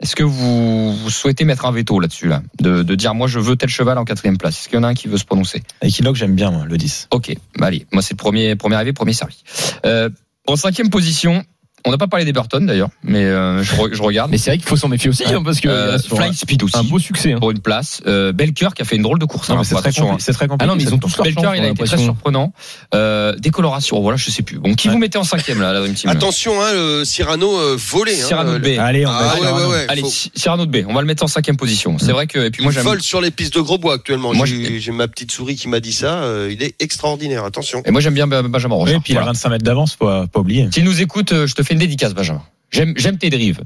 Est-ce 0.00 0.16
que 0.16 0.22
vous, 0.22 0.94
vous 0.96 1.10
souhaitez 1.10 1.44
mettre 1.44 1.66
un 1.66 1.72
veto 1.72 1.98
là-dessus, 1.98 2.28
là, 2.28 2.42
de, 2.60 2.82
de 2.82 2.94
dire 2.94 3.14
moi 3.14 3.26
je 3.26 3.38
veux 3.38 3.56
tel 3.56 3.68
cheval 3.70 3.96
en 3.98 4.04
quatrième 4.04 4.36
place 4.38 4.58
Est-ce 4.60 4.68
qu'il 4.68 4.76
y 4.76 4.80
en 4.80 4.82
a 4.84 4.88
un 4.88 4.94
qui 4.94 5.08
veut 5.08 5.18
se 5.18 5.24
prononcer? 5.24 5.62
Equinox, 5.82 6.18
j'aime 6.18 6.34
bien 6.34 6.50
moi, 6.50 6.64
le 6.66 6.76
10. 6.76 7.08
Ok, 7.10 7.34
bah 7.58 7.66
allez, 7.66 7.86
moi 7.92 8.02
c'est 8.02 8.12
le 8.14 8.18
premier, 8.18 8.54
premier 8.56 8.76
arrivé, 8.76 8.92
premier 8.92 9.12
servi. 9.12 9.42
Euh, 9.86 10.08
en 10.46 10.56
cinquième 10.56 10.90
position, 10.90 11.42
on 11.86 11.90
n'a 11.90 11.98
pas 11.98 12.06
parlé 12.06 12.24
des 12.24 12.32
Burton 12.32 12.64
d'ailleurs, 12.66 12.88
mais 13.02 13.24
euh, 13.24 13.62
je, 13.62 13.74
re- 13.74 13.92
je 13.94 14.02
regarde. 14.02 14.30
Mais 14.30 14.38
c'est 14.38 14.50
vrai 14.50 14.58
qu'il 14.58 14.66
faut 14.66 14.76
s'en 14.76 14.88
méfier 14.88 15.10
aussi, 15.10 15.24
hein, 15.26 15.42
parce 15.44 15.60
que 15.60 15.68
Euh, 15.68 15.98
sur 15.98 16.16
Fly 16.16 16.28
un- 16.28 16.32
Speed 16.32 16.62
aussi, 16.62 16.76
un 16.76 16.82
beau 16.84 16.98
succès. 16.98 17.32
hein. 17.32 17.38
pour 17.38 17.50
une 17.50 17.60
place. 17.60 18.00
Euh, 18.06 18.32
Belcoeur 18.32 18.74
qui 18.74 18.82
a 18.82 18.84
fait 18.84 18.96
une 18.96 19.02
drôle 19.02 19.18
de 19.18 19.24
course. 19.24 19.50
Hein, 19.50 19.60
c'est 19.64 19.74
très, 19.74 19.88
attention, 19.90 20.14
compli- 20.16 20.20
c'est 20.20 20.32
très 20.32 20.46
compliqué. 20.48 20.64
Ah 20.64 20.66
non, 20.72 20.76
mais 20.76 20.82
ils 20.84 20.94
ont 20.94 20.98
tous 20.98 21.14
chance, 21.14 21.26
il 21.26 21.38
a 21.46 21.54
j'ai 21.54 21.68
été 21.70 21.84
très 21.84 21.98
surprenant. 21.98 22.52
Euh, 22.94 23.34
décoloration, 23.38 24.00
voilà, 24.00 24.16
je 24.16 24.30
sais 24.30 24.42
plus. 24.42 24.58
Bon, 24.58 24.74
qui 24.74 24.88
Ouais. 24.88 24.94
vous 24.94 24.98
mettez 25.00 25.18
en 25.18 25.24
cinquième 25.24 25.60
là, 25.60 25.72
la 25.72 25.80
Dream 25.80 25.94
Team 25.94 26.10
Attention, 26.10 26.60
hein, 26.62 26.72
le 26.72 27.04
Cyrano 27.04 27.58
euh, 27.58 27.76
volé. 27.78 28.12
hein, 28.12 28.24
Cyrano 28.26 28.54
de 28.54 28.58
B. 28.58 28.78
Allez, 28.78 29.06
on 29.06 29.10
va 29.10 29.16
Ah 29.18 29.30
aller 29.32 29.40
ouais, 29.40 29.46
sur 29.46 29.54
un 29.54 29.58
ouais, 29.58 29.62
autre. 29.64 29.70
ouais. 29.76 29.86
Allez, 29.88 30.00
faut- 30.02 30.08
Cy- 30.08 30.30
Cyrano 30.34 30.66
de 30.66 30.70
B, 30.70 30.84
on 30.88 30.94
va 30.94 31.00
le 31.00 31.06
mettre 31.06 31.22
en 31.22 31.28
cinquième 31.28 31.56
position. 31.56 31.98
C'est 31.98 32.12
vrai 32.12 32.26
que, 32.26 32.38
et 32.38 32.50
puis 32.50 32.62
moi 32.62 32.72
il 32.72 32.74
j'aime. 32.74 32.84
vole 32.84 33.02
sur 33.02 33.20
les 33.20 33.30
pistes 33.30 33.54
de 33.54 33.60
gros 33.60 33.78
bois 33.78 33.94
actuellement. 33.94 34.32
Moi, 34.34 34.46
J'ai 34.46 34.80
j'ai 34.80 34.92
ma 34.92 35.08
petite 35.08 35.30
souris 35.32 35.56
qui 35.56 35.68
m'a 35.68 35.80
dit 35.80 35.92
ça. 35.92 36.22
euh, 36.22 36.50
il 36.52 36.62
est 36.62 36.74
extraordinaire. 36.80 37.44
Attention. 37.44 37.82
Et 37.84 37.90
moi 37.90 38.00
j'aime 38.00 38.14
bien 38.14 38.26
Benjamin 38.26 38.74
Roche. 38.74 38.90
Et 38.90 39.00
puis 39.00 39.12
il 39.12 39.18
a 39.18 39.22
25 39.24 39.48
mètres 39.50 39.64
d'avance, 39.64 39.96
pas 39.96 40.26
oublier. 40.36 40.68
S'il 40.72 40.84
nous 40.84 41.00
écoute, 41.02 41.32
euh, 41.32 41.46
je 41.46 41.54
te 41.54 41.62
fais 41.62 41.73
une 41.74 41.80
dédicace, 41.80 42.14
Benjamin. 42.14 42.42
J'aime, 42.70 42.94
j'aime 42.96 43.18
tes 43.18 43.30
drives. 43.30 43.60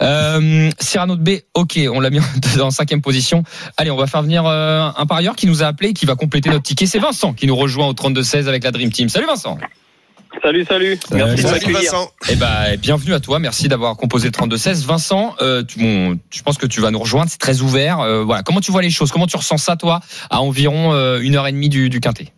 Euh, 0.00 0.70
Cyrano 0.78 1.16
de 1.16 1.22
B, 1.22 1.40
ok, 1.52 1.78
on 1.92 2.00
l'a 2.00 2.08
mis 2.08 2.20
en 2.60 2.70
cinquième 2.70 3.02
position. 3.02 3.42
Allez, 3.76 3.90
on 3.90 3.96
va 3.96 4.06
faire 4.06 4.22
venir 4.22 4.46
euh, 4.46 4.88
un 4.96 5.06
parieur 5.06 5.36
qui 5.36 5.46
nous 5.46 5.62
a 5.62 5.66
appelé, 5.66 5.90
et 5.90 5.92
qui 5.92 6.06
va 6.06 6.14
compléter 6.14 6.48
notre 6.48 6.62
ticket. 6.62 6.86
C'est 6.86 6.98
Vincent 6.98 7.34
qui 7.34 7.46
nous 7.46 7.56
rejoint 7.56 7.86
au 7.86 7.92
32-16 7.92 8.46
avec 8.46 8.64
la 8.64 8.70
Dream 8.70 8.90
Team. 8.90 9.08
Salut 9.08 9.26
Vincent. 9.26 9.58
Salut, 10.42 10.64
salut. 10.64 10.98
Merci 11.12 11.42
Salut. 11.42 11.72
Vincent. 11.72 12.10
Eh 12.28 12.36
ben, 12.36 12.76
bienvenue 12.76 13.14
à 13.14 13.20
toi. 13.20 13.38
Merci 13.38 13.68
d'avoir 13.68 13.96
composé 13.96 14.28
le 14.28 14.32
32-16. 14.32 14.84
Vincent, 14.84 15.34
euh, 15.40 15.62
tu, 15.62 15.78
bon, 15.78 16.18
je 16.30 16.42
pense 16.42 16.58
que 16.58 16.66
tu 16.66 16.80
vas 16.80 16.90
nous 16.90 16.98
rejoindre. 16.98 17.30
C'est 17.30 17.38
très 17.38 17.60
ouvert. 17.60 18.00
Euh, 18.00 18.24
voilà. 18.24 18.42
Comment 18.42 18.60
tu 18.60 18.72
vois 18.72 18.82
les 18.82 18.90
choses? 18.90 19.10
Comment 19.10 19.26
tu 19.26 19.36
ressens 19.36 19.58
ça, 19.58 19.76
toi, 19.76 20.00
à 20.30 20.40
environ 20.40 20.92
euh, 20.92 21.20
une 21.20 21.36
heure 21.36 21.46
et 21.46 21.52
demie 21.52 21.68
du, 21.68 21.88
du 21.88 22.00
quintet? 22.00 22.32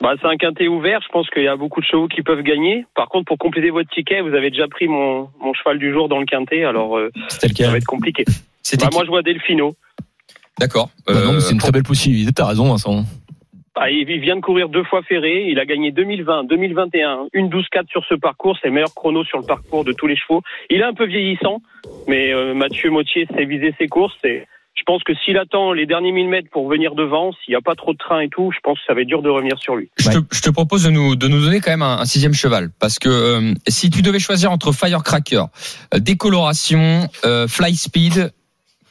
Bah, 0.00 0.14
c'est 0.20 0.28
un 0.28 0.36
quintet 0.36 0.68
ouvert. 0.68 1.00
Je 1.02 1.08
pense 1.08 1.28
qu'il 1.30 1.42
y 1.42 1.48
a 1.48 1.56
beaucoup 1.56 1.80
de 1.80 1.86
chevaux 1.86 2.06
qui 2.08 2.22
peuvent 2.22 2.42
gagner. 2.42 2.86
Par 2.94 3.08
contre, 3.08 3.24
pour 3.26 3.38
compléter 3.38 3.70
votre 3.70 3.90
ticket, 3.90 4.20
vous 4.20 4.34
avez 4.34 4.50
déjà 4.50 4.68
pris 4.68 4.86
mon, 4.86 5.28
mon 5.40 5.52
cheval 5.54 5.78
du 5.78 5.92
jour 5.92 6.08
dans 6.08 6.18
le 6.20 6.26
quintet, 6.26 6.64
alors 6.64 6.96
euh, 6.96 7.10
ça 7.28 7.48
va 7.70 7.76
être 7.76 7.84
compliqué. 7.84 8.24
C'était 8.62 8.84
Bah, 8.86 8.90
moi, 8.92 9.04
je 9.04 9.10
vois 9.10 9.22
Delfino. 9.22 9.74
D'accord. 10.60 10.90
Bah 11.06 11.14
non, 11.24 11.32
mais 11.34 11.40
c'est 11.40 11.52
une 11.52 11.58
Euh, 11.58 11.60
très 11.60 11.70
belle 11.72 11.82
possibilité. 11.84 12.32
T'as 12.32 12.46
raison, 12.46 12.68
Vincent. 12.68 13.04
Ah, 13.80 13.90
il 13.90 14.10
il 14.10 14.20
vient 14.20 14.34
de 14.34 14.40
courir 14.40 14.68
deux 14.68 14.82
fois 14.82 15.02
ferré. 15.02 15.46
Il 15.48 15.60
a 15.60 15.64
gagné 15.64 15.92
2020, 15.92 16.44
2021, 16.44 17.28
une 17.32 17.48
12-4 17.48 17.88
sur 17.88 18.04
ce 18.08 18.14
parcours. 18.16 18.56
C'est 18.60 18.68
le 18.68 18.74
meilleur 18.74 18.92
chrono 18.92 19.24
sur 19.24 19.38
le 19.38 19.44
parcours 19.46 19.84
de 19.84 19.92
tous 19.92 20.08
les 20.08 20.16
chevaux. 20.16 20.42
Il 20.68 20.80
est 20.80 20.84
un 20.84 20.94
peu 20.94 21.06
vieillissant, 21.06 21.62
mais 22.08 22.32
euh, 22.32 22.54
Mathieu 22.54 22.90
Mottier 22.90 23.28
sait 23.36 23.44
viser 23.44 23.72
ses 23.78 23.86
courses. 23.86 24.18
Et 24.24 24.42
je 24.78 24.84
pense 24.84 25.02
que 25.02 25.12
s'il 25.24 25.36
attend 25.36 25.72
les 25.72 25.86
derniers 25.86 26.12
1000 26.12 26.28
mètres 26.28 26.48
pour 26.50 26.68
venir 26.68 26.94
devant, 26.94 27.32
s'il 27.32 27.52
n'y 27.52 27.56
a 27.56 27.60
pas 27.60 27.74
trop 27.74 27.92
de 27.92 27.98
train 27.98 28.20
et 28.20 28.28
tout, 28.28 28.52
je 28.54 28.58
pense 28.62 28.78
que 28.78 28.84
ça 28.86 28.94
va 28.94 29.00
être 29.02 29.08
dur 29.08 29.22
de 29.22 29.28
revenir 29.28 29.58
sur 29.58 29.74
lui. 29.76 29.90
Je, 29.98 30.08
te, 30.10 30.18
je 30.32 30.40
te 30.40 30.50
propose 30.50 30.84
de 30.84 30.90
nous, 30.90 31.16
de 31.16 31.26
nous 31.28 31.40
donner 31.44 31.60
quand 31.60 31.70
même 31.70 31.82
un, 31.82 31.98
un 31.98 32.04
sixième 32.04 32.32
cheval. 32.34 32.70
Parce 32.80 32.98
que 32.98 33.08
euh, 33.08 33.54
si 33.66 33.90
tu 33.90 34.02
devais 34.02 34.18
choisir 34.20 34.50
entre 34.52 34.72
Firecracker, 34.72 35.42
euh, 35.94 35.98
Décoloration, 35.98 37.08
euh, 37.24 37.48
Fly 37.48 37.74
Speed, 37.74 38.32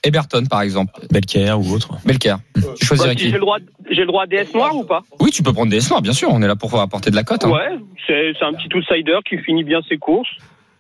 Eberton 0.04 0.46
par 0.50 0.62
exemple, 0.62 0.94
Belker 1.12 1.54
ou 1.54 1.74
autre 1.74 1.90
Belker, 2.06 2.36
tu 2.56 2.62
Bah, 2.62 2.68
choisirais 2.82 3.10
si 3.12 3.16
qui 3.18 3.24
j'ai 3.26 3.32
le 3.32 3.40
droit, 3.40 3.58
j'ai 3.90 4.02
le 4.02 4.06
droit 4.08 4.24
à 4.24 4.28
DS 4.28 4.54
noir 4.54 4.76
ou 4.76 4.84
pas? 4.84 5.02
Oui, 5.20 5.32
tu 5.32 5.42
peux 5.44 5.54
prendre 5.54 5.72
des 5.72 5.80
noirs, 5.90 6.02
bien 6.02 6.14
sûr. 6.14 6.30
On 6.32 6.42
est 6.42 6.48
là 6.48 6.56
pour 6.56 6.80
apporter 6.80 7.10
de 7.10 7.16
la 7.16 7.24
cote. 7.24 7.46
hein. 7.46 7.50
Ouais, 7.52 7.78
c'est 8.06 8.34
c'est 8.38 8.46
un 8.46 8.54
petit 8.54 8.70
outsider 8.76 9.18
qui 9.28 9.38
finit 9.40 9.64
bien 9.64 9.82
ses 9.90 9.98
courses, 9.98 10.30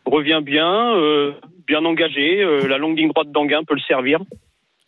revient 0.06 0.39
bien, 0.43 0.93
euh, 0.96 1.32
bien 1.67 1.84
engagé. 1.86 2.41
euh, 2.43 2.67
la 2.67 2.78
longue 2.78 2.98
ligne 2.98 3.10
droite 3.10 3.32
d'Anguin 3.32 3.63
peut 3.67 3.74
le 3.76 3.82
servir. 3.88 4.20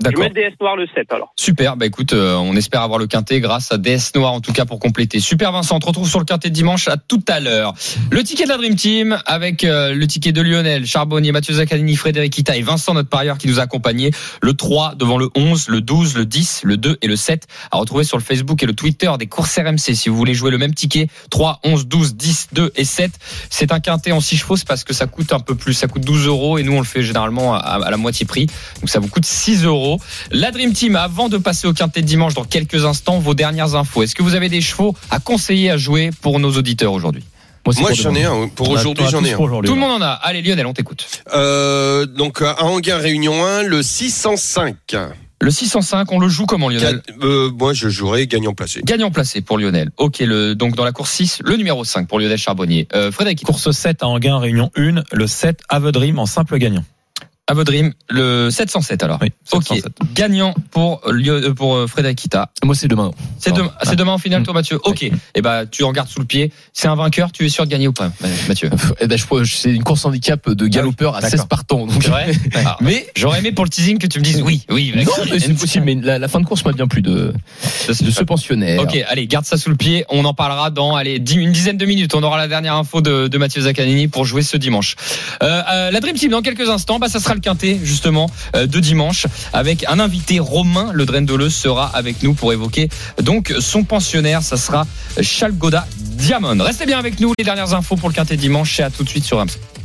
Je 0.01 0.11
vais 0.11 0.15
mettre 0.15 0.35
DS 0.35 0.55
noir 0.61 0.77
le 0.77 0.87
7 0.95 1.11
alors. 1.11 1.33
Super, 1.35 1.75
bah 1.75 1.85
écoute, 1.85 2.13
euh, 2.13 2.37
on 2.37 2.55
espère 2.55 2.83
avoir 2.83 2.99
le 2.99 3.07
quintet 3.07 3.41
grâce 3.41 3.73
à 3.73 3.77
DS 3.77 4.15
Noir 4.15 4.31
en 4.31 4.39
tout 4.39 4.53
cas 4.53 4.63
pour 4.63 4.79
compléter. 4.79 5.19
Super 5.19 5.51
Vincent, 5.51 5.75
on 5.75 5.79
te 5.79 5.87
retrouve 5.87 6.07
sur 6.07 6.19
le 6.19 6.25
quintet 6.25 6.49
de 6.49 6.53
dimanche 6.53 6.87
à 6.87 6.95
tout 6.95 7.21
à 7.27 7.41
l'heure. 7.41 7.73
Le 8.09 8.23
ticket 8.23 8.45
de 8.45 8.49
la 8.49 8.55
Dream 8.55 8.75
Team 8.75 9.19
avec 9.25 9.65
euh, 9.65 9.93
le 9.93 10.07
ticket 10.07 10.31
de 10.31 10.41
Lionel, 10.41 10.85
Charbonnier, 10.85 11.33
Mathieu 11.33 11.53
Zaccanini, 11.53 11.97
Frédéric 11.97 12.37
Ita 12.37 12.55
et 12.55 12.61
Vincent 12.61 12.93
notre 12.93 13.09
parieur 13.09 13.37
qui 13.37 13.49
nous 13.49 13.59
a 13.59 13.63
accompagnés. 13.63 14.11
Le 14.41 14.53
3 14.53 14.95
devant 14.95 15.17
le 15.17 15.29
11, 15.35 15.67
le 15.67 15.81
12, 15.81 16.15
le 16.15 16.25
10, 16.25 16.61
le 16.63 16.77
2 16.77 16.97
et 17.01 17.07
le 17.07 17.17
7 17.17 17.47
à 17.69 17.77
retrouver 17.77 18.05
sur 18.05 18.15
le 18.15 18.23
Facebook 18.23 18.63
et 18.63 18.67
le 18.67 18.73
Twitter 18.73 19.11
des 19.19 19.27
courses 19.27 19.59
RMC 19.59 19.95
si 19.95 20.07
vous 20.07 20.15
voulez 20.15 20.33
jouer 20.33 20.51
le 20.51 20.57
même 20.57 20.73
ticket 20.73 21.09
3, 21.29 21.59
11, 21.65 21.87
12, 21.87 22.15
10, 22.15 22.47
2 22.53 22.71
et 22.77 22.85
7. 22.85 23.11
C'est 23.49 23.73
un 23.73 23.81
quintet 23.81 24.13
en 24.13 24.21
6 24.21 24.37
chevaux 24.37 24.55
c'est 24.55 24.67
parce 24.67 24.85
que 24.85 24.93
ça 24.93 25.07
coûte 25.07 25.33
un 25.33 25.41
peu 25.41 25.55
plus, 25.55 25.73
ça 25.73 25.87
coûte 25.87 26.05
12 26.05 26.27
euros 26.27 26.57
et 26.57 26.63
nous 26.63 26.71
on 26.71 26.79
le 26.79 26.85
fait 26.85 27.03
généralement 27.03 27.53
à, 27.53 27.57
à 27.57 27.91
la 27.91 27.97
moitié 27.97 28.25
prix. 28.25 28.47
Donc 28.79 28.89
ça 28.89 29.01
vous 29.01 29.09
coûte 29.09 29.25
6 29.25 29.65
euros. 29.65 29.88
La 30.31 30.51
Dream 30.51 30.73
Team, 30.73 30.95
avant 30.95 31.29
de 31.29 31.37
passer 31.37 31.67
au 31.67 31.73
quintet 31.73 32.01
de 32.01 32.07
dimanche 32.07 32.33
dans 32.33 32.43
quelques 32.43 32.85
instants, 32.85 33.19
vos 33.19 33.33
dernières 33.33 33.75
infos. 33.75 34.03
Est-ce 34.03 34.15
que 34.15 34.23
vous 34.23 34.35
avez 34.35 34.49
des 34.49 34.61
chevaux 34.61 34.95
à 35.09 35.19
conseiller 35.19 35.69
à 35.71 35.77
jouer 35.77 36.11
pour 36.21 36.39
nos 36.39 36.51
auditeurs 36.51 36.93
aujourd'hui? 36.93 37.23
Moi, 37.65 37.93
j'en 37.93 38.15
ai 38.15 38.23
un. 38.23 38.47
Pour 38.47 38.69
aujourd'hui, 38.69 39.05
j'en 39.09 39.23
ai 39.23 39.33
un. 39.33 39.37
Tout 39.37 39.45
le 39.47 39.61
là. 39.67 39.75
monde 39.75 40.01
en 40.01 40.05
a. 40.05 40.11
Allez 40.11 40.41
Lionel, 40.41 40.65
on 40.65 40.73
t'écoute. 40.73 41.05
Euh, 41.33 42.05
donc, 42.05 42.41
à 42.41 42.63
Anguin 42.63 42.97
Réunion 42.97 43.45
1, 43.45 43.63
le 43.63 43.83
605. 43.83 44.75
Le 45.41 45.51
605, 45.51 46.11
on 46.11 46.19
le 46.19 46.27
joue 46.27 46.45
comment 46.45 46.67
Lionel? 46.67 47.01
Quatre- 47.01 47.23
euh, 47.23 47.49
moi, 47.51 47.73
je 47.73 47.87
jouerai 47.87 48.27
gagnant 48.27 48.53
placé. 48.53 48.81
Gagnant 48.83 49.09
placé 49.09 49.41
pour 49.41 49.57
Lionel. 49.57 49.89
Ok, 49.97 50.19
le, 50.19 50.53
donc 50.53 50.75
dans 50.75 50.83
la 50.83 50.91
course 50.91 51.11
6, 51.11 51.39
le 51.45 51.55
numéro 51.55 51.85
5 51.85 52.07
pour 52.07 52.19
Lionel 52.19 52.37
Charbonnier. 52.37 52.87
Euh, 52.93 53.11
Frédéric, 53.11 53.43
Course 53.43 53.71
7 53.71 54.03
à 54.03 54.07
Anguin, 54.07 54.39
Réunion 54.39 54.69
1, 54.75 55.03
le 55.11 55.27
7 55.27 55.61
Avedrim 55.69 56.19
en 56.19 56.25
simple 56.25 56.57
gagnant. 56.57 56.83
À 57.49 57.53
votre 57.55 57.71
dream, 57.71 57.91
le 58.09 58.49
707 58.51 59.03
alors. 59.03 59.17
Oui, 59.21 59.29
Ok, 59.51 59.63
707. 59.67 59.91
gagnant 60.13 60.53
pour, 60.71 61.01
Lio- 61.11 61.33
euh, 61.33 61.53
pour 61.53 61.89
Frédéric 61.89 62.19
Kita. 62.19 62.51
Moi, 62.63 62.75
c'est 62.75 62.87
demain. 62.87 63.11
C'est 63.39 63.49
Ah. 63.51 63.57
demain, 63.57 63.71
c'est 63.83 63.95
demain 63.95 64.11
en 64.13 64.17
finale, 64.19 64.41
Mm. 64.41 64.45
toi, 64.45 64.53
Mathieu. 64.53 64.79
Ok. 64.83 65.03
Et 65.03 65.41
bah, 65.41 65.65
tu 65.65 65.83
en 65.83 65.91
gardes 65.91 66.07
sous 66.09 66.19
le 66.19 66.25
pied. 66.25 66.51
C'est 66.73 66.87
un 66.87 66.95
vainqueur. 66.95 67.31
Tu 67.31 67.45
es 67.45 67.49
sûr 67.49 67.65
de 67.65 67.69
gagner 67.71 67.87
ou 67.87 67.93
pas, 67.93 68.11
Mathieu? 68.47 68.69
Eh 69.01 69.07
ben, 69.07 69.17
je 69.17 69.25
crois 69.25 69.41
que 69.41 69.47
c'est 69.47 69.71
une 69.71 69.83
course 69.83 70.05
handicap 70.05 70.47
de 70.49 70.67
galopeur 70.67 71.15
à 71.15 71.21
D'accord. 71.21 71.29
16 71.39 71.45
partants. 71.49 71.87
Donc, 71.87 72.03
C'est 72.03 72.09
vrai? 72.09 72.31
Ah, 72.55 72.77
mais 72.81 73.07
J'aurais 73.15 73.39
aimé 73.39 73.51
pour 73.51 73.63
le 73.65 73.69
teasing 73.69 73.97
que 73.97 74.05
tu 74.07 74.19
me 74.19 74.23
dises 74.23 74.41
oui, 74.43 74.63
oui. 74.69 74.93
non, 74.95 75.11
c'est 75.39 75.53
possible. 75.57 75.85
Mais 75.85 75.95
la, 75.95 76.19
la 76.19 76.27
fin 76.27 76.39
de 76.39 76.45
course 76.45 76.63
m'a 76.65 76.71
bien 76.73 76.87
plu 76.87 77.01
de, 77.01 77.33
de 77.87 77.93
ce 78.11 78.23
pensionnaire. 78.23 78.81
Ok, 78.81 78.95
allez, 79.09 79.25
garde 79.27 79.45
ça 79.45 79.57
sous 79.57 79.69
le 79.69 79.75
pied. 79.75 80.05
On 80.09 80.23
en 80.25 80.33
parlera 80.33 80.69
dans 80.69 80.95
allez, 80.95 81.15
une 81.33 81.51
dizaine 81.51 81.77
de 81.77 81.85
minutes. 81.85 82.13
On 82.13 82.21
aura 82.23 82.37
la 82.37 82.47
dernière 82.47 82.75
info 82.75 83.01
de, 83.01 83.27
de 83.27 83.37
Mathieu 83.37 83.61
Zaccanini 83.61 84.07
pour 84.07 84.25
jouer 84.25 84.41
ce 84.43 84.57
dimanche. 84.57 84.95
Euh, 85.41 85.61
euh, 85.71 85.91
la 85.91 85.99
Dream 85.99 86.15
Team, 86.15 86.31
dans 86.31 86.41
quelques 86.41 86.69
instants, 86.69 86.99
bah, 86.99 87.07
ça 87.09 87.19
sera 87.19 87.33
le 87.33 87.38
quintet, 87.39 87.79
justement, 87.83 88.29
euh, 88.55 88.67
de 88.67 88.79
dimanche, 88.79 89.27
avec 89.53 89.85
un 89.87 89.99
invité, 89.99 90.39
Romain 90.39 90.91
Le 90.93 91.05
Drendeleux, 91.05 91.49
sera 91.49 91.87
avec 91.87 92.23
nous 92.23 92.33
pour 92.33 92.53
évoquer 92.53 92.89
donc 93.21 93.53
son 93.59 93.83
pensionnaire. 93.83 94.41
Ça 94.41 94.57
sera 94.57 94.85
Chalgoda 95.21 95.87
Diamond. 95.97 96.57
Restez 96.63 96.85
bien 96.85 96.99
avec 96.99 97.19
nous. 97.19 97.33
Les 97.37 97.45
dernières 97.45 97.73
infos 97.73 97.95
pour 97.95 98.09
le 98.09 98.13
quintet 98.13 98.37
dimanche, 98.37 98.75
c'est 98.75 98.83
à 98.83 98.89
tout 98.89 99.03
de 99.03 99.09
suite 99.09 99.23
sur 99.23 99.39
RMC. 99.39 99.78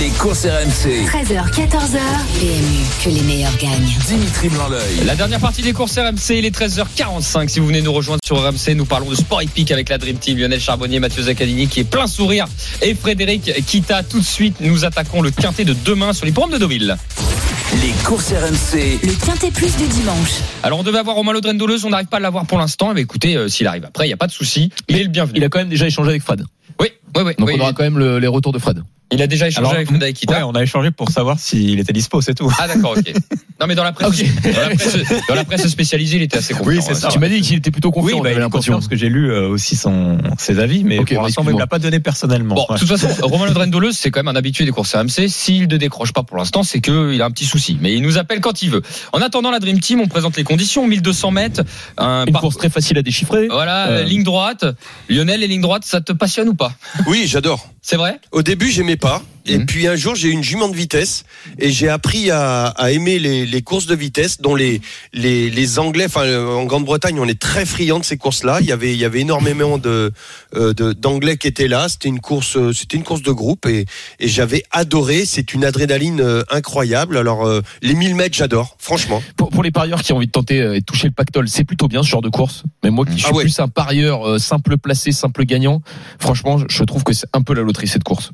Les 0.00 0.08
courses 0.10 0.46
RMC. 0.46 1.04
13h, 1.06 1.50
14h. 1.50 1.98
PMU, 2.40 2.84
que 3.04 3.08
les 3.10 3.20
meilleurs 3.22 3.56
gagnent. 3.58 3.92
Dimitri 4.06 4.48
Blanc-L'œil. 4.48 5.04
La 5.04 5.14
dernière 5.14 5.40
partie 5.40 5.60
des 5.60 5.72
courses 5.72 5.98
RMC, 5.98 6.38
il 6.38 6.46
est 6.46 6.56
13h45. 6.56 7.48
Si 7.48 7.60
vous 7.60 7.66
venez 7.66 7.82
nous 7.82 7.92
rejoindre 7.92 8.20
sur 8.24 8.36
RMC, 8.42 8.74
nous 8.74 8.86
parlons 8.86 9.10
de 9.10 9.14
Sport 9.14 9.42
Epic 9.42 9.70
avec 9.70 9.88
la 9.90 9.98
Dream 9.98 10.16
Team, 10.16 10.38
Lionel 10.38 10.60
Charbonnier, 10.60 10.98
Mathieu 10.98 11.22
Zaccanini 11.24 11.68
qui 11.68 11.80
est 11.80 11.84
plein 11.84 12.06
sourire 12.06 12.46
et 12.80 12.94
Frédéric 12.94 13.52
Kita. 13.66 14.02
Tout 14.02 14.20
de 14.20 14.24
suite, 14.24 14.56
nous 14.60 14.84
attaquons 14.84 15.20
le 15.20 15.30
quintet 15.30 15.64
de 15.64 15.74
demain 15.84 16.12
sur 16.12 16.24
les 16.24 16.32
programmes 16.32 16.54
de 16.54 16.58
Deauville. 16.58 16.96
Les 17.82 17.92
courses 18.04 18.32
RMC. 18.32 18.98
Le 19.02 19.26
Quintet 19.26 19.50
Plus 19.50 19.76
du 19.76 19.86
dimanche. 19.88 20.40
Alors, 20.62 20.78
on 20.78 20.82
devait 20.82 20.98
avoir 20.98 21.16
Romain 21.16 21.32
Laudren 21.32 21.56
Doleuse, 21.58 21.84
on 21.84 21.90
n'arrive 21.90 22.06
pas 22.08 22.18
à 22.18 22.20
l'avoir 22.20 22.46
pour 22.46 22.58
l'instant. 22.58 22.92
Mais 22.94 23.02
écoutez, 23.02 23.36
euh, 23.36 23.48
s'il 23.48 23.66
arrive 23.66 23.84
après, 23.84 24.04
il 24.04 24.08
n'y 24.08 24.14
a 24.14 24.18
pas 24.18 24.26
de 24.26 24.32
souci. 24.32 24.70
Il 24.88 24.96
est 24.96 25.02
le 25.02 25.08
bienvenu. 25.08 25.38
Il 25.38 25.44
a 25.44 25.48
quand 25.48 25.58
même 25.58 25.68
déjà 25.70 25.86
échangé 25.86 26.10
avec 26.10 26.22
Fred. 26.22 26.44
Oui, 26.80 26.88
oui, 27.16 27.22
oui. 27.26 27.32
Donc 27.38 27.50
on 27.54 27.60
aura 27.60 27.72
quand 27.72 27.82
même 27.84 27.98
le- 27.98 28.18
les 28.18 28.26
retours 28.26 28.52
de 28.52 28.58
Fred. 28.58 28.82
Il 29.14 29.20
a 29.20 29.26
déjà 29.26 29.46
échangé 29.46 29.58
Alors, 29.58 29.74
avec 29.74 29.88
Frédéric 29.88 30.16
Kita. 30.16 30.38
Ouais, 30.38 30.42
on 30.42 30.52
a 30.52 30.62
échangé 30.62 30.90
pour 30.90 31.10
savoir 31.10 31.38
s'il 31.38 31.78
était 31.78 31.92
dispo, 31.92 32.22
c'est 32.22 32.32
tout. 32.32 32.50
Ah 32.58 32.66
d'accord, 32.66 32.94
ok. 32.96 33.12
Non 33.60 33.68
mais 33.68 33.76
dans 33.76 33.84
la 33.84 33.92
presse, 33.92 34.10
dans, 34.42 34.60
la 34.60 34.70
presse 34.74 34.96
dans 35.28 35.34
la 35.36 35.44
presse 35.44 35.68
spécialisée, 35.68 36.16
il 36.16 36.22
était 36.24 36.38
assez 36.38 36.52
confiant. 36.52 36.66
Oui, 36.72 36.78
c'est 36.82 36.94
ouais. 36.94 36.94
ça. 36.98 37.08
Tu 37.10 37.20
m'as 37.20 37.28
dit 37.28 37.40
qu'il 37.42 37.58
était 37.58 37.70
plutôt 37.70 37.92
confiant. 37.92 38.16
Oui, 38.16 38.22
bah, 38.24 38.32
il 38.32 38.48
confiant 38.48 38.72
parce 38.74 38.88
que 38.88 38.96
j'ai 38.96 39.08
lu 39.08 39.30
euh, 39.30 39.46
aussi 39.50 39.76
son, 39.76 40.18
ses 40.36 40.58
avis, 40.58 40.82
mais 40.82 40.98
Ok, 40.98 41.14
pour 41.14 41.22
l'instant, 41.22 41.44
il 41.48 41.56
l'a 41.56 41.68
pas 41.68 41.78
donné 41.78 42.00
personnellement. 42.00 42.56
Bon, 42.56 42.66
Ouais. 42.68 42.74
de 42.74 42.80
toute 42.80 42.88
façon, 42.88 43.06
Romain 43.24 43.46
Laudren 43.46 43.70
Doleuse, 43.70 43.96
c'est 43.96 44.10
quand 44.10 44.18
même 44.18 44.34
un 44.34 44.36
habitué 44.36 44.64
des 44.64 44.72
courses 44.72 44.92
RMC. 44.96 45.28
S'il 45.28 45.68
ne 45.68 45.76
décroche 45.76 46.12
pas 46.12 46.24
pour 46.24 46.38
l'instant, 46.38 46.64
c'est 46.64 46.80
qu'il 46.80 47.22
a 47.22 47.24
un 47.24 47.30
petit 47.30 47.44
souci. 47.44 47.78
Mais 47.80 47.92
il 47.94 48.02
nous 48.02 48.18
appelle 48.18 48.40
quand 48.40 48.62
il 48.62 48.70
veut. 48.70 48.82
En 49.12 49.20
attendant 49.20 49.52
la 49.52 49.60
Dream 49.60 49.78
Team, 49.78 50.00
on 50.00 50.08
présente 50.08 50.36
les 50.36 50.42
conditions. 50.44 50.88
1200 50.88 51.30
mètres, 51.30 51.62
un 51.98 52.24
Une 52.26 52.32
par- 52.32 52.40
course 52.40 52.56
très 52.56 52.70
facile 52.70 52.98
à 52.98 53.02
déchiffrer. 53.02 53.46
Voilà, 53.46 53.88
Euh. 53.90 54.02
ligne 54.02 54.24
droite. 54.24 54.64
Lionel, 55.08 55.38
les 55.38 55.46
lignes 55.46 55.60
droites, 55.60 55.84
ça 55.84 56.00
te 56.00 56.10
passionne 56.12 56.48
ou 56.48 56.54
pas? 56.54 56.72
Oui, 57.06 57.26
j'adore. 57.26 57.68
C'est 57.80 57.96
vrai? 57.96 58.20
Au 58.30 58.42
début, 58.42 58.70
j'aimais 58.70 58.96
pas. 58.96 59.22
Et 59.46 59.58
Mhm. 59.58 59.66
puis 59.66 59.86
un 59.88 59.96
jour, 59.96 60.14
j'ai 60.14 60.28
eu 60.28 60.32
une 60.32 60.42
jument 60.44 60.68
de 60.68 60.76
vitesse 60.76 61.24
et 61.58 61.70
j'ai 61.70 61.88
appris 61.88 62.30
à, 62.30 62.66
à 62.66 62.90
aimer 62.92 63.18
les, 63.18 63.44
les 63.44 63.62
courses 63.62 63.86
de 63.86 63.94
vitesse 63.94 64.40
dont 64.40 64.54
les, 64.54 64.80
les, 65.12 65.50
les 65.50 65.78
Anglais, 65.78 66.04
enfin 66.06 66.22
euh, 66.24 66.46
en 66.54 66.64
Grande-Bretagne, 66.64 67.18
on 67.18 67.26
est 67.26 67.38
très 67.38 67.66
friands 67.66 67.98
de 67.98 68.04
ces 68.04 68.16
courses-là. 68.16 68.58
Il 68.60 68.66
y 68.66 68.72
avait, 68.72 68.92
il 68.92 68.98
y 69.00 69.04
avait 69.04 69.20
énormément 69.20 69.78
de, 69.78 70.12
euh, 70.54 70.72
d'Anglais 70.72 71.36
qui 71.36 71.48
étaient 71.48 71.66
là. 71.68 71.88
C'était 71.88 72.08
une 72.08 72.20
course, 72.20 72.56
euh, 72.56 72.72
c'était 72.72 72.96
une 72.96 73.02
course 73.02 73.22
de 73.22 73.32
groupe 73.32 73.66
et, 73.66 73.86
et 74.20 74.28
j'avais 74.28 74.62
adoré. 74.70 75.24
C'est 75.24 75.52
une 75.54 75.64
adrénaline 75.64 76.20
euh, 76.20 76.42
incroyable. 76.50 77.16
Alors 77.16 77.44
euh, 77.46 77.62
les 77.82 77.94
1000 77.94 78.14
mètres, 78.14 78.36
j'adore, 78.36 78.76
franchement. 78.78 79.22
Pour, 79.36 79.50
pour 79.50 79.62
les 79.64 79.72
parieurs 79.72 80.02
qui 80.02 80.12
ont 80.12 80.16
envie 80.16 80.26
de 80.26 80.32
tenter 80.32 80.56
et 80.58 80.80
de 80.80 80.84
toucher 80.84 81.08
le 81.08 81.14
pactole, 81.14 81.48
c'est 81.48 81.64
plutôt 81.64 81.88
bien 81.88 82.02
ce 82.04 82.08
genre 82.08 82.22
de 82.22 82.28
course. 82.30 82.62
Mais 82.84 82.90
moi 82.90 83.04
qui 83.06 83.14
suis 83.18 83.26
Ah 83.28 83.34
ouais. 83.34 83.42
plus 83.42 83.58
un 83.58 83.68
parieur 83.68 84.28
euh, 84.28 84.38
simple 84.38 84.78
placé, 84.78 85.10
simple 85.12 85.44
gagnant, 85.44 85.82
franchement, 86.20 86.58
je 86.68 86.84
trouve 86.84 87.02
que 87.02 87.12
c'est 87.12 87.26
un 87.32 87.42
peu 87.42 87.54
la 87.54 87.62
loterie 87.62 87.88
cette 87.88 88.04
course. 88.04 88.30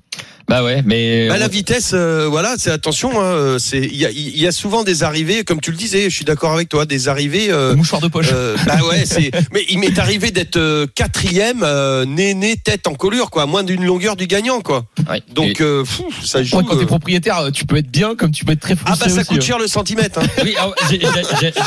Bah 0.49 0.65
ouais, 0.65 0.83
mais 0.87 1.29
Bah, 1.29 1.37
la 1.37 1.49
vitesse, 1.49 1.91
euh, 1.93 2.27
voilà, 2.29 2.55
c'est 2.57 2.71
attention. 2.71 3.21
hein, 3.21 3.25
euh, 3.25 3.59
c'est 3.59 3.81
il 3.81 3.97
y 3.97 4.07
a, 4.07 4.11
il 4.11 4.41
y 4.41 4.47
a 4.47 4.53
souvent 4.53 4.83
des 4.83 5.03
arrivées, 5.03 5.45
comme 5.45 5.61
tu 5.61 5.71
le 5.71 5.77
disais. 5.77 6.09
Je 6.09 6.15
suis 6.17 6.25
d'accord 6.25 6.53
avec 6.55 6.69
toi, 6.71 6.87
des 6.87 7.09
arrivées. 7.09 7.49
euh, 7.51 7.77
mouchoir 7.77 8.01
de 8.01 8.09
poche. 8.09 8.31
Euh, 8.33 8.57
bah 8.67 8.79
ouais, 8.89 9.05
c'est. 9.05 9.31
Mais 9.53 9.65
il 9.69 9.79
m'est 9.79 9.99
arrivé 9.99 10.31
d'être 10.31 10.57
euh, 10.57 10.87
quatrième, 10.95 11.63
euh, 11.63 12.07
nez 12.07 12.33
nez 12.33 12.57
tête 12.57 12.87
en 12.87 12.95
collure, 12.95 13.29
quoi, 13.31 13.45
moins 13.45 13.63
d'une 13.63 13.85
longueur 13.85 14.17
du 14.17 14.27
gagnant, 14.27 14.61
quoi. 14.61 14.87
Ouais. 15.11 15.23
Donc 15.35 15.61
euh, 15.61 15.83
pff, 15.85 16.25
ça 16.25 16.43
joue. 16.43 16.57
Moi, 16.57 16.65
quand 16.67 16.77
t'es 16.77 16.85
euh, 16.85 16.87
propriétaire, 16.87 17.39
euh, 17.41 17.51
tu 17.51 17.67
peux 17.67 17.77
être 17.77 17.91
bien 17.91 18.15
comme 18.17 18.31
tu 18.31 18.47
peux 18.47 18.53
être 18.53 18.61
très 18.61 18.75
Ah 18.85 18.87
frustré 18.97 19.09
bah 19.11 19.15
ça 19.17 19.21
aussi, 19.21 19.29
coûte 19.35 19.43
cher 19.43 19.59
le 19.59 19.67
centimètre. 19.67 20.19
Hein. 20.21 20.27
Oui, 20.45 20.55
ah 20.59 20.69
ouais, 20.69 21.01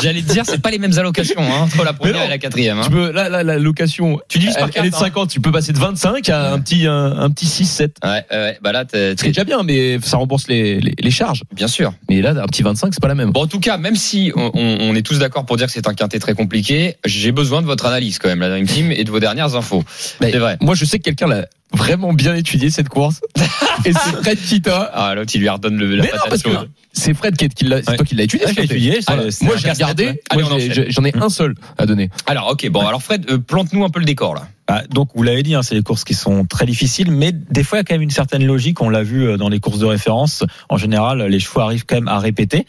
j'allais 0.02 0.22
te 0.24 0.32
dire, 0.32 0.44
c'est 0.48 0.62
pas 0.62 0.72
les 0.72 0.80
mêmes 0.80 0.98
allocations 0.98 1.36
hein, 1.42 1.62
entre 1.66 1.84
la 1.84 1.94
première 1.94 2.16
non. 2.22 2.26
et 2.26 2.30
la 2.30 2.38
quatrième. 2.40 2.80
hein. 2.80 2.84
Tu 2.86 2.90
peux, 2.90 3.12
là, 3.12 3.30
là, 3.30 3.44
la 3.44 3.60
location, 3.60 4.20
Tu 4.28 4.40
par 4.40 4.48
elle, 4.48 4.64
elle 4.76 4.86
est 4.86 4.90
de 4.90 4.92
quatre, 4.92 4.96
hein. 5.04 5.06
50, 5.06 5.30
tu 5.30 5.40
peux 5.40 5.52
passer 5.52 5.72
de 5.72 5.78
25 5.78 6.30
à 6.30 6.54
un 6.54 6.60
petit, 6.60 6.88
un, 6.88 7.12
un 7.20 7.30
petit 7.30 7.46
6, 7.46 7.66
7. 7.66 7.98
Ouais, 8.04 8.26
ouais, 8.32 8.58
bah 8.64 8.71
là, 8.72 8.86
t'es- 8.86 9.10
C'est 9.12 9.16
t'es- 9.16 9.28
déjà 9.30 9.44
bien, 9.44 9.64
mais 9.64 10.00
ça 10.02 10.18
rembourse 10.18 10.48
les, 10.48 10.80
les, 10.80 10.94
les 11.00 11.12
charges. 11.12 11.44
bien 11.54 11.68
sûr. 11.68 11.94
Mais 12.10 12.22
là, 12.22 12.32
un 12.32 12.46
petit 12.48 12.64
25, 12.64 12.94
c'est 12.94 13.02
pas 13.02 13.08
la 13.08 13.16
même. 13.16 13.32
Bon, 13.32 13.44
en 13.44 13.48
tout 13.48 13.60
cas, 13.60 13.78
même 13.78 13.96
si 13.96 14.32
on, 14.36 14.96
est 14.96 15.02
tous 15.02 15.20
d'accord 15.20 15.46
pour 15.46 15.58
dire 15.58 15.68
que 15.68 15.74
c'est 15.74 15.88
un 15.88 15.94
quintet 15.94 16.20
très 16.20 16.34
compliqué, 16.34 16.96
j'ai 17.06 17.32
besoin 17.32 17.62
de 17.62 17.68
votre 17.68 17.86
analyse 17.86 18.20
quand 18.20 18.28
même, 18.30 18.40
la 18.42 18.50
Dream 18.50 18.66
Team, 18.68 18.92
et 18.92 19.04
de 19.04 19.12
vos 19.12 19.20
dernières 19.20 19.56
infos. 19.56 19.84
Mais 20.20 20.32
C'est 20.32 20.38
vrai. 20.40 20.58
Moi, 20.62 20.76
je 20.76 20.86
sais 20.86 20.98
que 21.00 21.04
quelqu'un 21.04 21.28
l'a 21.28 21.46
vraiment 21.74 22.12
bien 22.14 22.36
étudié 22.36 22.70
cette 22.70 22.90
course. 22.90 23.22
et 23.86 23.94
c'est 23.94 24.16
Fred 24.22 24.40
Kita. 24.42 24.92
Ah, 24.94 25.16
l'autre, 25.16 25.32
il 25.34 25.40
lui 25.42 25.50
redonne 25.50 25.78
le, 25.78 25.96
la 25.96 26.04
Mais 26.04 26.10
non, 26.12 26.18
parce 26.30 26.44
que 26.44 26.52
chaude. 26.52 26.70
c'est 26.92 27.14
Fred 27.14 27.38
qui, 27.38 27.48
qui 27.50 27.64
l'a, 27.66 27.82
c'est 27.82 27.92
Ouais. 27.92 27.96
toi 27.96 28.06
qui 28.06 28.16
l'as 28.16 28.24
étudié. 28.26 28.46
Ouais, 28.46 28.52
ce 28.52 28.56
je 28.58 28.62
l'ai 28.62 28.68
quintet. 28.68 28.76
étudié, 28.76 29.00
Alors, 29.08 29.26
moi, 29.42 29.56
j'ai 29.58 29.72
regardé. 29.72 30.06
ouais. 30.08 30.22
Allez, 30.30 30.44
moi, 30.44 30.58
j'en 30.90 31.06
ai 31.06 31.14
un 31.16 31.30
seul 31.30 31.56
à 31.78 31.86
donner. 31.86 32.10
Alors, 32.28 32.50
ok, 32.52 32.68
bon, 32.70 32.86
alors 32.86 33.02
Fred, 33.02 33.26
euh, 33.32 33.38
plante-nous 33.38 33.86
un 33.86 33.90
peu 33.90 34.00
le 34.00 34.06
décor 34.06 34.36
là. 34.36 34.48
Bah, 34.72 34.84
donc 34.90 35.10
vous 35.16 35.24
l'avez 35.24 35.44
dit, 35.44 35.54
hein, 35.54 35.64
c'est 35.64 35.76
des 35.76 35.82
courses 35.82 36.06
qui 36.06 36.14
sont 36.14 36.46
très 36.46 36.66
difficiles, 36.66 37.12
mais 37.12 37.34
des 37.34 37.62
fois 37.62 37.78
il 37.78 37.80
y 37.80 37.82
a 37.82 37.84
quand 37.84 37.94
même 37.94 38.04
une 38.04 38.10
certaine 38.10 38.46
logique. 38.46 38.80
On 38.80 38.88
l'a 38.88 39.04
vu 39.04 39.28
euh, 39.28 39.36
dans 39.36 39.50
les 39.50 39.60
courses 39.60 39.80
de 39.80 39.86
référence. 39.86 40.46
En 40.70 40.78
général, 40.78 41.22
les 41.24 41.40
chevaux 41.42 41.60
arrivent 41.60 41.86
quand 41.86 41.96
même 41.96 42.08
à 42.08 42.20
répéter. 42.20 42.66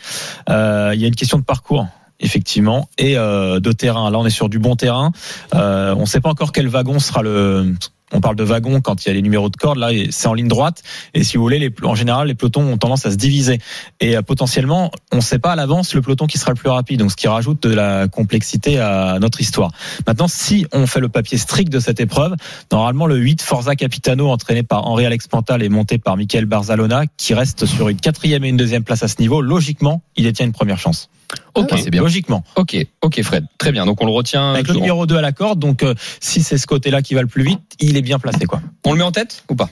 Euh, 0.50 0.90
il 0.94 1.00
y 1.00 1.04
a 1.04 1.06
une 1.06 1.14
question 1.14 1.38
de 1.38 1.44
parcours. 1.44 1.86
Effectivement, 2.18 2.88
et 2.98 3.16
euh, 3.16 3.58
de 3.58 3.72
terrain. 3.72 4.08
Là, 4.10 4.18
on 4.18 4.26
est 4.26 4.30
sur 4.30 4.48
du 4.48 4.60
bon 4.60 4.76
terrain. 4.76 5.10
Euh, 5.54 5.92
on 5.96 6.02
ne 6.02 6.06
sait 6.06 6.20
pas 6.20 6.28
encore 6.28 6.52
quel 6.52 6.68
wagon 6.68 7.00
sera 7.00 7.22
le. 7.22 7.74
On 8.12 8.20
parle 8.20 8.36
de 8.36 8.44
wagon 8.44 8.80
quand 8.80 9.04
il 9.04 9.08
y 9.08 9.10
a 9.10 9.14
les 9.14 9.22
numéros 9.22 9.48
de 9.48 9.56
cordes. 9.56 9.78
Là, 9.78 9.90
c'est 10.10 10.28
en 10.28 10.34
ligne 10.34 10.48
droite. 10.48 10.82
Et 11.14 11.24
si 11.24 11.36
vous 11.36 11.42
voulez, 11.42 11.58
les, 11.58 11.72
en 11.82 11.94
général, 11.94 12.28
les 12.28 12.34
pelotons 12.34 12.62
ont 12.62 12.78
tendance 12.78 13.06
à 13.06 13.10
se 13.10 13.16
diviser. 13.16 13.58
Et 14.00 14.16
euh, 14.16 14.22
potentiellement, 14.22 14.90
on 15.12 15.16
ne 15.16 15.20
sait 15.20 15.38
pas 15.38 15.52
à 15.52 15.56
l'avance 15.56 15.94
le 15.94 16.02
peloton 16.02 16.26
qui 16.26 16.38
sera 16.38 16.52
le 16.52 16.56
plus 16.56 16.68
rapide. 16.68 17.00
Donc, 17.00 17.10
ce 17.10 17.16
qui 17.16 17.28
rajoute 17.28 17.62
de 17.62 17.74
la 17.74 18.08
complexité 18.08 18.78
à 18.78 19.18
notre 19.20 19.40
histoire. 19.40 19.70
Maintenant, 20.06 20.28
si 20.28 20.66
on 20.72 20.86
fait 20.86 21.00
le 21.00 21.08
papier 21.08 21.38
strict 21.38 21.72
de 21.72 21.80
cette 21.80 22.00
épreuve, 22.00 22.34
normalement, 22.70 23.06
le 23.06 23.16
8 23.16 23.42
Forza 23.42 23.76
Capitano, 23.76 24.28
entraîné 24.28 24.62
par 24.62 24.86
Henri 24.86 25.06
Alex 25.06 25.26
Pantal 25.28 25.62
et 25.62 25.68
monté 25.68 25.98
par 25.98 26.16
Michael 26.16 26.46
Barzalona, 26.46 27.04
qui 27.16 27.34
reste 27.34 27.66
sur 27.66 27.88
une 27.88 27.98
quatrième 27.98 28.44
et 28.44 28.48
une 28.48 28.56
deuxième 28.56 28.84
place 28.84 29.02
à 29.02 29.08
ce 29.08 29.20
niveau, 29.20 29.40
logiquement, 29.40 30.02
il 30.16 30.24
détient 30.24 30.46
une 30.46 30.52
première 30.52 30.78
chance. 30.78 31.08
Ok, 31.54 31.70
c'est 31.76 31.90
bien. 31.90 32.02
Logiquement. 32.02 32.44
Ok, 32.56 32.76
ok, 33.02 33.22
Fred. 33.22 33.44
Très 33.58 33.72
bien. 33.72 33.84
Donc 33.84 34.02
on 34.02 34.06
le 34.06 34.12
retient. 34.12 34.52
Avec 34.52 34.68
le 34.68 34.74
numéro 34.74 35.06
2 35.06 35.16
à 35.16 35.20
la 35.20 35.32
corde, 35.32 35.58
donc 35.58 35.82
euh, 35.82 35.94
si 36.20 36.42
c'est 36.42 36.58
ce 36.58 36.66
côté-là 36.66 37.02
qui 37.02 37.14
va 37.14 37.22
le 37.22 37.26
plus 37.26 37.42
vite, 37.42 37.60
il 37.80 37.96
est 37.96 38.01
bien 38.02 38.18
placé 38.18 38.44
quoi. 38.46 38.60
On 38.84 38.92
le 38.92 38.98
met 38.98 39.04
en 39.04 39.12
tête 39.12 39.44
ou 39.50 39.54
pas? 39.54 39.70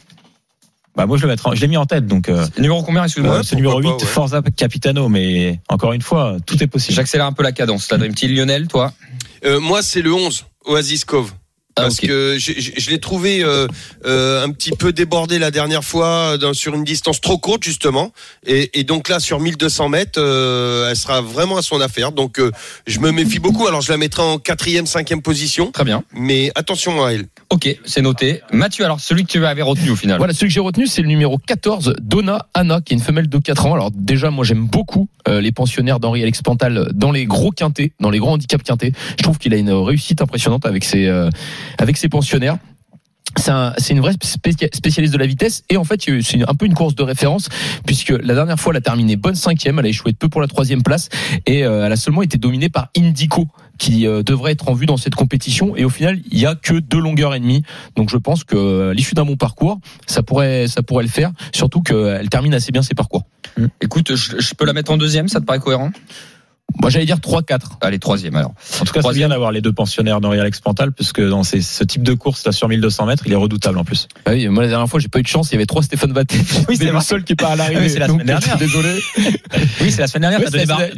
Bah 0.96 1.06
moi 1.06 1.16
je 1.16 1.26
le 1.26 1.34
en- 1.44 1.54
je 1.54 1.60
l'ai 1.60 1.68
mis 1.68 1.76
en 1.76 1.86
tête 1.86 2.06
donc 2.06 2.28
euh, 2.28 2.46
Numéro 2.56 2.82
combien 2.82 3.04
Excuse-moi? 3.04 3.36
Ouais, 3.38 3.42
c'est 3.44 3.54
numéro 3.56 3.78
8 3.78 3.82
pourquoi 3.84 3.98
pas, 3.98 4.04
ouais. 4.06 4.10
Forza 4.12 4.42
Capitano 4.56 5.08
mais 5.08 5.60
encore 5.68 5.92
une 5.92 6.02
fois, 6.02 6.36
tout 6.46 6.62
est 6.62 6.66
possible. 6.66 6.94
J'accélère 6.94 7.26
un 7.26 7.32
peu 7.32 7.42
la 7.44 7.52
cadence. 7.52 7.90
La 7.90 7.98
Dream 7.98 8.14
Team 8.14 8.32
Lionel, 8.32 8.66
toi? 8.66 8.92
Euh, 9.44 9.60
moi, 9.60 9.82
c'est 9.82 10.02
le 10.02 10.12
11, 10.12 10.44
Oasis 10.66 11.04
Cove. 11.04 11.32
Ah, 11.80 11.82
Parce 11.84 11.98
que 12.00 12.36
je, 12.38 12.52
je- 12.58 12.72
je 12.76 12.90
l'ai 12.90 12.98
trouvé 13.00 13.42
euh, 13.42 13.66
euh, 14.06 14.44
un 14.44 14.50
petit 14.50 14.70
peu 14.72 14.92
débordé 14.92 15.38
la 15.38 15.50
dernière 15.50 15.84
fois 15.84 16.38
dans- 16.38 16.54
sur 16.54 16.74
une 16.74 16.84
distance 16.84 17.20
trop 17.20 17.38
courte 17.38 17.64
justement, 17.64 18.12
et, 18.46 18.78
et 18.78 18.84
donc 18.84 19.08
là 19.08 19.20
sur 19.20 19.40
1200 19.40 19.88
mètres, 19.88 20.18
euh, 20.20 20.88
elle 20.90 20.96
sera 20.96 21.20
vraiment 21.20 21.56
à 21.56 21.62
son 21.62 21.80
affaire. 21.80 22.12
Donc 22.12 22.38
euh, 22.38 22.50
je 22.86 22.98
me 23.00 23.10
méfie 23.12 23.38
beaucoup. 23.38 23.66
Alors 23.66 23.80
je 23.80 23.90
la 23.90 23.96
mettrai 23.98 24.22
en 24.22 24.38
quatrième, 24.38 24.86
cinquième 24.86 25.22
position, 25.22 25.70
Très 25.72 25.84
bien. 25.84 26.02
mais 26.14 26.50
attention 26.54 27.04
à 27.04 27.12
elle. 27.12 27.26
Ok, 27.50 27.68
c'est 27.84 28.02
noté. 28.02 28.42
Mathieu, 28.52 28.84
alors 28.84 29.00
celui 29.00 29.24
que 29.24 29.30
tu 29.32 29.44
avais 29.44 29.62
retenu 29.62 29.90
au 29.90 29.96
final. 29.96 30.18
Voilà, 30.18 30.32
celui 30.32 30.48
que 30.48 30.54
j'ai 30.54 30.60
retenu, 30.60 30.86
c'est 30.86 31.02
le 31.02 31.08
numéro 31.08 31.36
14, 31.38 31.94
Donna 32.00 32.46
Anna, 32.54 32.80
qui 32.80 32.94
est 32.94 32.96
une 32.96 33.02
femelle 33.02 33.28
de 33.28 33.38
4 33.38 33.66
ans. 33.66 33.74
Alors 33.74 33.90
déjà, 33.92 34.30
moi 34.30 34.44
j'aime 34.44 34.66
beaucoup 34.66 35.08
euh, 35.28 35.40
les 35.40 35.50
pensionnaires 35.52 35.98
d'Henri 36.00 36.22
Alex 36.22 36.42
Pantal 36.42 36.88
dans 36.94 37.10
les 37.12 37.26
gros 37.26 37.50
quintés, 37.50 37.92
dans 38.00 38.10
les 38.10 38.18
grands 38.18 38.32
handicaps 38.34 38.62
quintés. 38.64 38.92
Je 39.18 39.22
trouve 39.22 39.38
qu'il 39.38 39.52
a 39.54 39.56
une 39.56 39.70
réussite 39.72 40.22
impressionnante 40.22 40.64
avec 40.66 40.84
ses, 40.84 41.06
euh, 41.06 41.28
avec 41.78 41.96
ses 41.96 42.08
pensionnaires. 42.08 42.58
C'est 43.36 43.52
un- 43.52 43.74
c'est 43.78 43.92
une 43.94 44.00
vraie 44.00 44.14
spécia- 44.22 44.68
spécialiste 44.74 45.12
de 45.14 45.18
la 45.18 45.26
vitesse 45.26 45.62
et 45.70 45.76
en 45.76 45.84
fait 45.84 46.02
c'est 46.20 46.42
un 46.48 46.54
peu 46.54 46.66
une 46.66 46.74
course 46.74 46.96
de 46.96 47.04
référence 47.04 47.48
puisque 47.86 48.10
la 48.10 48.34
dernière 48.34 48.58
fois 48.58 48.72
elle 48.72 48.78
a 48.78 48.80
terminé 48.80 49.14
bonne 49.14 49.36
cinquième, 49.36 49.78
elle 49.78 49.86
a 49.86 49.88
échoué 49.88 50.10
de 50.10 50.16
peu 50.16 50.28
pour 50.28 50.40
la 50.40 50.48
troisième 50.48 50.82
place 50.82 51.08
et 51.46 51.64
euh, 51.64 51.86
elle 51.86 51.92
a 51.92 51.96
seulement 51.96 52.22
été 52.22 52.38
dominée 52.38 52.68
par 52.70 52.88
Indico 52.98 53.46
qui 53.78 54.04
euh, 54.04 54.24
devrait 54.24 54.50
être 54.52 54.68
en 54.68 54.74
vue 54.74 54.86
dans 54.86 54.96
cette 54.96 55.14
compétition 55.14 55.76
et 55.76 55.84
au 55.84 55.90
final 55.90 56.18
il 56.32 56.40
y 56.40 56.44
a 56.46 56.56
que 56.56 56.74
deux 56.80 56.98
longueurs 56.98 57.32
et 57.36 57.38
demie 57.40 57.62
donc 57.94 58.10
je 58.10 58.16
pense 58.16 58.42
que 58.42 58.56
euh, 58.56 58.94
l'issue 58.94 59.14
d'un 59.14 59.24
bon 59.24 59.36
parcours 59.36 59.78
ça 60.08 60.24
pourrait 60.24 60.66
ça 60.66 60.82
pourrait 60.82 61.04
le 61.04 61.08
faire 61.10 61.30
surtout 61.52 61.82
qu'elle 61.82 62.28
termine 62.30 62.52
assez 62.54 62.72
bien 62.72 62.82
ses 62.82 62.94
parcours. 62.94 63.22
Écoute, 63.80 64.14
je 64.16 64.54
peux 64.54 64.64
la 64.64 64.72
mettre 64.72 64.90
en 64.90 64.96
deuxième, 64.96 65.28
ça 65.28 65.40
te 65.40 65.44
paraît 65.44 65.60
cohérent? 65.60 65.90
Moi 66.80 66.90
j'allais 66.90 67.06
dire 67.06 67.18
3-4. 67.18 67.58
Allez, 67.80 67.98
troisième 67.98 68.36
alors. 68.36 68.50
En 68.50 68.52
tout 68.52 68.84
cas, 68.84 68.90
c'est 68.94 68.98
Troisième. 69.00 69.28
bien 69.28 69.34
d'avoir 69.34 69.52
les 69.52 69.60
deux 69.60 69.72
pensionnaires 69.72 70.20
d'Henri 70.20 70.40
Alex 70.40 70.60
Pantal 70.60 70.92
puisque 70.92 71.20
dans 71.20 71.42
ces- 71.42 71.62
ce 71.62 71.84
type 71.84 72.02
de 72.02 72.14
course 72.14 72.44
là 72.46 72.52
sur 72.52 72.68
1200 72.68 73.06
mètres, 73.06 73.22
il 73.26 73.32
est 73.32 73.36
redoutable 73.36 73.78
en 73.78 73.84
plus. 73.84 74.08
Ah 74.26 74.30
oui, 74.32 74.48
moi 74.48 74.62
la 74.62 74.68
dernière 74.68 74.88
fois 74.88 75.00
j'ai 75.00 75.08
pas 75.08 75.18
eu 75.18 75.22
de 75.22 75.28
chance, 75.28 75.48
il 75.50 75.54
y 75.54 75.56
avait 75.56 75.66
trois 75.66 75.82
Stéphane 75.82 76.12
Vatté. 76.12 76.38
Oui, 76.68 76.76
c'est 76.76 76.90
le 76.90 77.00
seul 77.00 77.24
qui 77.24 77.32
est 77.32 77.36
pas 77.36 77.48
à 77.48 77.52
Ah 77.52 77.56
l'arrivée. 77.56 77.80
oui, 77.82 77.90
c'est 77.90 77.98
la 77.98 78.06
semaine 78.08 78.26
dernière. 78.26 78.56
Désolé. 78.58 78.88
Oui, 79.80 79.90
c'est 79.90 80.00
la 80.00 80.06
semaine 80.06 80.30
dernière, 80.30 80.40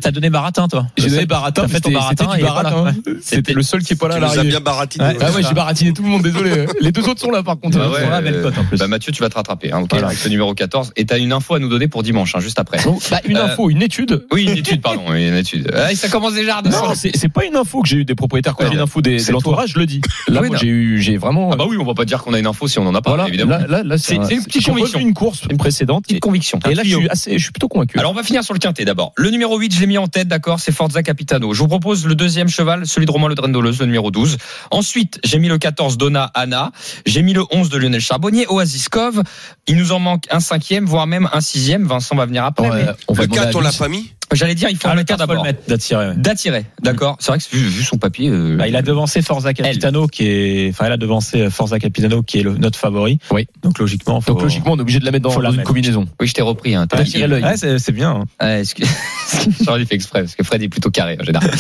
t'as 0.01 0.11
donné, 0.11 0.31
Baratin 0.31 0.69
toi. 0.69 0.87
J'ai 0.97 1.05
Le 1.05 1.09
donné 1.11 1.21
seul- 1.23 1.29
Baratin, 1.29 1.63
t'as 1.63 1.69
fait 1.69 1.81
ton 1.81 1.91
c'était 2.09 2.43
Baratin, 2.43 2.95
c'était 3.23 3.53
le 3.55 3.63
seul 3.63 3.83
qui 3.83 3.93
est 3.95 3.97
pas 3.97 4.09
là 4.09 4.15
à 4.17 4.19
Tu 4.19 4.25
nous 4.35 4.39
as 4.41 4.45
bien 4.45 4.61
baratiné. 4.61 5.05
Ouais. 5.05 5.17
Ah 5.21 5.31
ouais, 5.33 5.43
j'ai 5.43 5.55
baratiné 5.55 5.93
tout 5.93 6.03
le 6.03 6.09
monde, 6.09 6.23
désolé. 6.23 6.67
Les 6.81 6.93
deux 6.93 7.09
autres 7.09 7.21
sont 7.21 7.31
là 7.31 7.43
par 7.43 7.59
contre. 7.59 7.79
Bah 7.79 7.91
euh, 7.99 8.43
cote 8.43 8.59
en 8.59 8.65
plus. 8.65 8.79
Bah 8.79 8.87
Mathieu, 8.89 9.13
tu 9.13 9.23
vas 9.23 9.29
te 9.29 9.35
rattraper, 9.35 9.73
hein, 9.73 9.85
avec 9.91 10.25
le 10.25 10.31
numéro 10.31 10.55
14. 10.55 10.93
Et 10.97 11.05
t'as 11.07 11.19
une 11.19 11.33
info 11.33 11.55
à 11.55 11.59
nous 11.59 11.69
donner 11.69 11.89
pour 11.89 12.03
dimanche, 12.03 12.35
hein, 12.35 12.41
juste 12.41 12.59
après. 12.59 12.79
Bah, 13.11 13.21
une 13.27 13.37
Euh, 13.37 13.45
info, 13.47 13.71
une 13.71 13.83
étude. 13.83 14.27
Oui, 14.33 14.45
une 14.45 14.57
étude, 14.59 14.81
pardon, 14.81 15.13
une 15.15 15.35
étude. 15.35 15.62
Ah, 15.75 15.95
ça 15.95 16.09
commence 16.09 16.35
déjà 16.35 16.59
à 16.59 16.63
descendre. 16.63 16.89
Non, 16.91 16.95
c'est 16.95 17.13
c'est 17.17 17.29
pas 17.29 17.45
une 17.45 17.57
info 17.57 17.83
que 17.83 17.89
j'ai 17.89 17.99
eu 17.99 18.05
des 18.05 18.15
propriétaires. 18.15 18.55
Quand 18.57 18.67
j'ai 18.67 18.75
une 18.75 18.81
info 18.81 19.01
des, 19.03 19.19
c'est 19.19 19.29
de 19.29 19.33
l'entourage, 19.33 19.71
je 19.75 19.79
le 19.79 19.87
dis. 19.87 20.01
Là, 20.29 20.41
Oui, 20.41 20.49
moi, 20.49 20.57
non. 20.57 20.61
j'ai 20.63 20.69
eu, 20.69 21.01
j'ai 21.01 21.17
vraiment. 21.17 21.51
Ah 21.53 21.57
bah 21.57 21.65
oui, 21.69 21.77
on 21.79 21.85
va 21.85 21.95
pas 21.95 22.05
dire 22.05 22.23
qu'on 22.23 22.33
a 22.35 22.39
une 22.39 22.47
info 22.47 22.69
si 22.69 22.79
on 22.79 22.87
en 22.87 22.95
a 22.95 23.03
pas, 23.03 23.11
voilà, 23.11 23.29
évidemment. 23.29 23.59
là, 23.59 23.67
là, 23.67 23.83
là, 23.83 23.99
C'est- 23.99 24.19
un- 24.19 24.25
c'est 24.27 24.35
une 24.35 24.45
petite 24.45 24.63
j'ai 24.63 24.71
conviction. 24.71 24.99
revu 24.99 25.09
une 25.09 25.15
course 25.15 25.43
précédente. 25.59 26.05
Petite 26.05 26.21
conviction. 26.21 26.59
Et 26.71 26.75
là, 26.75 26.83
je 26.85 26.97
suis 26.97 27.09
assez, 27.09 27.39
je 27.39 27.43
suis 27.43 27.53
plutôt 27.53 27.69
convaincu. 27.69 27.99
Alors 27.99 28.11
on 28.13 28.15
va 28.15 28.23
finir 28.23 28.43
sur 28.45 28.55
le 28.55 28.59
quintet 28.61 28.85
d'abord. 28.85 29.13
Le 29.17 29.31
numéro 29.31 29.59
8, 29.59 29.75
je 29.75 29.81
l'ai 29.81 29.87
mis 29.87 29.99
en 29.99 30.07
tête, 30.09 30.29
d'accord, 30.29 30.61
c'est 30.61 30.73
Forza 30.73 31.03
Capitano. 31.03 31.53
Je 31.55 31.59
vous 31.61 31.69
propose 31.69 32.07
le 32.07 32.15
deuxième 32.15 32.49
cheval, 32.49 32.87
celui 32.87 33.07
de 33.07 33.11
Romain 33.11 33.29
Le 33.29 33.35
Drendoleuse, 33.35 33.79
le 33.81 33.87
numéro 33.87 34.11
12. 34.11 34.37
Ensuite, 34.71 35.21
j'ai 35.25 35.39
mis 35.39 35.49
le 35.49 35.59
14 35.59 35.97
Donna 35.99 36.31
Anna. 36.35 36.73
J'ai 37.07 37.23
mis 37.23 37.33
le 37.35 37.45
11 37.51 37.69
de 37.69 37.79
Lionel 37.79 38.01
Charbonnier, 38.01 38.47
Oasis 38.49 38.89
Cove. 38.89 39.23
Il 39.67 39.77
nous 39.77 39.93
en 39.93 39.99
manque 39.99 40.25
un 40.31 40.41
cinquième, 40.41 40.87
voire 40.87 41.07
même 41.07 41.29
un 41.33 41.41
sixième. 41.41 41.87
Vincent 41.87 42.17
va 42.17 42.27
venir 42.27 42.45
après. 42.45 42.69
Ouais, 42.71 42.85
mais 42.87 42.93
on 43.09 43.13
va 43.15 43.23
Le 43.23 43.29
demander 43.29 43.47
4, 43.47 43.57
à 43.57 43.59
on 43.59 43.63
l'a 43.63 43.73
pas 43.73 43.89
mis 43.89 44.13
J'allais 44.33 44.55
dire, 44.55 44.71
il 44.71 44.77
faut 44.77 44.83
Ah, 44.87 44.91
le 44.91 44.95
le 44.95 45.01
mettre 45.01 45.09
4 45.17 45.27
faut 45.27 45.35
le 45.35 45.43
d'attirer. 45.69 46.09
ouais. 46.09 46.15
D'attirer, 46.17 46.67
d'accord. 46.83 47.17
C'est 47.21 47.31
vrai 47.33 47.39
que 47.39 47.45
vu, 47.57 47.63
vu 47.69 47.83
son 47.83 47.97
papier. 47.99 48.29
euh, 48.31 48.57
Bah, 48.57 48.69
il 48.69 48.77
a 48.77 48.83
devancé 48.83 49.23
Forza 49.23 49.53
Capitano 49.55 50.07
qui 50.07 50.27
est, 50.27 50.69
enfin, 50.71 50.87
il 50.87 50.93
a 50.93 50.97
devancé 50.97 51.51
Forza 51.51 51.79
Capitano 51.79 52.23
qui 52.23 52.39
est 52.39 52.43
le, 52.43 52.55
notre 52.57 52.79
favori. 52.79 53.19
Oui. 53.31 53.47
Donc 53.63 53.79
logiquement, 53.79 54.21
faut, 54.21 54.33
Donc 54.33 54.43
logiquement, 54.43 54.73
on 54.73 54.79
est 54.79 54.81
obligé 54.83 54.99
de 55.01 55.05
la 55.05 55.11
mettre 55.11 55.29
dans, 55.29 55.39
la 55.41 55.51
une 55.51 55.57
mettre. 55.57 55.69
combinaison. 55.69 56.07
Oui, 56.21 56.27
je 56.27 56.35
t'ai 56.35 56.43
repris. 56.43 56.75
Hein. 56.75 56.87
T'as 56.87 56.99
l'œil. 57.27 57.43
Ouais, 57.43 57.57
c'est 57.57 57.93
bien. 57.93 58.23
hein. 58.41 58.59
Excuse- 58.59 58.89
J'aurais 59.65 59.79
dû 59.81 59.87
faire 59.87 59.97
exprès? 59.97 60.21
Parce 60.23 60.35
que 60.35 60.43
Fred 60.45 60.63
est 60.63 60.69
plutôt 60.69 60.91
carré 60.91 61.17
en 61.21 61.25
général. 61.25 61.51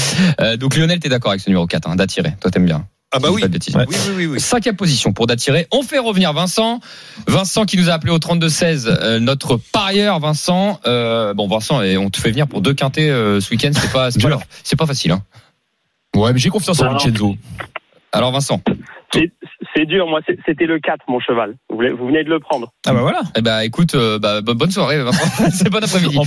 Euh, 0.40 0.56
donc 0.56 0.76
Lionel, 0.76 0.98
t'es 1.00 1.08
d'accord 1.08 1.30
avec 1.32 1.40
ce 1.40 1.48
numéro 1.48 1.66
4, 1.66 1.88
hein, 1.88 1.96
d'attirer. 1.96 2.34
Toi, 2.40 2.50
t'aimes 2.50 2.66
bien. 2.66 2.86
Ah 3.14 3.18
bah 3.18 3.28
oui. 3.30 3.42
Ouais. 3.42 3.48
Oui, 3.86 3.96
oui, 4.08 4.14
oui. 4.16 4.26
oui. 4.26 4.40
Cinquième 4.40 4.74
position 4.74 5.12
pour 5.12 5.26
d'attirer. 5.26 5.66
On 5.70 5.82
fait 5.82 5.98
revenir 5.98 6.32
Vincent. 6.32 6.80
Vincent 7.26 7.66
qui 7.66 7.76
nous 7.76 7.90
a 7.90 7.92
appelé 7.92 8.10
au 8.10 8.18
32-16, 8.18 8.86
euh, 8.86 9.20
notre 9.20 9.58
parieur 9.58 10.18
Vincent. 10.18 10.80
Euh, 10.86 11.34
bon 11.34 11.46
Vincent, 11.46 11.82
et 11.82 11.98
on 11.98 12.08
te 12.08 12.18
fait 12.18 12.30
venir 12.30 12.48
pour 12.48 12.62
deux 12.62 12.72
quintés 12.72 13.10
euh, 13.10 13.40
ce 13.40 13.50
week-end, 13.50 13.70
c'est 13.74 13.92
pas, 13.92 14.10
c'est 14.10 14.22
pas, 14.22 14.28
Dur. 14.28 14.40
c'est 14.64 14.76
pas 14.76 14.86
facile. 14.86 15.12
Hein. 15.12 15.22
Ouais, 16.16 16.32
mais 16.32 16.38
j'ai 16.38 16.48
confiance 16.48 16.80
en. 16.80 16.92
Vincenzo. 16.92 17.36
Alors 18.12 18.32
Vincent, 18.32 18.60
C'est- 19.74 19.86
dur, 19.86 20.06
moi, 20.06 20.20
c'était 20.46 20.66
le 20.66 20.78
4, 20.78 21.00
mon 21.08 21.18
cheval. 21.20 21.54
Vous, 21.68 21.76
voulez- 21.76 21.90
vous 21.92 22.06
venez 22.06 22.24
de 22.24 22.30
le 22.30 22.38
prendre. 22.40 22.70
Ah 22.86 22.92
bah 22.92 23.00
voilà. 23.00 23.20
eh 23.36 23.42
ben 23.42 23.60
écoute, 23.60 23.94
euh, 23.94 24.18
bah, 24.18 24.40
bo- 24.40 24.54
bonne 24.54 24.70
soirée 24.70 25.02
Vincent. 25.02 25.24
c'est 25.52 25.70
bon 25.70 25.78
après-midi. 25.78 26.18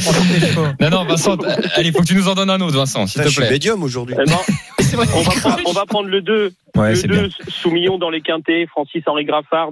Non 0.81 0.89
non 0.89 1.03
Vincent, 1.05 1.37
euh, 1.43 1.55
allez 1.75 1.91
faut 1.91 2.01
que 2.01 2.07
tu 2.07 2.15
nous 2.15 2.27
en 2.27 2.33
donnes 2.35 2.49
un 2.49 2.59
autre 2.61 2.75
Vincent, 2.77 3.05
s'il 3.07 3.21
te 3.21 3.27
je 3.27 3.31
suis 3.33 3.41
plaît. 3.41 3.51
médium 3.51 3.81
aujourd'hui. 3.83 4.15
Eh 4.19 4.25
ben, 4.25 4.35
vrai. 4.97 5.05
on, 5.15 5.21
va 5.21 5.31
prendre, 5.41 5.59
on 5.67 5.71
va 5.73 5.85
prendre 5.85 6.09
le 6.09 6.21
2, 6.21 6.51
Ouais, 6.75 6.89
le 6.89 6.95
c'est 6.95 7.07
bien. 7.07 7.23
2 7.23 7.29
Soumillon 7.47 7.97
dans 7.97 8.09
les 8.09 8.21
quintés, 8.21 8.65
Francis-Henri 8.67 9.25
Graffard 9.25 9.71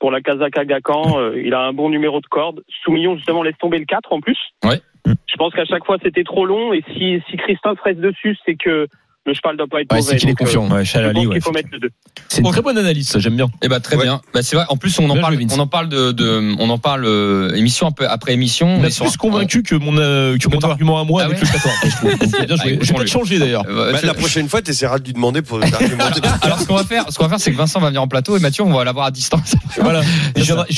pour 0.00 0.10
la 0.10 0.20
Kazaka 0.20 0.64
Gacan. 0.64 1.18
Euh, 1.18 1.40
il 1.42 1.54
a 1.54 1.60
un 1.60 1.72
bon 1.72 1.88
numéro 1.88 2.20
de 2.20 2.26
corde. 2.26 2.62
Soumillon, 2.84 3.16
justement, 3.16 3.42
laisse 3.42 3.56
tomber 3.58 3.78
le 3.78 3.86
4 3.86 4.12
en 4.12 4.20
plus. 4.20 4.36
Ouais. 4.64 4.80
Je 5.06 5.36
pense 5.36 5.54
qu'à 5.54 5.64
chaque 5.64 5.84
fois, 5.86 5.96
c'était 6.02 6.24
trop 6.24 6.44
long. 6.46 6.72
Et 6.72 6.82
si, 6.94 7.22
si 7.30 7.36
Christophe 7.36 7.80
reste 7.82 8.00
dessus, 8.00 8.36
c'est 8.44 8.56
que 8.56 8.86
le 9.26 9.32
cheval 9.34 9.56
doit 9.56 9.66
pas 9.66 9.80
être 9.80 9.90
Ouais, 9.92 9.98
mauvais. 9.98 10.10
c'est 10.10 10.16
qu'il 10.18 10.28
est 10.28 10.32
euh, 10.32 10.34
confiant. 10.44 10.68
Ouais, 10.70 10.84
je 10.84 10.90
Chalali, 10.90 11.14
pense 11.14 11.26
ouais. 11.26 11.32
qu'il 11.34 11.42
faut 11.42 11.52
mettre 11.52 11.68
le 11.72 11.78
2. 11.78 11.88
C'est 12.28 12.40
une 12.42 12.50
très 12.50 12.60
bonne 12.62 12.76
analyse, 12.78 13.08
ça, 13.08 13.18
j'aime 13.20 13.36
bien. 13.36 13.48
Eh 13.62 13.68
ben 13.68 13.80
très 13.80 13.96
Ouais. 13.96 14.02
bien. 14.04 14.20
Bah, 14.34 14.42
c'est 14.42 14.56
vrai. 14.56 14.64
En 14.68 14.76
plus 14.76 14.98
on 14.98 15.08
en 15.08 15.14
Bien 15.14 15.22
parle, 15.22 15.34
joué, 15.34 15.46
on 15.52 15.58
en 15.60 15.66
parle 15.66 15.88
de, 15.88 16.12
de 16.12 16.54
on 16.58 16.68
en 16.68 16.78
parle 16.78 17.04
euh, 17.06 17.54
émission 17.54 17.86
un 17.86 17.90
peu 17.92 18.06
après 18.08 18.32
émission. 18.34 18.66
On 18.80 18.84
est 18.84 18.96
plus 19.00 19.16
convaincu 19.16 19.62
que 19.62 19.74
mon, 19.76 19.96
euh, 19.96 20.36
que 20.36 20.48
mon 20.48 20.58
toi. 20.58 20.70
argument 20.70 21.00
à 21.00 21.04
moi 21.04 21.22
Ah 21.22 21.26
avec 21.26 21.38
ouais 21.38 21.44
le 21.46 22.10
14. 22.10 22.26
je 22.40 22.46
bien 22.46 22.56
joué. 22.56 22.78
Ah, 22.80 22.84
vais 22.84 22.94
peut-être 22.94 23.08
changer 23.08 23.38
d'ailleurs. 23.38 23.64
Bah, 23.64 23.92
la 24.02 24.14
prochaine 24.14 24.48
fois, 24.48 24.60
tu 24.62 24.70
essaieras 24.72 24.98
de 24.98 25.04
lui 25.04 25.12
demander 25.12 25.42
pour 25.42 25.58
d'argumenter. 25.58 26.20
Alors 26.42 26.58
ce 26.60 26.66
qu'on 26.66 26.74
va 26.76 26.84
faire, 26.84 27.04
ce 27.10 27.16
qu'on 27.16 27.24
va 27.24 27.30
faire, 27.30 27.40
c'est 27.40 27.50
que 27.52 27.56
Vincent 27.56 27.80
va 27.80 27.88
venir 27.88 28.02
en 28.02 28.08
plateau 28.08 28.36
et 28.36 28.40
Mathieu, 28.40 28.62
on 28.64 28.72
va 28.72 28.84
l'avoir 28.84 29.06
à 29.06 29.10
distance. 29.10 29.54
Voilà. 29.80 30.02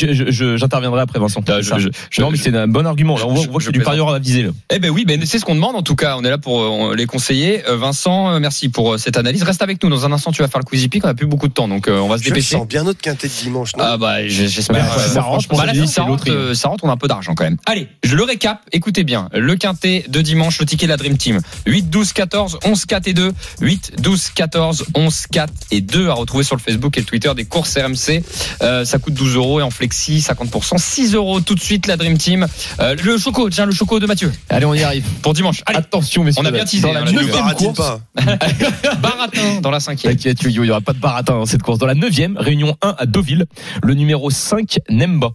J'interviendrai 0.01 1.01
après 1.03 1.19
Vincent. 1.19 1.41
Ah, 1.49 1.61
je- 1.61 1.69
Ça. 1.69 1.79
je- 1.79 1.89
je- 2.11 2.21
non, 2.23 2.31
mais 2.31 2.37
c'est 2.39 2.55
un 2.57 2.69
bon 2.69 2.87
argument. 2.87 3.17
Là, 3.17 3.27
on 3.27 3.35
voit, 3.35 3.43
je- 3.43 3.49
on 3.49 3.51
voit 3.53 3.59
que 3.59 3.65
je 3.65 3.67
c'est 3.69 3.73
du 3.73 3.81
parieur 3.81 4.09
à 4.13 4.19
viser. 4.19 4.43
Là. 4.43 4.51
Eh 4.71 4.79
ben 4.79 4.91
oui, 4.91 5.05
ben 5.07 5.21
c'est 5.25 5.39
ce 5.39 5.45
qu'on 5.45 5.55
demande 5.55 5.77
en 5.77 5.83
tout 5.83 5.97
cas. 5.97 6.17
On 6.19 6.25
est 6.25 6.31
là 6.31 6.39
pour 6.39 6.93
les 6.95 7.07
conseiller. 7.07 7.63
Vincent, 7.69 8.36
euh, 8.37 8.41
merci 8.41 8.69
pour 8.69 8.95
euh, 8.95 8.99
cette 8.99 9.17
analyse. 9.17 9.43
Reste 9.43 9.63
avec 9.63 9.83
nous. 9.83 9.91
Dans 9.91 10.07
un 10.07 10.13
instant, 10.13 10.31
tu 10.33 10.43
vas 10.43 10.49
faire 10.49 10.61
le 10.61 10.65
quiz 10.65 10.83
hippique. 10.85 11.05
On 11.05 11.09
a 11.09 11.15
plus 11.15 11.27
beaucoup 11.27 11.49
de 11.49 11.53
temps, 11.53 11.69
donc 11.69 11.89
euh, 11.89 11.99
on 11.99 12.09
va 12.09 12.19
se 12.19 12.23
Je 12.23 12.29
dépêcher. 12.29 12.57
sens 12.57 12.67
bien 12.69 12.85
notre 12.85 13.01
quintet 13.01 13.29
de 13.29 13.33
dimanche, 13.33 13.75
non? 13.77 13.85
Ah 13.87 13.97
bah 13.97 14.27
j'espère. 14.29 14.77
Ouais, 14.97 15.03
ça 15.13 15.21
rentre, 15.23 15.49
Bah 15.57 15.67
là, 15.67 15.75
je 15.75 15.85
ça 15.85 16.03
rentre, 16.03 16.27
loterie. 16.29 16.31
euh, 16.31 16.55
ça 16.55 16.69
rentre, 16.69 16.85
on 16.85 16.89
a 16.89 16.93
un 16.93 16.97
peu 16.97 17.09
d'argent 17.09 17.35
quand 17.35 17.45
même. 17.45 17.57
Allez, 17.67 17.89
je 18.05 18.15
le 18.17 18.23
récap. 18.25 18.61
Écoutez 18.73 19.05
bien. 19.05 19.29
Le 19.35 19.57
quintet 19.57 20.05
de 20.09 20.21
dimanche, 20.21 20.59
le 20.61 20.67
ticket 20.67 20.87
de 20.87 20.91
la 20.93 20.97
Dream 20.97 21.17
Team. 21.17 21.41
8, 21.67 21.91
12, 21.91 22.13
14, 22.13 22.59
11, 22.65 22.85
4 22.87 23.09
et 23.09 23.15
2. 23.15 23.33
8, 23.61 23.93
12, 24.01 24.31
14, 24.35 24.85
11, 24.95 25.27
4 25.33 25.53
et 25.71 25.81
2 25.81 26.09
à 26.09 26.15
retrouver 26.15 26.45
sur 26.45 26.57
le 26.57 26.61
Facebook 26.61 26.97
et 26.97 27.01
le 27.01 27.07
Twitter 27.07 27.33
des 27.35 27.45
courses 27.45 27.77
RMC. 27.77 28.23
Euh, 28.63 28.85
ça 28.85 28.99
coûte 28.99 29.15
12 29.15 29.35
euros 29.37 29.61
et 29.61 29.63
en 29.63 29.71
flexi 29.71 30.19
50%. 30.19 30.79
6 30.79 31.15
euros 31.15 31.41
tout 31.41 31.55
de 31.55 31.61
suite 31.61 31.87
la 31.87 31.97
Dream 31.97 32.19
Team. 32.19 32.47
Euh, 32.81 32.95
le 33.03 33.19
choco, 33.19 33.49
tiens, 33.51 33.67
le 33.67 33.73
choco 33.73 33.99
de 34.01 34.07
Mathieu 34.07 34.33
Allez, 34.49 34.67
on 34.67 34.75
y 34.75 34.83
arrive. 34.83 35.05
pour 35.23 35.33
dimanche. 35.35 35.63
Allez. 35.67 35.79
Attention, 35.79 36.25
messieurs. 36.25 36.43
On 36.43 36.47
a 36.47 36.51
bien 36.51 36.65
teasé, 36.65 36.81
Dans 36.83 36.93
la 36.93 37.01
hein, 37.01 37.05
la 37.13 37.23
baratines 37.25 37.73
course. 37.75 37.99
Baratin 39.01 39.61
dans 39.61 39.71
la 39.71 39.81
cinquième. 39.81 40.15
T'inquiète, 40.15 40.43
il 40.43 40.61
n'y 40.61 40.71
aura 40.71 40.81
pas 40.81 40.93
de 40.93 40.99
baratin 40.99 41.35
dans 41.35 41.47
cette 41.47 41.63
course. 41.63 41.79
Dans 41.79 41.87
la 41.87 41.95
neuvième, 41.95 42.37
réunion 42.37 42.77
1 42.83 42.95
à 42.99 43.07
Deauville, 43.07 43.47
le 43.83 43.95
numéro 43.95 44.31
5, 44.31 44.79
Nemba. 44.91 45.33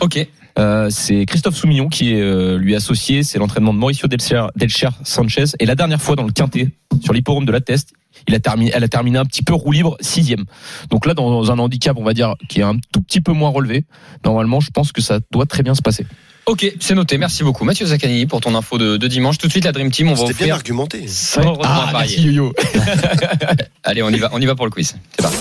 Ok. 0.00 0.26
Euh, 0.58 0.90
c'est 0.90 1.24
Christophe 1.24 1.56
Soumillon 1.56 1.88
qui 1.88 2.12
est 2.12 2.20
euh, 2.20 2.58
lui 2.58 2.74
associé. 2.74 3.22
C'est 3.22 3.38
l'entraînement 3.38 3.72
de 3.72 3.78
Mauricio 3.78 4.08
Delcher, 4.08 4.46
Delcher 4.56 4.90
Sanchez. 5.02 5.44
Et 5.60 5.66
la 5.66 5.74
dernière 5.74 6.00
fois 6.00 6.16
dans 6.16 6.24
le 6.24 6.32
quintet, 6.32 6.68
sur 7.02 7.14
l'hipporome 7.14 7.46
de 7.46 7.52
la 7.52 7.60
Teste, 7.60 7.94
il 8.28 8.34
a 8.34 8.40
terminé, 8.40 8.70
elle 8.74 8.84
a 8.84 8.88
terminé 8.88 9.18
un 9.18 9.24
petit 9.24 9.42
peu 9.42 9.54
roue 9.54 9.72
libre, 9.72 9.96
sixième. 10.00 10.44
Donc 10.90 11.06
là, 11.06 11.14
dans 11.14 11.50
un 11.50 11.58
handicap, 11.58 11.96
on 11.98 12.04
va 12.04 12.12
dire, 12.12 12.34
qui 12.48 12.60
est 12.60 12.64
un 12.64 12.76
tout 12.92 13.00
petit 13.00 13.20
peu 13.20 13.32
moins 13.32 13.50
relevé, 13.50 13.84
normalement, 14.24 14.60
je 14.60 14.70
pense 14.70 14.92
que 14.92 15.00
ça 15.00 15.20
doit 15.30 15.46
très 15.46 15.62
bien 15.62 15.74
se 15.74 15.82
passer. 15.82 16.06
Ok, 16.44 16.72
c'est 16.80 16.96
noté. 16.96 17.18
Merci 17.18 17.44
beaucoup, 17.44 17.64
Mathieu 17.64 17.86
Zaccanini, 17.86 18.26
pour 18.26 18.40
ton 18.40 18.56
info 18.56 18.76
de, 18.76 18.96
de 18.96 19.06
dimanche. 19.06 19.38
Tout 19.38 19.46
de 19.46 19.52
suite, 19.52 19.64
la 19.64 19.70
Dream 19.70 19.92
Team, 19.92 20.08
on 20.08 20.14
va 20.14 20.26
C'était 20.26 20.44
bien 20.44 20.46
offrir 20.46 20.54
argumenté. 20.56 21.04
100 21.06 21.44
euros 21.44 21.62
de 21.62 21.68
moins 21.68 21.86
parier. 21.92 22.18
Yo-Yo. 22.20 22.52
Allez, 23.84 24.02
on 24.02 24.10
y 24.10 24.18
va, 24.18 24.28
on 24.32 24.40
y 24.40 24.46
va 24.46 24.56
pour 24.56 24.64
le 24.64 24.72
quiz. 24.72 24.96
C'est 25.14 25.22
parti. 25.22 25.36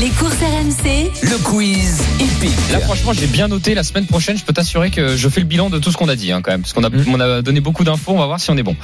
Les 0.00 0.08
courses 0.08 0.38
RMC, 0.40 1.10
Le 1.22 1.42
quiz 1.42 2.02
épique. 2.18 2.56
Là, 2.72 2.80
franchement, 2.80 3.12
j'ai 3.12 3.26
bien 3.26 3.48
noté. 3.48 3.74
La 3.74 3.82
semaine 3.82 4.06
prochaine, 4.06 4.38
je 4.38 4.44
peux 4.44 4.54
t'assurer 4.54 4.90
que 4.90 5.16
je 5.16 5.28
fais 5.28 5.40
le 5.40 5.46
bilan 5.46 5.68
de 5.68 5.78
tout 5.78 5.92
ce 5.92 5.98
qu'on 5.98 6.08
a 6.08 6.16
dit, 6.16 6.32
hein, 6.32 6.40
quand 6.40 6.50
même, 6.52 6.62
parce 6.62 6.72
qu'on 6.72 6.84
a, 6.84 6.88
on 7.08 7.20
a 7.20 7.42
donné 7.42 7.60
beaucoup 7.60 7.84
d'infos. 7.84 8.12
On 8.12 8.18
va 8.18 8.26
voir 8.26 8.40
si 8.40 8.50
on 8.50 8.56
est 8.56 8.62
bon. 8.62 8.76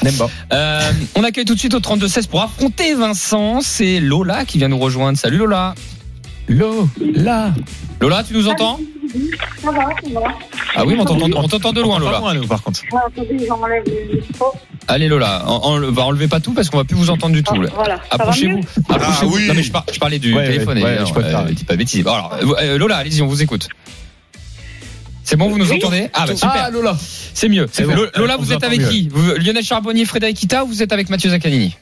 Euh, 0.53 0.93
on 1.15 1.25
accueille 1.25 1.47
tout 1.47 1.55
de 1.55 1.59
suite 1.61 1.75
au 1.75 1.81
32-16 1.81 2.29
pour 2.29 2.43
affronter 2.43 2.95
Vincent. 2.95 3.61
C'est 3.62 4.01
Lola 4.01 4.45
qui 4.45 4.59
vient 4.59 4.69
nous 4.69 4.79
rejoindre. 4.79 5.17
Salut 5.17 5.39
Lola. 5.39 5.75
Lola. 6.47 7.55
Lola, 8.01 8.23
tu 8.23 8.35
nous 8.35 8.49
entends? 8.49 8.79
Ça 9.63 9.71
va, 9.71 9.81
ça 10.03 10.21
va. 10.21 10.21
Ah 10.77 10.85
oui, 10.85 10.97
on 10.99 11.05
t'entend 11.05 11.29
on 11.37 11.49
t'entend 11.49 11.73
de 11.73 11.81
loin, 11.81 11.99
Pas 11.99 12.05
Lola. 12.05 12.19
loin, 12.19 12.35
nous, 12.35 12.47
par 12.47 12.63
contre. 12.63 12.81
Ah, 12.93 12.99
attendez, 13.07 13.47
j'enlève 13.47 13.85
le 13.87 14.17
micro. 14.17 14.47
Allez 14.89 15.09
Lola, 15.09 15.45
en, 15.49 15.57
en- 15.57 15.93
bah, 15.93 16.03
enlevez 16.05 16.29
pas 16.29 16.41
tout 16.41 16.53
parce 16.53 16.69
qu'on 16.71 16.77
va 16.79 16.85
plus 16.85 16.97
vous 16.97 17.11
entendre 17.11 17.35
du 17.35 17.43
tout. 17.43 17.61
là. 17.61 17.71
Voilà, 17.75 17.97
va 17.97 18.03
Approchez-vous. 18.11 18.59
mieux 18.59 18.65
Approchez-vous. 18.89 19.33
Ah 19.35 19.37
oui. 19.41 19.49
Non 19.49 19.55
mais 19.55 19.63
je, 19.63 19.73
par- 19.73 19.87
je 19.93 19.99
parlais 19.99 20.19
du 20.19 20.35
Ouais, 20.35 20.47
téléphone. 20.47 20.77
ouais, 20.79 20.83
ouais, 20.85 20.89
évidemment. 20.91 21.07
je 21.09 21.13
préfère, 21.15 21.41
Euh, 21.41 21.45
dis 21.53 21.65
pas 21.65 21.75
alors, 22.15 22.33
euh, 22.35 22.55
euh, 22.63 22.79
Lola, 22.79 22.97
allez-y, 22.99 23.23
on 23.23 23.27
vous 23.27 23.43
écoute. 23.43 23.69
C'est 25.23 25.37
bon, 25.37 25.49
vous 25.49 25.57
nous 25.59 25.71
Oui. 25.71 25.77
entendez 25.77 26.11
Ah 26.13 26.27
bah 26.27 26.35
super. 26.37 26.51
Ah, 26.55 26.71
Lola. 26.71 26.97
C'est 27.33 27.49
mieux. 27.49 27.67
C'est 27.73 27.85
Lo- 27.85 27.89
bon. 27.95 28.03
Lola, 28.17 28.35
On 28.37 28.41
vous 28.41 28.45
vous 28.47 28.53
êtes 28.53 28.63
avec 28.65 28.81
mieux. 28.81 28.89
qui 28.89 29.09
Vous- 29.11 29.33
Lionel 29.37 29.65
Charbonnier, 29.65 30.05
Frédéric 30.05 30.37
Kita 30.37 30.65
ou 30.65 30.69
vous 30.69 30.83
êtes 30.83 30.93
avec 30.93 31.09
Mathieu 31.09 31.31
Zaccanini 31.31 31.77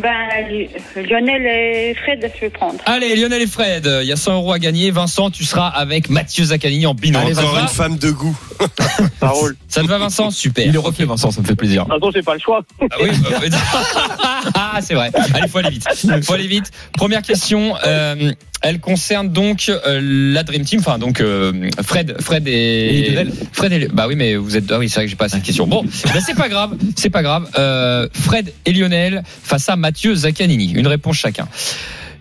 Ben, 0.00 1.02
Lionel 1.08 1.42
et 1.46 1.94
Fred, 1.94 2.30
je 2.34 2.40
vais 2.40 2.50
prendre. 2.50 2.78
Allez, 2.86 3.14
Lionel 3.16 3.42
et 3.42 3.46
Fred, 3.46 3.88
il 4.02 4.06
y 4.08 4.12
a 4.12 4.16
100 4.16 4.34
euros 4.34 4.52
à 4.52 4.58
gagner. 4.58 4.90
Vincent, 4.90 5.30
tu 5.30 5.44
seras 5.44 5.68
avec 5.68 6.10
Mathieu 6.10 6.44
Zaccanini 6.44 6.86
en 6.86 6.94
binôme. 6.94 7.22
ça, 7.32 7.34
te 7.34 7.38
Encore 7.40 7.54
va 7.54 7.60
une 7.62 7.68
femme 7.68 7.96
de 7.98 8.10
goût. 8.10 8.36
Ça 9.20 9.28
roule. 9.28 9.56
ça 9.68 9.82
te 9.82 9.86
va, 9.86 9.98
Vincent? 9.98 10.30
Super. 10.30 10.66
Il 10.66 10.74
est 10.74 10.78
refait, 10.78 11.04
Vincent, 11.04 11.30
ça 11.30 11.40
me 11.40 11.46
fait 11.46 11.54
plaisir. 11.56 11.86
De 11.86 11.90
toute 11.90 12.00
façon, 12.00 12.12
c'est 12.14 12.24
pas 12.24 12.34
le 12.34 12.40
choix. 12.40 12.60
Ah 12.80 12.96
oui, 13.02 13.08
bah, 13.22 13.38
ah, 14.54 14.78
c'est 14.80 14.94
vrai. 14.94 15.10
Allez, 15.34 15.48
faut 15.48 15.58
aller 15.58 15.70
vite. 15.70 15.86
Faut 16.24 16.32
aller 16.34 16.46
vite. 16.46 16.70
Première 16.92 17.22
question. 17.22 17.74
euh, 17.86 18.32
elle 18.64 18.80
concerne 18.80 19.28
donc 19.28 19.68
euh, 19.68 20.00
la 20.02 20.42
Dream 20.42 20.64
Team, 20.64 20.80
enfin 20.80 20.98
donc 20.98 21.20
euh, 21.20 21.70
Fred, 21.82 22.16
Fred 22.20 22.48
et, 22.48 23.00
Et 23.00 23.10
Lionel. 23.10 23.32
Fred 23.52 23.72
et 23.72 23.88
bah 23.92 24.06
oui, 24.08 24.16
mais 24.16 24.36
vous 24.36 24.56
êtes 24.56 24.72
ah 24.72 24.78
oui, 24.78 24.88
c'est 24.88 24.96
vrai 24.96 25.04
que 25.04 25.10
j'ai 25.10 25.16
pas 25.16 25.26
assez 25.26 25.38
de 25.38 25.44
questions. 25.44 25.66
Bon, 25.66 25.84
bah, 25.84 26.20
c'est 26.24 26.34
pas 26.34 26.48
grave, 26.48 26.74
c'est 26.96 27.10
pas 27.10 27.22
grave. 27.22 27.48
Euh, 27.58 28.08
Fred 28.12 28.52
et 28.64 28.72
Lionel 28.72 29.22
face 29.42 29.68
à 29.68 29.76
Mathieu 29.76 30.14
Zaccanini. 30.14 30.72
Une 30.72 30.86
réponse 30.86 31.16
chacun. 31.16 31.46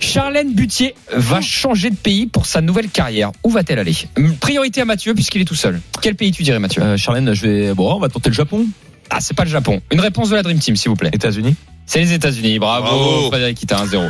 Charlène 0.01 0.53
Butier 0.53 0.95
va 1.15 1.39
changer 1.39 1.89
de 1.89 1.95
pays 1.95 2.27
pour 2.27 2.45
sa 2.45 2.59
nouvelle 2.59 2.89
carrière. 2.89 3.31
Où 3.43 3.49
va-t-elle 3.49 3.79
aller? 3.79 3.95
Priorité 4.41 4.81
à 4.81 4.85
Mathieu 4.85 5.13
puisqu'il 5.13 5.41
est 5.41 5.45
tout 5.45 5.55
seul. 5.55 5.79
Quel 6.01 6.15
pays 6.15 6.33
tu 6.33 6.43
dirais 6.43 6.59
Mathieu? 6.59 6.81
Euh, 6.83 6.97
Charlène, 6.97 7.33
je 7.33 7.47
vais. 7.47 7.73
Bon, 7.73 7.93
on 7.93 7.99
va 7.99 8.09
tenter 8.09 8.29
le 8.29 8.35
Japon. 8.35 8.65
Ah, 9.09 9.19
c'est 9.21 9.33
pas 9.35 9.45
le 9.45 9.49
Japon. 9.49 9.81
Une 9.91 10.01
réponse 10.01 10.29
de 10.29 10.35
la 10.35 10.43
Dream 10.43 10.59
Team, 10.59 10.75
s'il 10.75 10.89
vous 10.89 10.97
plaît. 10.97 11.11
États-Unis. 11.13 11.55
C'est 11.85 11.99
les 11.99 12.11
États-Unis. 12.13 12.59
Bravo, 12.59 12.85
Bravo. 12.85 13.27
Frédéric 13.29 13.57
Kita 13.59 13.77
1-0. 13.85 14.09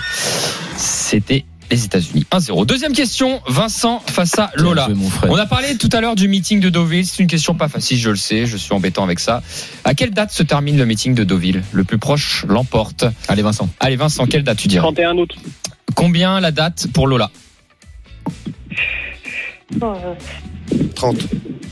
C'était 0.78 1.46
les 1.72 1.86
États-Unis 1.86 2.26
1-0. 2.32 2.66
Deuxième 2.66 2.94
question, 2.94 3.42
Vincent 3.48 4.00
face 4.06 4.38
à 4.40 4.52
Lola. 4.56 4.88
On 5.28 5.36
a 5.36 5.46
parlé 5.46 5.78
tout 5.78 5.90
à 5.92 6.02
l'heure 6.02 6.16
du 6.16 6.28
meeting 6.28 6.60
de 6.60 6.70
Deauville. 6.70 7.06
C'est 7.06 7.22
une 7.22 7.28
question 7.28 7.56
pas 7.56 7.68
facile, 7.68 7.98
je 7.98 8.10
le 8.10 8.16
sais. 8.16 8.46
Je 8.46 8.58
suis 8.58 8.74
embêtant 8.74 9.04
avec 9.04 9.20
ça. 9.20 9.42
À 9.84 9.94
quelle 9.94 10.12
date 10.12 10.32
se 10.32 10.44
termine 10.44 10.78
le 10.78 10.86
meeting 10.86 11.16
de 11.16 11.24
Deauville? 11.24 11.64
Le 11.72 11.84
plus 11.84 11.98
proche 11.98 12.46
l'emporte. 12.48 13.06
Allez, 13.28 13.42
Vincent. 13.42 13.70
Allez, 13.80 13.96
Vincent, 13.96 14.26
quelle 14.26 14.44
date 14.44 14.58
tu 14.58 14.68
dirais? 14.68 14.84
31 14.84 15.18
août. 15.18 15.36
Combien 15.96 16.40
la 16.40 16.52
date 16.52 16.88
pour 16.94 17.08
Lola? 17.08 17.30
Euh, 19.82 20.14
30. 20.96 21.18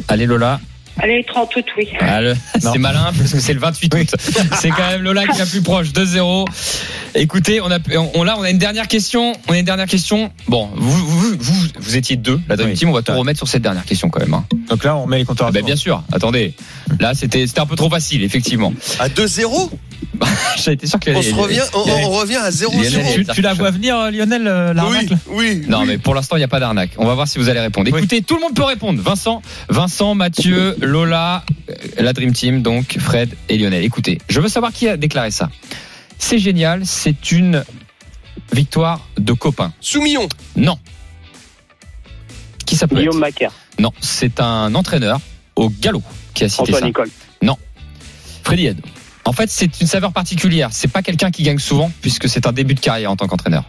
Allez, 0.08 0.26
Lola. 0.26 0.60
Allez, 1.00 1.24
30 1.28 1.56
août, 1.56 1.66
oui. 1.78 1.88
Ah, 2.00 2.22
le- 2.22 2.36
c'est 2.60 2.78
malin 2.78 3.12
parce 3.18 3.32
que 3.34 3.40
c'est 3.40 3.54
le 3.54 3.60
28 3.60 3.96
août. 3.96 4.16
C'est 4.60 4.70
quand 4.70 4.88
même 4.90 5.02
Lola 5.02 5.26
qui 5.26 5.36
est 5.36 5.40
la 5.40 5.46
plus 5.46 5.62
proche, 5.62 5.88
2-0. 5.90 6.46
Écoutez, 7.16 7.60
on 7.62 7.70
a, 7.72 7.78
on, 8.14 8.24
là, 8.24 8.36
on 8.38 8.44
a 8.44 8.50
une 8.50 8.58
dernière 8.58 8.88
question. 8.88 9.34
On 9.48 9.54
a 9.54 9.58
une 9.60 9.66
dernière 9.66 9.88
question. 9.88 10.32
Bon, 10.48 10.70
vous, 10.76 10.92
vous, 11.06 11.36
vous, 11.40 11.68
vous 11.80 11.96
étiez 11.98 12.16
deux, 12.16 12.40
la 12.48 12.56
Dream 12.56 12.70
Oui. 12.70 12.76
Team. 12.78 12.90
On 12.90 12.94
va 12.94 13.02
tout 13.02 13.14
remettre 13.14 13.38
sur 13.40 13.48
cette 13.48 13.62
dernière 13.62 13.86
question 13.86 14.10
quand 14.10 14.20
même. 14.22 14.34
hein. 14.34 14.46
Donc 14.70 14.84
là, 14.84 14.96
on 14.96 15.08
met 15.08 15.18
les 15.18 15.26
compteurs 15.26 15.48
Ah 15.48 15.52
ben, 15.52 15.64
bien 15.66 15.76
sûr. 15.76 16.04
Attendez. 16.12 16.54
Là, 17.00 17.14
c'était, 17.14 17.46
c'était 17.48 17.60
un 17.62 17.66
peu 17.66 17.76
trop 17.76 17.90
facile, 17.90 18.24
effectivement. 18.24 18.74
À 19.00 19.10
2-0 19.10 19.70
J'ai 20.58 20.74
été 20.74 20.88
sûr 20.88 21.00
que 21.00 21.12
On 21.12 21.22
se 21.22 21.34
revient, 21.34 21.62
on, 21.74 21.80
on 21.80 22.10
revient 22.12 22.36
à 22.38 22.50
0-0. 22.50 22.72
Lionel- 22.72 23.26
Tu, 23.26 23.26
tu 23.34 23.42
la 23.42 23.54
vois 23.54 23.72
venir, 23.72 23.98
euh, 23.98 24.12
Lionel, 24.12 24.48
euh, 24.48 24.74
l'arnaque, 24.74 25.06
Oui, 25.06 25.10
là 25.10 25.18
oui. 25.30 25.66
Non, 25.68 25.86
mais 25.86 25.98
pour 25.98 26.14
l'instant, 26.16 26.36
il 26.36 26.40
n'y 26.40 26.44
a 26.46 26.48
pas 26.48 26.60
d'arnaque. 26.60 26.92
On 26.98 27.06
va 27.06 27.14
voir 27.16 27.28
si 27.28 27.40
vous 27.40 27.50
allez 27.50 27.60
répondre. 27.60 27.90
Oui. 27.92 27.98
Écoutez, 28.00 28.22
tout 28.22 28.36
le 28.36 28.42
monde 28.42 28.54
peut 28.54 28.64
répondre. 28.64 29.02
Vincent, 29.02 29.42
Vincent, 29.70 30.14
Mathieu, 30.16 30.76
Lola, 30.82 31.44
euh, 31.70 31.74
la 32.00 32.14
Dream 32.14 32.34
Team, 32.34 32.62
donc 32.62 32.98
Fred 33.00 33.36
et 33.50 33.58
Lionel. 33.58 33.84
Écoutez, 33.84 34.20
je 34.30 34.40
veux 34.42 34.50
savoir 34.50 34.72
qui 34.74 34.88
a 34.88 34.98
déclaré 34.98 35.32
ça. 35.32 35.50
C'est 36.18 36.40
génial. 36.40 36.86
C'est 36.86 37.32
une 37.32 37.64
victoire 38.54 39.08
de 39.18 39.34
copain. 39.34 39.74
Soumillon. 39.82 40.28
Non. 40.56 40.78
Qui 42.66 42.76
ça 42.76 42.88
peut 42.88 42.96
Guillaume 42.98 43.16
être 43.16 43.20
Macaire. 43.20 43.52
Non, 43.80 43.92
c'est 44.02 44.40
un 44.40 44.74
entraîneur 44.76 45.20
au 45.56 45.70
galop 45.70 46.04
qui 46.34 46.44
a 46.44 46.50
cité 46.50 46.62
Antoine 46.64 46.80
ça. 46.82 46.86
Nicole. 46.86 47.10
Freddy 48.44 48.66
Head. 48.68 48.82
En 49.26 49.34
fait, 49.34 49.50
c'est 49.50 49.82
une 49.82 49.88
saveur 49.88 50.14
particulière. 50.14 50.70
C'est 50.72 50.88
pas 50.88 51.02
quelqu'un 51.02 51.32
qui 51.32 51.44
gagne 51.44 51.60
souvent 51.60 51.92
puisque 52.02 52.28
c'est 52.28 52.48
un 52.48 52.52
début 52.52 52.74
de 52.74 52.80
carrière 52.80 53.12
en 53.12 53.16
tant 53.16 53.28
qu'entraîneur. 53.28 53.66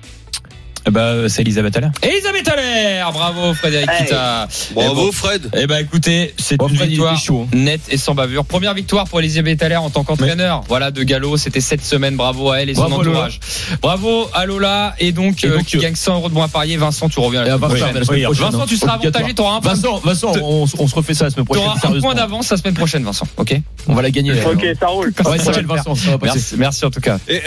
Eh 0.87 0.91
ben, 0.91 1.01
euh, 1.01 1.29
c'est 1.29 1.43
Elisabeth 1.43 1.77
Allaire. 1.77 1.93
Elisabeth 2.03 2.49
Allaire, 2.49 3.13
bravo 3.13 3.55
Frédéric 3.55 3.89
Hey. 3.91 4.05
Kita. 4.07 4.49
Bravo, 4.75 5.13
Fred. 5.13 5.49
Eh 5.57 5.67
ben 5.67 5.79
écoutez, 5.79 6.35
c'est 6.39 6.57
Bon, 6.57 6.67
une 6.69 6.77
Fred, 6.77 6.89
victoire 6.89 7.17
chaud. 7.17 7.47
nette 7.53 7.83
et 7.89 7.97
sans 7.97 8.15
bavure. 8.15 8.45
Première 8.45 8.75
victoire 8.75 9.07
pour 9.07 9.21
Elisabeth 9.21 9.63
Allaire 9.63 9.83
en 9.83 9.91
tant 9.91 10.03
qu'entraîneur. 10.05 10.65
Voilà 10.69 10.91
de 10.91 11.03
galop, 11.03 11.37
c'était 11.37 11.61
cette 11.61 11.85
semaine. 11.85 12.17
Bravo 12.17 12.51
à 12.51 12.61
elle 12.63 12.71
et 12.71 12.75
son 12.75 12.83
Bravo, 12.89 13.01
entourage. 13.01 13.39
Bravo 13.81 14.29
à 14.35 14.45
Lola 14.47 14.95
et 14.99 15.13
donc, 15.13 15.45
Et 15.45 15.49
euh, 15.49 15.57
donc, 15.59 15.67
qui 15.67 15.77
euh, 15.77 15.81
gagne 15.81 15.95
100 15.95 16.15
euros 16.15 16.29
de 16.29 16.35
bons 16.35 16.43
à 16.43 16.49
parier. 16.49 16.77
Vincent, 16.77 17.09
tu 17.09 17.21
reviens 17.21 17.43
la 17.45 17.47
semaine 17.57 17.61
Vincent, 17.61 17.69
prochaine. 17.77 17.89
semaine 18.05 18.19
Oui, 18.19 18.23
prochaine, 18.25 18.45
Vincent, 18.45 18.61
hein. 18.63 18.67
tu 18.69 18.77
seras 18.77 18.95
Obligatoire. 18.97 19.23
avantagé, 19.23 19.35
t'auras 19.35 19.57
un 19.57 19.61
point. 19.61 19.75
Vincent, 19.75 20.01
Vincent, 20.05 20.33
on, 20.43 20.67
on 20.79 20.89
se 20.89 20.95
refait 20.95 21.15
ça 21.15 21.25
la 21.25 21.31
semaine 21.31 21.47
prochaine. 21.47 21.65
T'auras 21.65 21.97
un 21.97 22.01
point 22.01 22.15
d'avance 22.15 22.51
la 22.51 22.57
semaine 22.57 22.75
prochaine, 22.75 23.05
Vincent. 23.05 23.27
Ok 23.37 23.55
On 23.87 23.95
va 23.95 24.03
la 24.03 24.11
gagner. 24.11 24.33
Ok, 24.45 24.67
ça 24.81 24.87
roule. 24.89 25.13
Ouais, 25.27 25.39
Ça. 25.39 25.53
Vincent, 25.53 25.95
ça 25.95 26.11
va 26.11 26.19
passer. 26.19 26.33
Merci, 26.35 26.55
merci 26.59 26.85
en 26.85 26.91
tout 26.91 27.01
cas. 27.01 27.19
Et, 27.29 27.41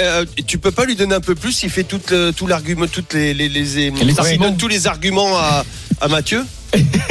tu 0.47 0.57
peux 0.57 0.71
pas 0.71 0.85
lui 0.85 0.95
donner 0.95 1.15
un 1.15 1.21
peu 1.21 1.35
plus 1.35 1.63
Il 1.63 1.69
fait 1.69 1.83
tout 1.83 2.47
l'argument, 2.47 2.85
toutes 2.87 3.13
les, 3.13 3.24
les, 3.33 3.49
les, 3.49 3.63
les- 3.63 4.19
arguments. 4.19 4.45
donne 4.45 4.57
tous 4.57 4.67
les 4.67 4.87
arguments 4.87 5.37
à, 5.37 5.63
à 6.01 6.07
Mathieu 6.07 6.45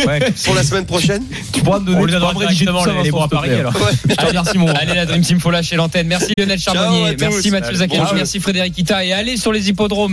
Ouais. 0.07 0.21
pour 0.45 0.55
la 0.55 0.63
semaine 0.63 0.85
prochaine. 0.85 1.25
Tu 1.53 1.63
pourras 1.63 1.79
me 1.79 1.87
donner 1.87 1.99
On 1.99 2.05
lui 2.05 2.13
donnera 2.13 2.35
directement 2.35 2.85
les, 2.85 3.03
les 3.05 3.11
bons 3.11 3.23
à 3.23 3.29
plaît. 3.29 3.61
alors. 3.61 3.73
Je 4.07 4.15
te 4.15 4.27
remercie, 4.27 4.59
mon 4.59 4.69
Allez, 4.69 4.95
la 4.95 5.07
Dream 5.07 5.23
Team, 5.23 5.41
faut 5.41 5.51
lâcher 5.51 5.77
l'antenne. 5.77 6.07
Merci 6.07 6.33
Lionel 6.37 6.59
Charbonnier. 6.59 7.17
Merci 7.19 7.51
Mathieu. 7.51 7.79
Bonjour. 7.89 8.15
Merci 8.15 8.41
Frédéric 8.41 8.75
Kita. 8.75 9.03
Et 9.07 9.15
allez 9.15 9.39
sur 9.39 9.53
les 9.53 9.67
hippodromes. 9.71 10.13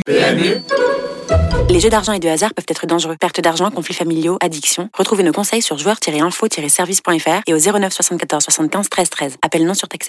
Les 1.69 1.79
jeux 1.79 1.89
d'argent 1.89 2.11
et 2.13 2.19
de 2.19 2.27
hasard 2.27 2.53
peuvent 2.53 2.65
être 2.67 2.85
dangereux. 2.85 3.15
Perte 3.19 3.39
d'argent, 3.41 3.71
conflits 3.71 3.93
familiaux, 3.93 4.37
addiction. 4.41 4.89
Retrouvez 4.97 5.23
nos 5.23 5.31
conseils 5.31 5.61
sur 5.61 5.77
joueurs-info-service.fr 5.77 7.41
et 7.47 7.53
au 7.53 7.57
09 7.57 7.93
74 7.93 8.43
75 8.43 8.89
13 8.89 9.09
13. 9.09 9.33
Appel 9.41 9.65
non 9.65 9.73
surtaxé. 9.73 9.99